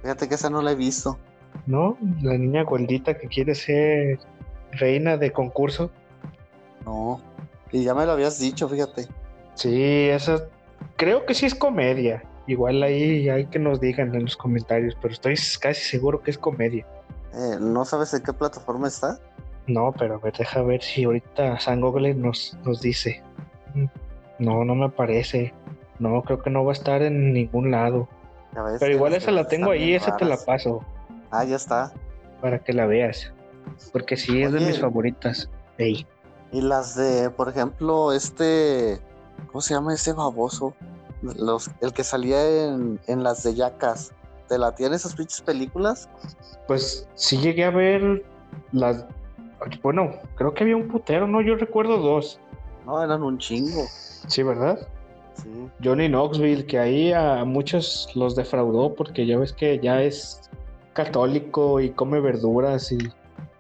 Fíjate 0.03 0.29
que 0.29 0.37
esa 0.37 0.51
no 0.51 0.63
la 0.63 0.71
he 0.71 0.77
visto. 0.77 1.19
¿no? 1.67 1.97
La 2.23 2.37
niña 2.37 2.63
gordita 2.63 3.19
que 3.19 3.29
quiere 3.29 3.55
ser 3.55 4.19
reina 4.73 5.17
de 5.17 5.33
concurso. 5.33 5.91
No. 6.85 7.21
Y 7.73 7.85
ya 7.85 7.95
me 7.95 8.07
lo 8.07 8.13
habías 8.13 8.39
dicho, 8.39 8.69
fíjate. 8.69 9.09
Sí, 9.55 10.09
esa, 10.09 10.49
creo 10.97 11.27
que 11.27 11.35
sí 11.35 11.47
es 11.47 11.55
comedia. 11.55 12.23
Igual 12.47 12.83
ahí 12.83 13.29
hay 13.29 13.47
que 13.47 13.59
nos 13.59 13.81
digan 13.81 14.15
en 14.15 14.23
los 14.23 14.37
comentarios, 14.37 14.97
pero 15.01 15.13
estoy 15.13 15.35
casi 15.61 15.83
seguro 15.83 16.23
que 16.23 16.31
es 16.31 16.39
comedia. 16.39 16.87
Eh, 17.35 17.57
¿No 17.61 17.85
sabes 17.85 18.15
en 18.15 18.23
qué 18.23 18.33
plataforma 18.33 18.87
está? 18.87 19.19
No, 19.67 19.93
pero 19.93 20.15
a 20.15 20.19
ver, 20.19 20.33
deja 20.33 20.63
ver 20.63 20.83
si 20.83 21.05
ahorita 21.05 21.59
San 21.61 21.81
Google 21.81 22.15
nos, 22.15 22.57
nos 22.65 22.81
dice. 22.81 23.23
No, 24.39 24.65
no 24.65 24.75
me 24.75 24.89
parece. 24.91 25.53
No, 25.99 26.23
creo 26.23 26.43
que 26.43 26.51
no 26.51 26.65
va 26.65 26.73
a 26.73 26.75
estar 26.75 27.03
en 27.03 27.33
ningún 27.33 27.71
lado. 27.71 28.09
Ves 28.53 28.79
Pero 28.81 28.95
igual 28.95 29.15
esa 29.15 29.31
la 29.33 29.47
tengo 29.49 29.71
ahí, 29.71 29.95
esa 29.95 30.17
te 30.17 30.25
la 30.25 30.37
paso 30.39 30.83
Ah, 31.31 31.45
ya 31.45 31.57
está. 31.57 31.93
para 32.41 32.59
que 32.61 32.73
la 32.73 32.87
veas. 32.87 33.33
Porque 33.93 34.17
sí, 34.17 34.43
es 34.43 34.53
de 34.53 34.61
mis 34.61 34.81
favoritas. 34.81 35.51
Ey, 35.79 36.07
Y 36.53 36.61
las 36.63 36.95
de, 36.95 37.31
por 37.31 37.49
ejemplo, 37.49 38.13
este. 38.13 38.99
¿Cómo 39.49 39.61
se 39.61 39.75
llama 39.75 39.93
ese 39.93 40.13
baboso? 40.13 40.75
Los, 41.23 41.71
el 41.81 41.93
que 41.93 42.05
salía 42.05 42.67
en, 42.67 43.01
en 43.09 43.23
las 43.23 43.43
de 43.43 43.55
Yacas. 43.55 44.13
¿Te 44.49 44.59
la 44.59 44.75
tienen 44.75 44.95
esas 44.95 45.15
pinches 45.17 45.41
películas? 45.41 46.09
Pues 46.69 47.09
sí 47.15 47.37
llegué 47.39 47.65
a 47.65 47.71
ver 47.71 48.25
las... 48.73 49.05
Bueno, 49.83 50.13
creo 50.35 50.55
que 50.55 50.65
había 50.65 50.77
un 50.77 50.89
putero, 50.89 51.27
¿no? 51.27 51.41
Yo 51.41 51.57
recuerdo 51.57 51.99
dos. 51.99 52.39
No, 52.85 53.03
eran 53.03 53.23
un 53.23 53.39
chingo. 53.39 53.85
Sí, 53.89 54.43
¿verdad? 54.43 54.89
Sí. 55.35 55.51
Johnny 55.83 56.09
Knoxville, 56.09 56.67
que 56.67 56.79
ahí 56.79 57.13
a 57.13 57.45
muchos 57.45 58.09
los 58.15 58.37
defraudó 58.37 58.95
porque 58.95 59.27
ya 59.27 59.39
ves 59.39 59.53
que 59.53 59.79
ya 59.79 60.03
es 60.03 60.51
católico 60.93 61.81
y 61.81 61.91
come 61.91 62.21
verduras 62.21 62.91
y... 62.93 62.99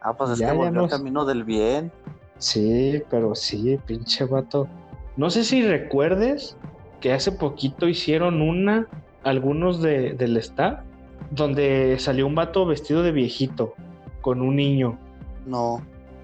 Ah, 0.01 0.15
pues 0.17 0.31
es 0.31 0.39
Ya, 0.39 0.53
que 0.53 0.57
volvió 0.57 0.89
camino 0.89 1.25
del 1.25 1.45
bien. 1.45 1.91
Sí, 2.39 3.03
pero 3.11 3.35
sí, 3.35 3.79
pinche 3.87 4.25
vato. 4.25 4.69
No 5.17 5.31
sé 5.31 5.45
si 5.45 5.63
recuerdes 5.63 6.57
que 7.01 7.13
hace 7.13 7.33
poquito 7.33 7.89
hicieron 7.89 8.41
una, 8.41 8.87
algunos 9.25 9.81
de, 9.81 10.13
del 10.15 10.37
staff, 10.37 10.81
donde 11.31 11.97
salió 11.99 12.27
un 12.27 12.35
vato 12.35 12.67
vestido 12.67 13.03
de 13.03 13.13
viejito 13.13 13.75
con 14.21 14.41
un 14.41 14.57
niño. 14.57 14.99
No. 15.47 15.81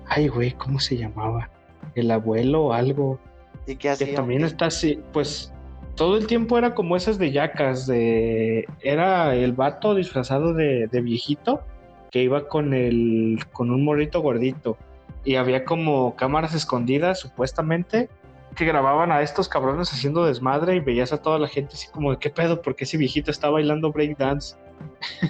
Ay, 0.06 0.28
güey, 0.28 0.52
¿cómo 0.52 0.78
se 0.80 0.96
llamaba? 0.98 1.48
El 1.94 2.10
abuelo 2.10 2.66
o 2.66 2.72
algo. 2.72 3.18
¿Y 3.66 3.76
qué 3.76 3.82
Que 3.82 3.90
hacía? 3.90 4.14
también 4.16 4.44
está 4.44 4.66
así, 4.66 5.00
pues 5.12 5.52
todo 5.94 6.16
el 6.16 6.26
tiempo 6.26 6.58
era 6.58 6.74
como 6.74 6.96
esas 6.96 7.18
de 7.18 7.30
yacas, 7.32 7.86
de... 7.86 8.66
Era 8.80 9.34
el 9.34 9.52
vato 9.52 9.94
disfrazado 9.94 10.54
de, 10.54 10.88
de 10.88 11.00
viejito 11.00 11.62
que 12.10 12.22
iba 12.22 12.48
con 12.48 12.74
el, 12.74 13.38
con 13.52 13.70
un 13.70 13.84
morrito 13.84 14.20
gordito. 14.20 14.76
Y 15.24 15.36
había 15.36 15.64
como 15.64 16.16
cámaras 16.16 16.54
escondidas, 16.54 17.20
supuestamente, 17.20 18.08
que 18.56 18.64
grababan 18.64 19.12
a 19.12 19.22
estos 19.22 19.48
cabrones 19.48 19.92
haciendo 19.92 20.24
desmadre 20.24 20.74
y 20.76 20.80
veías 20.80 21.12
a 21.12 21.22
toda 21.22 21.38
la 21.38 21.48
gente 21.48 21.74
así 21.74 21.88
como 21.88 22.10
de 22.10 22.18
qué 22.18 22.30
pedo, 22.30 22.60
porque 22.60 22.84
ese 22.84 22.96
viejito 22.96 23.30
está 23.30 23.48
bailando 23.50 23.92
breakdance. 23.92 24.56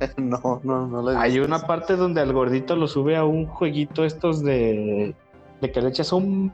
no, 0.17 0.61
no, 0.63 0.87
no 0.87 1.03
la 1.03 1.13
he 1.13 1.17
Hay 1.17 1.31
visto 1.39 1.47
una 1.47 1.67
parte 1.67 1.97
donde 1.97 2.21
al 2.21 2.33
gordito 2.33 2.77
lo 2.77 2.89
sube 2.89 3.17
a 3.17 3.25
un 3.25 3.47
jueguito 3.47 4.05
estos 4.05 4.43
de, 4.43 5.15
de 5.61 5.73
que 5.73 5.81
le 5.83 5.89
echas 5.89 6.13
un- 6.13 6.53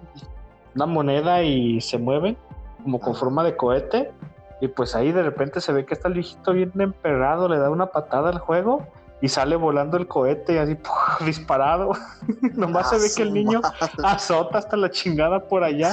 una 0.75 0.87
moneda 0.87 1.43
y 1.43 1.81
se 1.81 1.99
mueve 1.99 2.37
como 2.83 3.01
con 3.01 3.15
forma 3.17 3.43
de 3.45 3.57
cohete 3.57 4.13
Y 4.61 4.69
pues 4.69 4.95
ahí 4.95 5.13
de 5.13 5.23
repente 5.23 5.61
se 5.61 5.73
ve 5.73 5.85
que 5.87 5.95
está 5.95 6.09
el 6.09 6.15
viejito 6.15 6.53
bien 6.53 6.73
emperrado, 6.79 7.49
le 7.49 7.59
da 7.59 7.71
una 7.71 7.87
patada 7.87 8.31
al 8.31 8.39
juego 8.39 8.87
y 9.21 9.29
sale 9.29 9.57
volando 9.57 9.97
el 9.97 10.07
cohete 10.07 10.61
así 10.61 10.75
¡puf! 10.85 11.27
disparado. 11.27 11.91
Nomás 12.55 12.91
se 12.91 12.97
Ah, 12.97 12.99
ve 12.99 13.11
que 13.17 13.23
el 13.23 13.29
su 13.29 13.35
niño 13.35 13.61
azota 14.05 14.59
hasta 14.59 14.77
la 14.77 14.91
chingada 14.91 15.41
por 15.49 15.65
allá 15.65 15.93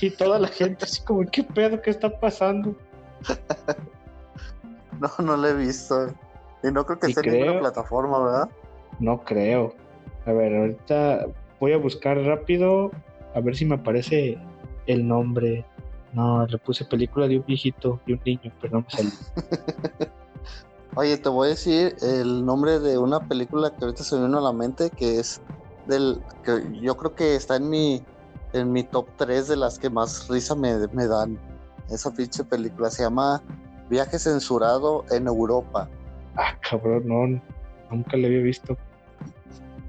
y 0.00 0.10
toda 0.10 0.38
la 0.40 0.48
gente 0.48 0.84
así 0.84 1.00
como, 1.04 1.22
¿qué 1.30 1.44
pedo? 1.44 1.80
¿Qué 1.80 1.90
está 1.90 2.08
pasando? 2.10 2.74
No, 5.00 5.10
no 5.24 5.36
lo 5.36 5.46
he 5.48 5.54
visto. 5.54 6.08
Y 6.66 6.72
no 6.72 6.84
creo 6.86 6.98
que 6.98 7.06
Y 7.08 7.10
esté 7.10 7.20
en 7.28 7.32
ninguna 7.32 7.50
creo- 7.52 7.60
plataforma, 7.60 8.18
¿verdad? 8.24 8.48
No 9.00 9.20
creo. 9.22 9.74
A 10.26 10.32
ver, 10.32 10.56
ahorita 10.56 11.26
voy 11.60 11.72
a 11.72 11.76
buscar 11.76 12.16
rápido 12.18 12.90
a 13.34 13.40
ver 13.40 13.54
si 13.56 13.64
me 13.64 13.74
aparece 13.74 14.38
el 14.86 15.06
nombre. 15.06 15.64
No, 16.12 16.46
le 16.46 16.58
puse 16.58 16.84
película 16.84 17.26
de 17.28 17.38
un 17.38 17.44
viejito 17.44 18.00
y 18.06 18.12
un 18.14 18.20
niño, 18.24 18.52
pero 18.60 18.78
no 18.78 18.80
me 18.84 18.90
salió. 18.90 19.10
Oye, 20.96 21.18
te 21.18 21.28
voy 21.28 21.48
a 21.48 21.50
decir 21.50 21.96
el 22.02 22.44
nombre 22.46 22.78
de 22.78 22.98
una 22.98 23.20
película 23.26 23.70
que 23.76 23.84
ahorita 23.84 24.04
se 24.04 24.14
me 24.16 24.26
vino 24.26 24.38
a 24.38 24.42
la 24.42 24.52
mente, 24.52 24.90
que 24.90 25.18
es 25.18 25.40
del 25.86 26.22
que 26.44 26.62
yo 26.80 26.96
creo 26.96 27.14
que 27.14 27.34
está 27.34 27.56
en 27.56 27.68
mi 27.68 28.02
en 28.52 28.70
mi 28.70 28.84
top 28.84 29.08
3 29.16 29.48
de 29.48 29.56
las 29.56 29.80
que 29.80 29.90
más 29.90 30.28
risa 30.28 30.54
me, 30.54 30.72
me 30.92 31.08
dan. 31.08 31.36
Esa 31.90 32.12
pinche 32.12 32.44
película 32.44 32.88
se 32.90 33.02
llama 33.02 33.42
Viaje 33.90 34.20
censurado 34.20 35.04
en 35.10 35.26
Europa. 35.26 35.88
Ah, 36.36 36.56
cabrón, 36.68 37.02
no, 37.06 37.40
nunca 37.90 38.16
le 38.16 38.26
había 38.26 38.40
visto. 38.40 38.76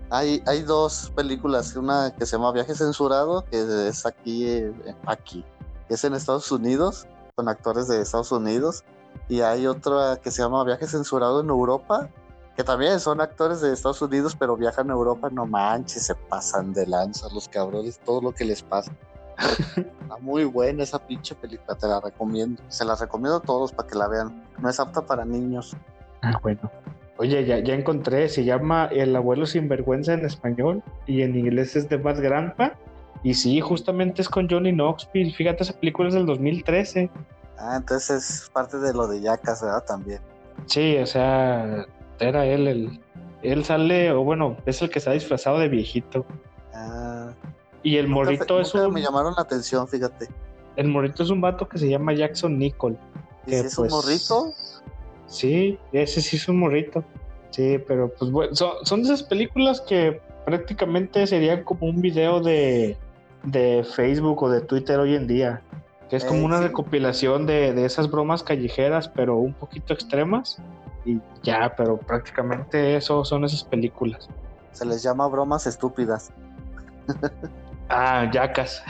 Hay, 0.09 0.43
hay 0.45 0.61
dos 0.61 1.11
películas, 1.15 1.75
una 1.75 2.13
que 2.15 2.25
se 2.25 2.37
llama 2.37 2.51
Viaje 2.51 2.75
censurado, 2.75 3.43
que 3.45 3.87
es 3.87 4.05
aquí, 4.05 4.47
eh, 4.47 4.73
aquí, 5.05 5.43
que 5.87 5.95
es 5.95 6.03
en 6.03 6.13
Estados 6.13 6.51
Unidos, 6.51 7.07
con 7.35 7.49
actores 7.49 7.87
de 7.87 8.01
Estados 8.01 8.31
Unidos, 8.31 8.83
y 9.27 9.41
hay 9.41 9.65
otra 9.65 10.17
que 10.21 10.29
se 10.29 10.43
llama 10.43 10.63
Viaje 10.63 10.87
censurado 10.87 11.41
en 11.41 11.49
Europa, 11.49 12.09
que 12.55 12.63
también 12.63 12.99
son 12.99 13.19
actores 13.19 13.61
de 13.61 13.73
Estados 13.73 14.01
Unidos, 14.01 14.35
pero 14.37 14.55
viajan 14.55 14.89
a 14.89 14.93
Europa, 14.93 15.29
no 15.29 15.45
manches, 15.45 16.05
se 16.05 16.15
pasan 16.15 16.71
de 16.73 16.87
lanza 16.87 17.27
los 17.33 17.49
cabrones, 17.49 17.99
todo 17.99 18.21
lo 18.21 18.31
que 18.31 18.45
les 18.45 18.61
pasa. 18.61 18.91
Está 19.75 20.17
muy 20.21 20.45
buena 20.45 20.83
esa 20.83 20.99
pinche 20.99 21.35
película, 21.35 21.77
te 21.77 21.87
la 21.87 21.99
recomiendo. 21.99 22.61
Se 22.69 22.85
la 22.85 22.95
recomiendo 22.95 23.37
a 23.37 23.41
todos 23.41 23.73
para 23.73 23.89
que 23.89 23.95
la 23.95 24.07
vean. 24.07 24.45
No 24.59 24.69
es 24.69 24.79
apta 24.79 25.05
para 25.05 25.25
niños. 25.25 25.75
Ah, 26.26 26.39
bueno. 26.41 26.71
Oye, 27.17 27.45
ya, 27.45 27.59
ya 27.59 27.73
encontré, 27.73 28.28
se 28.28 28.43
llama 28.43 28.89
El 28.91 29.15
abuelo 29.15 29.45
sinvergüenza 29.45 30.13
en 30.13 30.26
español 30.26 30.84
y 31.05 31.21
en 31.21 31.36
inglés 31.36 31.76
es 31.76 31.88
de 31.88 31.97
Bad 31.97 32.21
Grandpa. 32.21 32.73
Y 33.23 33.34
sí, 33.36 33.61
justamente 33.61 34.21
es 34.21 34.30
con 34.30 34.49
Johnny 34.49 34.71
Knoxville. 34.71 35.34
Fíjate, 35.34 35.63
esa 35.63 35.73
película 35.73 36.09
es 36.09 36.13
del 36.15 36.26
2013. 36.26 37.09
Ah, 37.57 37.78
entonces 37.78 38.41
es 38.41 38.49
parte 38.49 38.78
de 38.78 38.93
lo 38.93 39.07
de 39.07 39.21
Yacas, 39.21 39.61
¿verdad? 39.61 39.84
También. 39.86 40.19
Sí, 40.65 40.97
o 40.97 41.05
sea, 41.05 41.86
era 42.19 42.45
él 42.45 42.67
el... 42.67 43.01
Él 43.43 43.63
sale, 43.63 44.11
o 44.11 44.23
bueno, 44.23 44.57
es 44.65 44.82
el 44.82 44.89
que 44.89 44.99
está 44.99 45.11
disfrazado 45.11 45.59
de 45.59 45.69
viejito. 45.69 46.26
Ah, 46.73 47.32
Y 47.84 47.97
el 47.97 48.09
nunca 48.09 48.15
morrito 48.15 48.59
es 48.59 48.73
nunca 48.73 48.88
un... 48.88 48.93
me 48.93 49.01
llamaron 49.01 49.34
la 49.36 49.43
atención, 49.43 49.88
fíjate. 49.88 50.28
El 50.76 50.88
morrito 50.88 51.23
es 51.23 51.30
un 51.30 51.41
vato 51.41 51.69
que 51.69 51.78
se 51.78 51.88
llama 51.88 52.13
Jackson 52.13 52.57
Nicole. 52.57 52.97
¿Y 53.45 53.51
que, 53.51 53.59
si 53.59 53.65
es 53.67 53.78
un 53.78 53.88
pues, 53.88 53.93
morrito? 53.93 54.53
Sí, 55.28 55.78
ese 55.91 56.21
sí 56.21 56.38
es 56.38 56.47
un 56.47 56.59
morrito. 56.59 57.03
Sí, 57.49 57.78
pero 57.88 58.09
pues 58.17 58.32
bueno, 58.32 58.53
son, 58.55 58.71
son 58.84 59.01
de 59.01 59.07
esas 59.13 59.23
películas 59.23 59.82
que 59.82 60.19
prácticamente 60.45 61.26
serían 61.26 61.63
como 61.63 61.88
un 61.88 62.01
video 62.01 62.41
de, 62.41 62.97
de 63.43 63.84
Facebook 63.95 64.43
o 64.43 64.49
de 64.49 64.61
Twitter 64.61 64.99
hoy 64.99 65.15
en 65.15 65.26
día. 65.28 65.61
Que 66.09 66.17
es 66.17 66.26
como 66.26 66.41
Eh, 66.41 66.45
una 66.45 66.57
sí. 66.59 66.65
recopilación 66.65 67.45
de, 67.47 67.73
de 67.73 67.86
esas 67.86 68.11
bromas 68.11 68.43
callejeras, 68.43 69.07
pero 69.09 69.38
un 69.38 69.53
poquito 69.53 69.93
extremas. 69.93 70.59
Y 71.05 71.19
ya, 71.43 71.73
pero 71.76 71.97
prácticamente 71.97 72.95
eso 72.95 73.23
son 73.26 73.45
esas 73.45 73.63
películas. 73.63 74.28
Se 74.71 74.86
les 74.86 75.01
llama 75.03 75.28
bromas 75.28 75.65
estúpidas. 75.67 76.32
Ah, 77.89 78.30
yacas. 78.34 78.84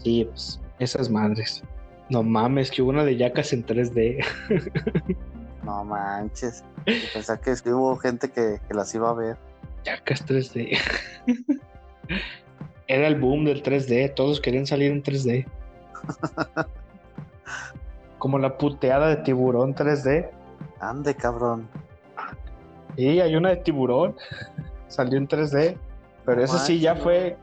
sí, 0.02 0.24
pues, 0.24 0.60
esas 0.78 1.08
madres. 1.08 1.62
No 2.10 2.24
mames, 2.24 2.70
que 2.70 2.82
hubo 2.82 2.90
una 2.90 3.04
de 3.04 3.16
yacas 3.16 3.52
en 3.52 3.64
3D. 3.64 4.24
No 5.62 5.84
manches. 5.84 6.64
Pensé 6.84 7.38
que 7.44 7.54
sí 7.54 7.68
hubo 7.68 7.94
gente 7.96 8.30
que, 8.30 8.58
que 8.66 8.74
las 8.74 8.94
iba 8.94 9.10
a 9.10 9.12
ver. 9.12 9.36
Yacas 9.84 10.26
3D. 10.26 10.78
Era 12.88 13.06
el 13.06 13.20
boom 13.20 13.44
del 13.44 13.62
3D, 13.62 14.14
todos 14.14 14.40
querían 14.40 14.66
salir 14.66 14.90
en 14.90 15.02
3D. 15.02 15.46
Como 18.18 18.38
la 18.38 18.58
puteada 18.58 19.08
de 19.08 19.16
tiburón 19.18 19.74
3D. 19.74 20.30
Ande, 20.80 21.14
cabrón. 21.14 21.68
Y 22.96 23.20
hay 23.20 23.36
una 23.36 23.50
de 23.50 23.56
tiburón, 23.56 24.16
salió 24.88 25.18
en 25.18 25.28
3D, 25.28 25.76
pero 26.24 26.38
No 26.38 26.44
esa 26.44 26.58
sí 26.58 26.80
ya 26.80 26.94
manches, 26.94 27.04
fue 27.04 27.36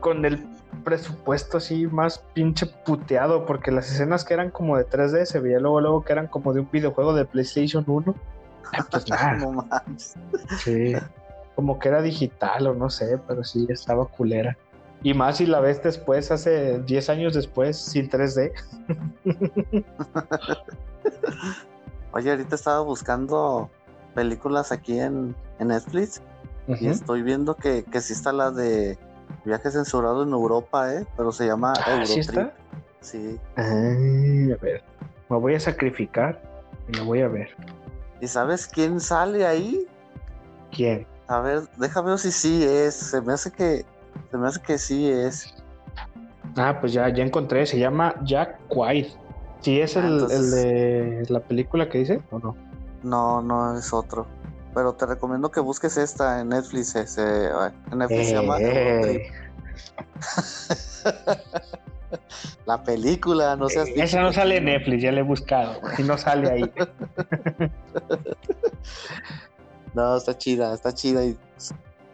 con 0.00 0.24
el 0.24 0.46
presupuesto 0.82 1.56
así 1.58 1.86
más 1.86 2.18
pinche 2.34 2.66
puteado, 2.66 3.46
porque 3.46 3.70
las 3.70 3.90
escenas 3.90 4.24
que 4.24 4.34
eran 4.34 4.50
como 4.50 4.76
de 4.76 4.86
3D 4.86 5.24
se 5.24 5.40
veía 5.40 5.58
luego, 5.58 5.80
luego 5.80 6.04
que 6.04 6.12
eran 6.12 6.26
como 6.26 6.52
de 6.52 6.60
un 6.60 6.68
videojuego 6.70 7.14
de 7.14 7.24
PlayStation 7.24 7.84
1. 7.86 8.14
Ah, 8.72 8.86
Pues 8.90 9.08
nada, 9.08 9.34
No 9.38 9.52
manches. 9.52 10.14
sí. 10.58 10.94
Como 11.54 11.78
que 11.78 11.88
era 11.88 12.00
digital 12.02 12.66
o 12.66 12.74
no 12.74 12.88
sé, 12.90 13.18
pero 13.28 13.44
sí 13.44 13.66
estaba 13.68 14.06
culera. 14.06 14.56
Y 15.02 15.14
más 15.14 15.38
si 15.38 15.46
la 15.46 15.60
ves 15.60 15.82
después, 15.82 16.30
hace 16.30 16.78
10 16.80 17.08
años 17.10 17.34
después, 17.34 17.76
sin 17.76 18.08
3D. 18.08 18.52
Oye, 22.12 22.30
ahorita 22.30 22.54
estaba 22.54 22.80
buscando 22.80 23.70
películas 24.14 24.70
aquí 24.72 24.98
en, 25.00 25.34
en 25.58 25.68
Netflix 25.68 26.20
y 26.68 26.86
estoy 26.86 27.22
viendo 27.22 27.56
que, 27.56 27.82
que 27.84 28.00
sí 28.00 28.12
está 28.12 28.32
la 28.32 28.50
de 28.50 28.96
Viaje 29.44 29.70
censurado 29.70 30.22
en 30.22 30.30
Europa, 30.30 30.92
¿eh? 30.94 31.06
Pero 31.16 31.32
se 31.32 31.46
llama 31.46 31.72
Ah, 31.86 32.04
¿sí 32.04 32.20
está? 32.20 32.52
Sí. 33.00 33.38
A 33.56 33.62
ver, 33.62 34.82
me 35.28 35.36
voy 35.38 35.54
a 35.54 35.60
sacrificar 35.60 36.40
y 36.88 36.92
la 36.96 37.02
voy 37.02 37.20
a 37.22 37.28
ver. 37.28 37.50
¿Y 38.20 38.28
sabes 38.28 38.66
quién 38.66 39.00
sale 39.00 39.44
ahí? 39.46 39.86
¿Quién? 40.70 41.06
A 41.26 41.40
ver, 41.40 41.62
déjame 41.76 42.10
ver 42.10 42.18
si 42.18 42.30
sí 42.30 42.64
es. 42.64 42.94
Se 42.94 43.20
me 43.20 43.32
hace 43.32 43.50
que, 43.50 43.84
se 44.30 44.36
me 44.36 44.46
hace 44.46 44.60
que 44.60 44.78
sí 44.78 45.10
es. 45.10 45.54
Ah, 46.56 46.78
pues 46.80 46.92
ya, 46.92 47.08
ya 47.08 47.24
encontré, 47.24 47.66
se 47.66 47.78
llama 47.78 48.14
Jack 48.24 48.58
White. 48.68 49.12
¿Sí 49.60 49.80
es 49.80 49.96
Ah, 49.96 50.00
el, 50.06 50.12
entonces- 50.14 50.38
el 50.40 51.24
de 51.24 51.26
la 51.32 51.40
película 51.40 51.88
que 51.88 51.98
dice 51.98 52.20
o 52.30 52.38
no? 52.38 52.56
No, 53.02 53.42
no 53.42 53.76
es 53.76 53.92
otro. 53.92 54.26
Pero 54.74 54.94
te 54.94 55.04
recomiendo 55.06 55.50
que 55.50 55.60
busques 55.60 55.96
esta 55.96 56.40
en 56.40 56.48
Netflix. 56.50 56.94
ese- 56.96 57.50
en 57.90 57.98
Netflix 57.98 58.28
se 58.28 58.34
llama. 58.34 58.58
Eh, 58.60 59.22
La 62.66 62.82
película, 62.82 63.56
no 63.56 63.68
seas 63.68 63.88
esa 63.94 64.20
no 64.20 64.32
sale 64.32 64.58
en 64.58 64.66
Netflix, 64.66 65.02
ya 65.02 65.12
la 65.12 65.20
he 65.20 65.24
buscado 65.24 65.80
y 65.98 66.02
no 66.02 66.16
sale 66.18 66.50
ahí. 66.50 66.72
No, 69.94 70.16
está 70.16 70.38
chida, 70.38 70.72
está 70.72 70.94
chida. 70.94 71.22
Y 71.22 71.36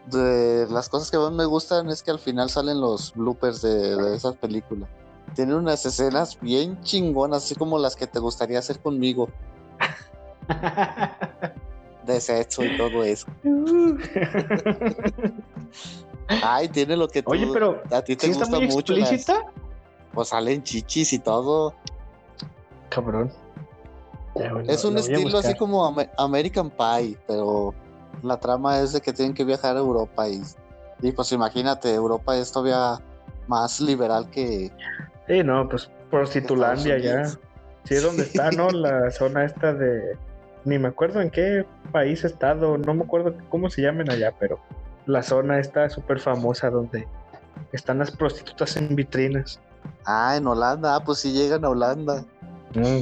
de 0.07 0.67
las 0.69 0.89
cosas 0.89 1.13
que 1.13 1.17
más 1.19 1.31
me 1.31 1.45
gustan 1.45 1.89
es 1.91 2.03
que 2.03 2.11
al 2.11 2.19
final 2.19 2.51
salen 2.51 2.81
los 2.81 3.15
bloopers 3.15 3.63
de, 3.63 3.95
de 3.97 4.17
esas 4.17 4.35
películas. 4.35 4.89
Tienen 5.37 5.55
unas 5.55 5.87
escenas 5.87 6.41
bien 6.41 6.81
chingonas, 6.83 7.45
así 7.45 7.55
como 7.55 7.79
las 7.79 7.95
que 7.95 8.09
te 8.09 8.19
gustaría 8.19 8.59
hacer 8.59 8.81
conmigo, 8.81 9.29
de 12.15 12.21
sexo 12.21 12.65
y 12.65 12.77
todo 12.77 13.05
eso. 13.05 13.27
Ay, 16.43 16.69
tiene 16.69 16.97
lo 16.97 17.09
que 17.09 17.23
tú, 17.23 17.31
Oye, 17.31 17.49
pero 17.53 17.83
a 17.91 18.03
ti 18.03 18.17
te 18.17 18.27
¿sí 18.27 18.33
está 18.33 18.45
gusta 18.45 18.61
mucho. 18.61 18.93
las- 18.95 19.13
explícita? 19.13 19.47
pues 20.13 20.29
salen 20.29 20.63
chichis 20.63 21.13
y 21.13 21.19
todo. 21.19 21.75
Cabrón. 22.89 23.31
Ya, 24.35 24.53
bueno, 24.53 24.71
Es 24.71 24.85
un 24.85 24.97
estilo 24.99 25.39
así 25.39 25.55
como 25.55 25.85
Ame- 25.87 26.11
American 26.17 26.71
Pie, 26.71 27.17
pero 27.27 27.75
la 28.23 28.39
trama 28.39 28.81
es 28.81 28.93
de 28.93 29.01
que 29.01 29.13
tienen 29.13 29.35
que 29.35 29.45
viajar 29.45 29.77
a 29.77 29.81
Europa 29.81 30.29
y, 30.29 30.43
y 31.03 31.13
pues 31.13 31.31
imagínate, 31.33 31.93
Europa 31.95 32.37
es 32.37 32.51
todavía 32.53 33.01
más 33.47 33.81
liberal 33.81 34.29
que 34.31 34.71
Sí, 35.27 35.43
no, 35.45 35.69
pues 35.69 35.91
Prostitulandia 36.11 36.99
ya. 36.99 37.27
Sí, 37.85 37.95
es 37.95 38.03
donde 38.03 38.25
está, 38.25 38.51
¿no? 38.51 38.71
La 38.71 39.11
zona 39.11 39.45
esta 39.45 39.73
de. 39.75 40.17
Ni 40.65 40.79
me 40.79 40.89
acuerdo 40.89 41.21
en 41.21 41.31
qué 41.31 41.65
país 41.93 42.25
estado, 42.25 42.79
no 42.79 42.95
me 42.95 43.05
acuerdo 43.05 43.35
cómo 43.49 43.71
se 43.71 43.83
llaman 43.83 44.11
allá, 44.11 44.33
pero 44.39 44.59
la 45.07 45.23
zona 45.23 45.59
está 45.59 45.89
súper 45.89 46.21
famosa 46.21 46.71
donde 46.71 47.07
están 47.73 47.99
las 47.99 48.11
prostitutas 48.11 48.77
en 48.77 48.95
vitrinas. 48.95 49.61
Ah, 50.05 50.37
en 50.37 50.47
Holanda, 50.47 50.97
ah, 50.97 51.05
pues 51.05 51.19
si 51.21 51.33
llegan 51.33 51.65
a 51.65 51.71
Holanda. 51.71 52.25
Mm, 52.75 53.01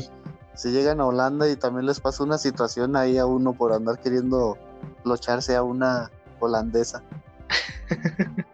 Si 0.54 0.70
llegan 0.70 1.00
a 1.00 1.06
Holanda 1.06 1.48
y 1.48 1.56
también 1.56 1.86
les 1.86 2.00
pasa 2.00 2.22
una 2.22 2.38
situación 2.38 2.96
ahí 2.96 3.18
a 3.18 3.26
uno 3.26 3.52
por 3.52 3.72
andar 3.72 3.98
queriendo 3.98 4.56
locharse 5.04 5.54
a 5.56 5.62
una 5.62 6.10
holandesa. 6.40 7.02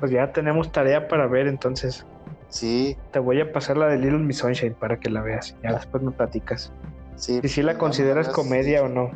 Pues 0.00 0.12
ya 0.12 0.32
tenemos 0.32 0.70
tarea 0.70 1.08
para 1.08 1.26
ver 1.26 1.46
entonces. 1.46 2.04
Sí, 2.48 2.96
Te 3.10 3.20
voy 3.20 3.40
a 3.40 3.52
pasar 3.52 3.78
la 3.78 3.86
de 3.86 3.96
Little 3.96 4.18
Miss 4.18 4.38
Sunshine 4.38 4.74
para 4.74 4.98
que 4.98 5.08
la 5.08 5.22
veas. 5.22 5.56
Ya 5.62 5.72
después 5.72 6.02
me 6.02 6.10
platicas. 6.10 6.72
Sí. 7.16 7.40
Si 7.42 7.48
sí 7.48 7.62
la 7.62 7.78
consideras 7.78 8.28
comedia 8.28 8.82
o 8.82 8.88
no. 8.88 9.10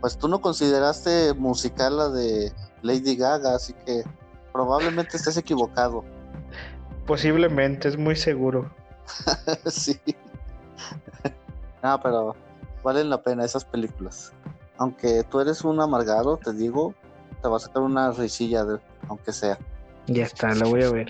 Pues 0.00 0.16
tú 0.16 0.28
no 0.28 0.40
consideraste 0.40 1.34
musical 1.34 1.96
la 1.96 2.08
de 2.08 2.52
Lady 2.82 3.16
Gaga, 3.16 3.54
así 3.54 3.74
que 3.84 4.02
probablemente 4.52 5.16
estés 5.16 5.36
equivocado. 5.36 6.04
Posiblemente, 7.06 7.88
es 7.88 7.98
muy 7.98 8.16
seguro. 8.16 8.70
sí. 9.66 10.00
No, 11.82 12.00
pero 12.00 12.36
valen 12.82 13.10
la 13.10 13.22
pena 13.22 13.44
esas 13.44 13.64
películas. 13.64 14.32
Aunque 14.78 15.24
tú 15.24 15.40
eres 15.40 15.62
un 15.64 15.80
amargado, 15.80 16.36
te 16.36 16.52
digo, 16.52 16.94
te 17.42 17.48
va 17.48 17.56
a 17.56 17.60
sacar 17.60 17.82
una 17.82 18.12
risilla, 18.12 18.64
de, 18.64 18.78
aunque 19.08 19.32
sea. 19.32 19.58
Ya 20.06 20.24
está, 20.24 20.54
la 20.54 20.66
voy 20.66 20.82
a 20.82 20.90
ver. 20.90 21.08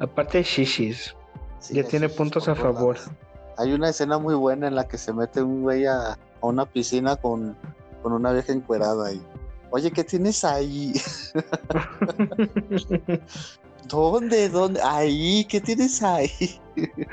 Aparte 0.00 0.38
de 0.38 0.44
Shishis, 0.44 1.14
Sí, 1.58 1.74
ya 1.74 1.84
tiene 1.84 2.08
puntos 2.08 2.48
a 2.48 2.54
favor. 2.54 2.96
lados. 2.96 3.10
Hay 3.62 3.72
una 3.72 3.88
escena 3.90 4.18
muy 4.18 4.34
buena 4.34 4.66
en 4.66 4.74
la 4.74 4.88
que 4.88 4.98
se 4.98 5.12
mete 5.12 5.42
un 5.42 5.62
güey 5.62 5.86
a, 5.86 6.12
a 6.12 6.16
una 6.42 6.66
piscina 6.66 7.16
con, 7.16 7.56
con 8.02 8.12
una 8.12 8.32
vieja 8.32 8.52
encuerada 8.52 9.12
y. 9.12 9.22
Oye, 9.70 9.90
¿qué 9.90 10.04
tienes 10.04 10.44
ahí? 10.44 10.92
¿Dónde? 13.88 14.48
¿Dónde? 14.48 14.80
Ahí, 14.82 15.44
¿qué 15.46 15.60
tienes 15.60 16.02
ahí? 16.02 16.30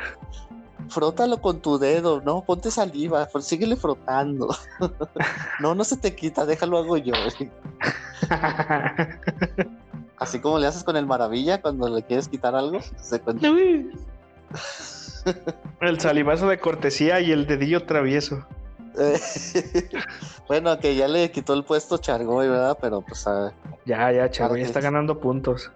Frótalo 0.89 1.39
con 1.39 1.59
tu 1.61 1.77
dedo, 1.77 2.19
¿no? 2.21 2.41
Ponte 2.41 2.71
saliva, 2.71 3.29
fr- 3.29 3.41
síguele 3.41 3.75
frotando. 3.75 4.55
no, 5.59 5.75
no 5.75 5.83
se 5.83 5.97
te 5.97 6.15
quita, 6.15 6.45
déjalo 6.45 6.79
hago 6.79 6.97
yo. 6.97 7.13
Así 10.17 10.39
como 10.39 10.57
le 10.59 10.67
haces 10.67 10.83
con 10.83 10.97
el 10.97 11.05
maravilla 11.05 11.61
cuando 11.61 11.87
le 11.89 12.03
quieres 12.03 12.27
quitar 12.27 12.55
algo. 12.55 12.79
se 13.01 13.19
cuenta. 13.21 13.47
El 15.81 15.99
salivazo 15.99 16.47
de 16.47 16.59
cortesía 16.59 17.19
y 17.19 17.31
el 17.31 17.45
dedillo 17.47 17.83
travieso. 17.83 18.45
Eh, 18.97 19.19
bueno, 20.47 20.77
que 20.79 20.95
ya 20.95 21.07
le 21.07 21.31
quitó 21.31 21.53
el 21.53 21.63
puesto 21.63 21.97
Chargoy, 21.97 22.47
¿verdad? 22.49 22.77
Pero 22.81 23.01
pues 23.01 23.25
ah, 23.27 23.51
Ya, 23.85 24.11
ya, 24.11 24.29
ya 24.29 24.49
que 24.49 24.61
está 24.61 24.81
ganando 24.81 25.19
puntos. 25.19 25.71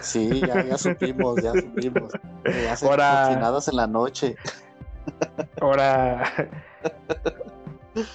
sí, 0.00 0.40
ya, 0.46 0.64
ya 0.64 0.78
supimos, 0.78 1.42
ya 1.42 1.52
supimos. 1.52 2.12
Que 2.44 2.68
hace 2.70 2.86
Ahora- 2.86 3.24
cochinadas 3.28 3.68
en 3.68 3.76
la 3.76 3.86
noche. 3.86 4.36
Ahora, 5.60 6.22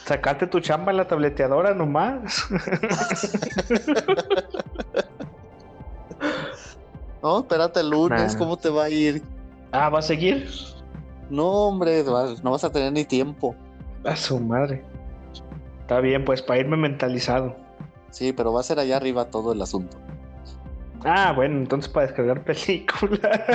sacarte 0.06 0.48
tu 0.48 0.60
chamba 0.62 0.92
en 0.92 0.98
la 0.98 1.08
tableteadora 1.08 1.74
nomás. 1.74 2.46
No, 7.22 7.40
espérate 7.40 7.80
el 7.80 7.90
lunes, 7.90 8.34
Nah. 8.34 8.40
¿cómo 8.40 8.58
te 8.58 8.70
va 8.70 8.86
a 8.86 8.90
ir? 8.90 9.22
ah, 9.72 9.90
¿va 9.90 10.00
a 10.00 10.02
seguir? 10.02 10.48
No, 11.30 11.68
hombre, 11.68 12.04
no 12.04 12.52
vas 12.52 12.64
a 12.64 12.72
tener 12.72 12.94
ni 12.94 13.06
tiempo. 13.06 13.56
A 14.04 14.16
su 14.16 14.40
madre. 14.40 14.84
Está 15.82 16.00
bien, 16.00 16.26
pues 16.26 16.42
para 16.42 16.60
irme 16.60 16.78
mentalizado. 16.78 17.56
Sí, 18.12 18.34
pero 18.34 18.54
va 18.54 18.62
a 18.62 18.64
ser 18.64 18.80
allá 18.80 18.98
arriba 18.98 19.26
todo 19.26 19.54
el 19.54 19.62
asunto. 19.62 19.98
Ah, 21.04 21.32
bueno, 21.34 21.58
entonces 21.58 21.92
para 21.92 22.08
descargar 22.08 22.44
película. 22.44 23.30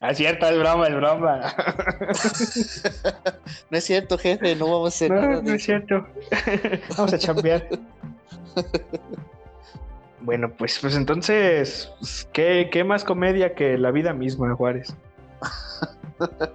ah, 0.00 0.14
cierto, 0.14 0.46
es 0.46 0.58
broma, 0.58 0.88
es 0.88 0.96
broma. 0.96 1.54
No 3.70 3.78
es 3.78 3.84
cierto, 3.84 4.18
jefe, 4.18 4.56
no 4.56 4.66
vamos 4.66 4.86
a 4.86 4.88
hacer 4.88 5.10
No, 5.10 5.42
no 5.42 5.52
es 5.52 5.64
cierto. 5.64 6.06
Vamos 6.96 7.12
a 7.12 7.18
chambear. 7.18 7.68
Bueno, 10.24 10.50
pues, 10.56 10.78
pues 10.80 10.96
entonces, 10.96 11.92
¿qué, 12.32 12.68
¿qué 12.72 12.82
más 12.82 13.04
comedia 13.04 13.54
que 13.54 13.76
la 13.78 13.90
vida 13.90 14.12
misma, 14.12 14.54
Juárez? 14.54 14.94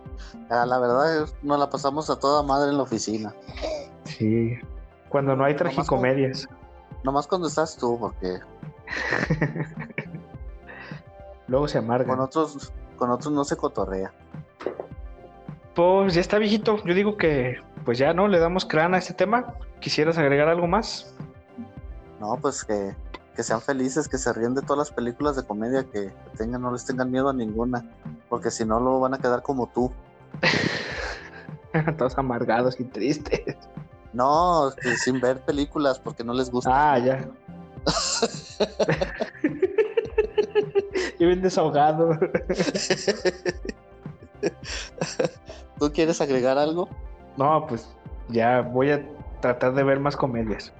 Ah, 0.51 0.65
la 0.65 0.79
verdad, 0.79 1.23
es- 1.23 1.35
nos 1.43 1.59
la 1.59 1.69
pasamos 1.69 2.09
a 2.09 2.17
toda 2.17 2.41
madre 2.41 2.71
en 2.71 2.77
la 2.77 2.83
oficina. 2.83 3.35
Sí. 4.05 4.57
Cuando 5.09 5.35
no 5.35 5.43
hay 5.45 5.53
Nomás 5.53 5.73
tragicomedias. 5.75 6.47
Nomás 7.03 7.27
cuando 7.27 7.47
estás 7.47 7.77
tú, 7.77 7.99
porque 7.99 8.39
Luego 11.47 11.67
se 11.67 11.77
amargan. 11.77 12.07
con 12.09 12.19
otros, 12.19 12.73
con 12.97 13.11
otros 13.11 13.31
no 13.31 13.43
se 13.43 13.57
cotorrea. 13.57 14.11
Pues 15.75 16.15
ya 16.15 16.21
está 16.21 16.39
viejito. 16.39 16.83
Yo 16.83 16.95
digo 16.95 17.15
que, 17.15 17.57
pues 17.85 17.99
ya 17.99 18.13
no, 18.13 18.27
le 18.27 18.39
damos 18.39 18.65
crán 18.65 18.95
a 18.95 18.97
este 18.97 19.13
tema. 19.13 19.53
¿Quisieras 19.79 20.17
agregar 20.17 20.47
algo 20.49 20.65
más? 20.65 21.13
No, 22.19 22.37
pues 22.41 22.63
que, 22.63 22.95
que 23.39 23.43
sean 23.43 23.61
felices, 23.61 24.09
que 24.09 24.17
se 24.17 24.33
ríen 24.33 24.53
de 24.53 24.61
todas 24.61 24.79
las 24.79 24.91
películas 24.91 25.37
de 25.37 25.43
comedia 25.43 25.85
que, 25.85 26.11
tengan, 26.35 26.61
no 26.61 26.73
les 26.73 26.83
tengan 26.83 27.09
miedo 27.09 27.29
a 27.29 27.33
ninguna, 27.33 27.89
porque 28.27 28.51
si 28.51 28.65
no, 28.65 28.81
luego 28.81 28.99
van 28.99 29.13
a 29.13 29.17
quedar 29.17 29.43
como 29.43 29.67
tú. 29.67 29.93
Todos 31.97 32.17
amargados 32.17 32.77
y 32.81 32.83
tristes. 32.83 33.55
No, 34.11 34.73
que 34.81 34.97
sin 34.97 35.21
ver 35.21 35.39
películas 35.39 35.99
porque 35.99 36.21
no 36.21 36.33
les 36.33 36.51
gusta. 36.51 36.69
Ah, 36.73 36.99
ya. 36.99 37.29
y 41.17 41.25
bien 41.25 41.41
desahogado. 41.41 42.19
¿Tú 45.79 45.93
quieres 45.93 46.19
agregar 46.19 46.57
algo? 46.57 46.89
No, 47.37 47.65
pues 47.67 47.87
ya 48.27 48.59
voy 48.59 48.91
a 48.91 49.07
tratar 49.39 49.75
de 49.75 49.83
ver 49.83 50.01
más 50.01 50.17
comedias. 50.17 50.73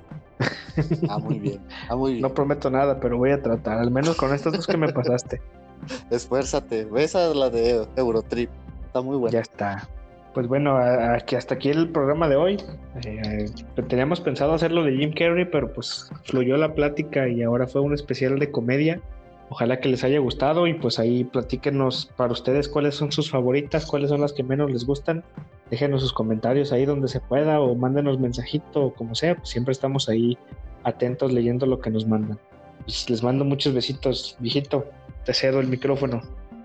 Ah, 1.09 1.17
muy 1.17 1.39
bien. 1.39 1.59
Ah, 1.89 1.95
muy 1.95 2.11
bien. 2.13 2.21
No 2.21 2.33
prometo 2.33 2.69
nada, 2.69 2.99
pero 2.99 3.17
voy 3.17 3.31
a 3.31 3.41
tratar, 3.41 3.79
al 3.79 3.91
menos 3.91 4.15
con 4.15 4.33
estas 4.33 4.53
dos 4.53 4.65
que 4.67 4.77
me 4.77 4.91
pasaste. 4.91 5.41
Esfuérzate. 6.11 6.85
Ves 6.85 7.15
a 7.15 7.33
la 7.33 7.49
de 7.49 7.85
Eurotrip. 7.95 8.49
Está 8.85 9.01
muy 9.01 9.17
buena. 9.17 9.33
Ya 9.33 9.41
está. 9.41 9.87
Pues 10.33 10.47
bueno, 10.47 10.77
a- 10.77 11.15
a- 11.15 11.19
que 11.19 11.35
hasta 11.35 11.55
aquí 11.55 11.69
el 11.69 11.89
programa 11.89 12.29
de 12.29 12.35
hoy. 12.35 12.57
Eh, 13.03 13.45
teníamos 13.87 14.21
pensado 14.21 14.53
hacerlo 14.53 14.83
de 14.83 14.95
Jim 14.95 15.11
Carrey, 15.13 15.45
pero 15.45 15.73
pues 15.73 16.09
fluyó 16.25 16.55
la 16.57 16.73
plática 16.73 17.27
y 17.27 17.41
ahora 17.43 17.67
fue 17.67 17.81
un 17.81 17.93
especial 17.93 18.39
de 18.39 18.51
comedia. 18.51 19.01
Ojalá 19.49 19.79
que 19.79 19.89
les 19.89 20.03
haya 20.03 20.19
gustado 20.19 20.67
y 20.67 20.75
pues 20.75 20.99
ahí 20.99 21.23
platíquenos 21.23 22.11
para 22.15 22.31
ustedes 22.31 22.69
cuáles 22.69 22.95
son 22.95 23.11
sus 23.11 23.31
favoritas, 23.31 23.85
cuáles 23.85 24.09
son 24.09 24.21
las 24.21 24.31
que 24.31 24.43
menos 24.43 24.69
les 24.69 24.85
gustan. 24.85 25.23
Déjenos 25.71 26.01
sus 26.01 26.13
comentarios 26.13 26.71
ahí 26.71 26.85
donde 26.85 27.07
se 27.07 27.19
pueda 27.19 27.59
o 27.59 27.73
mándenos 27.75 28.19
mensajito 28.19 28.85
o 28.85 28.93
como 28.93 29.15
sea. 29.15 29.35
Pues 29.35 29.49
siempre 29.49 29.71
estamos 29.71 30.07
ahí 30.07 30.37
atentos 30.83 31.33
leyendo 31.33 31.65
lo 31.65 31.79
que 31.79 31.89
nos 31.89 32.07
mandan. 32.07 32.39
Pues 32.83 33.09
les 33.09 33.23
mando 33.23 33.43
muchos 33.43 33.73
besitos, 33.73 34.35
viejito. 34.39 34.85
Te 35.25 35.33
cedo 35.33 35.59
el 35.59 35.67
micrófono. 35.67 36.21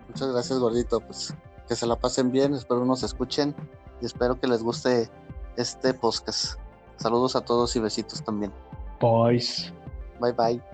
Muchas 0.08 0.32
gracias, 0.32 0.58
gordito. 0.58 1.00
Pues 1.00 1.34
que 1.66 1.74
se 1.74 1.86
la 1.86 1.96
pasen 1.96 2.30
bien. 2.32 2.52
Espero 2.52 2.84
nos 2.84 3.02
escuchen 3.02 3.54
y 4.02 4.06
espero 4.06 4.38
que 4.38 4.46
les 4.46 4.62
guste 4.62 5.08
este 5.56 5.94
podcast. 5.94 6.58
Saludos 6.96 7.34
a 7.34 7.40
todos 7.40 7.74
y 7.76 7.80
besitos 7.80 8.22
también. 8.22 8.52
Boys. 9.00 9.72
Bye 10.20 10.32
bye. 10.32 10.73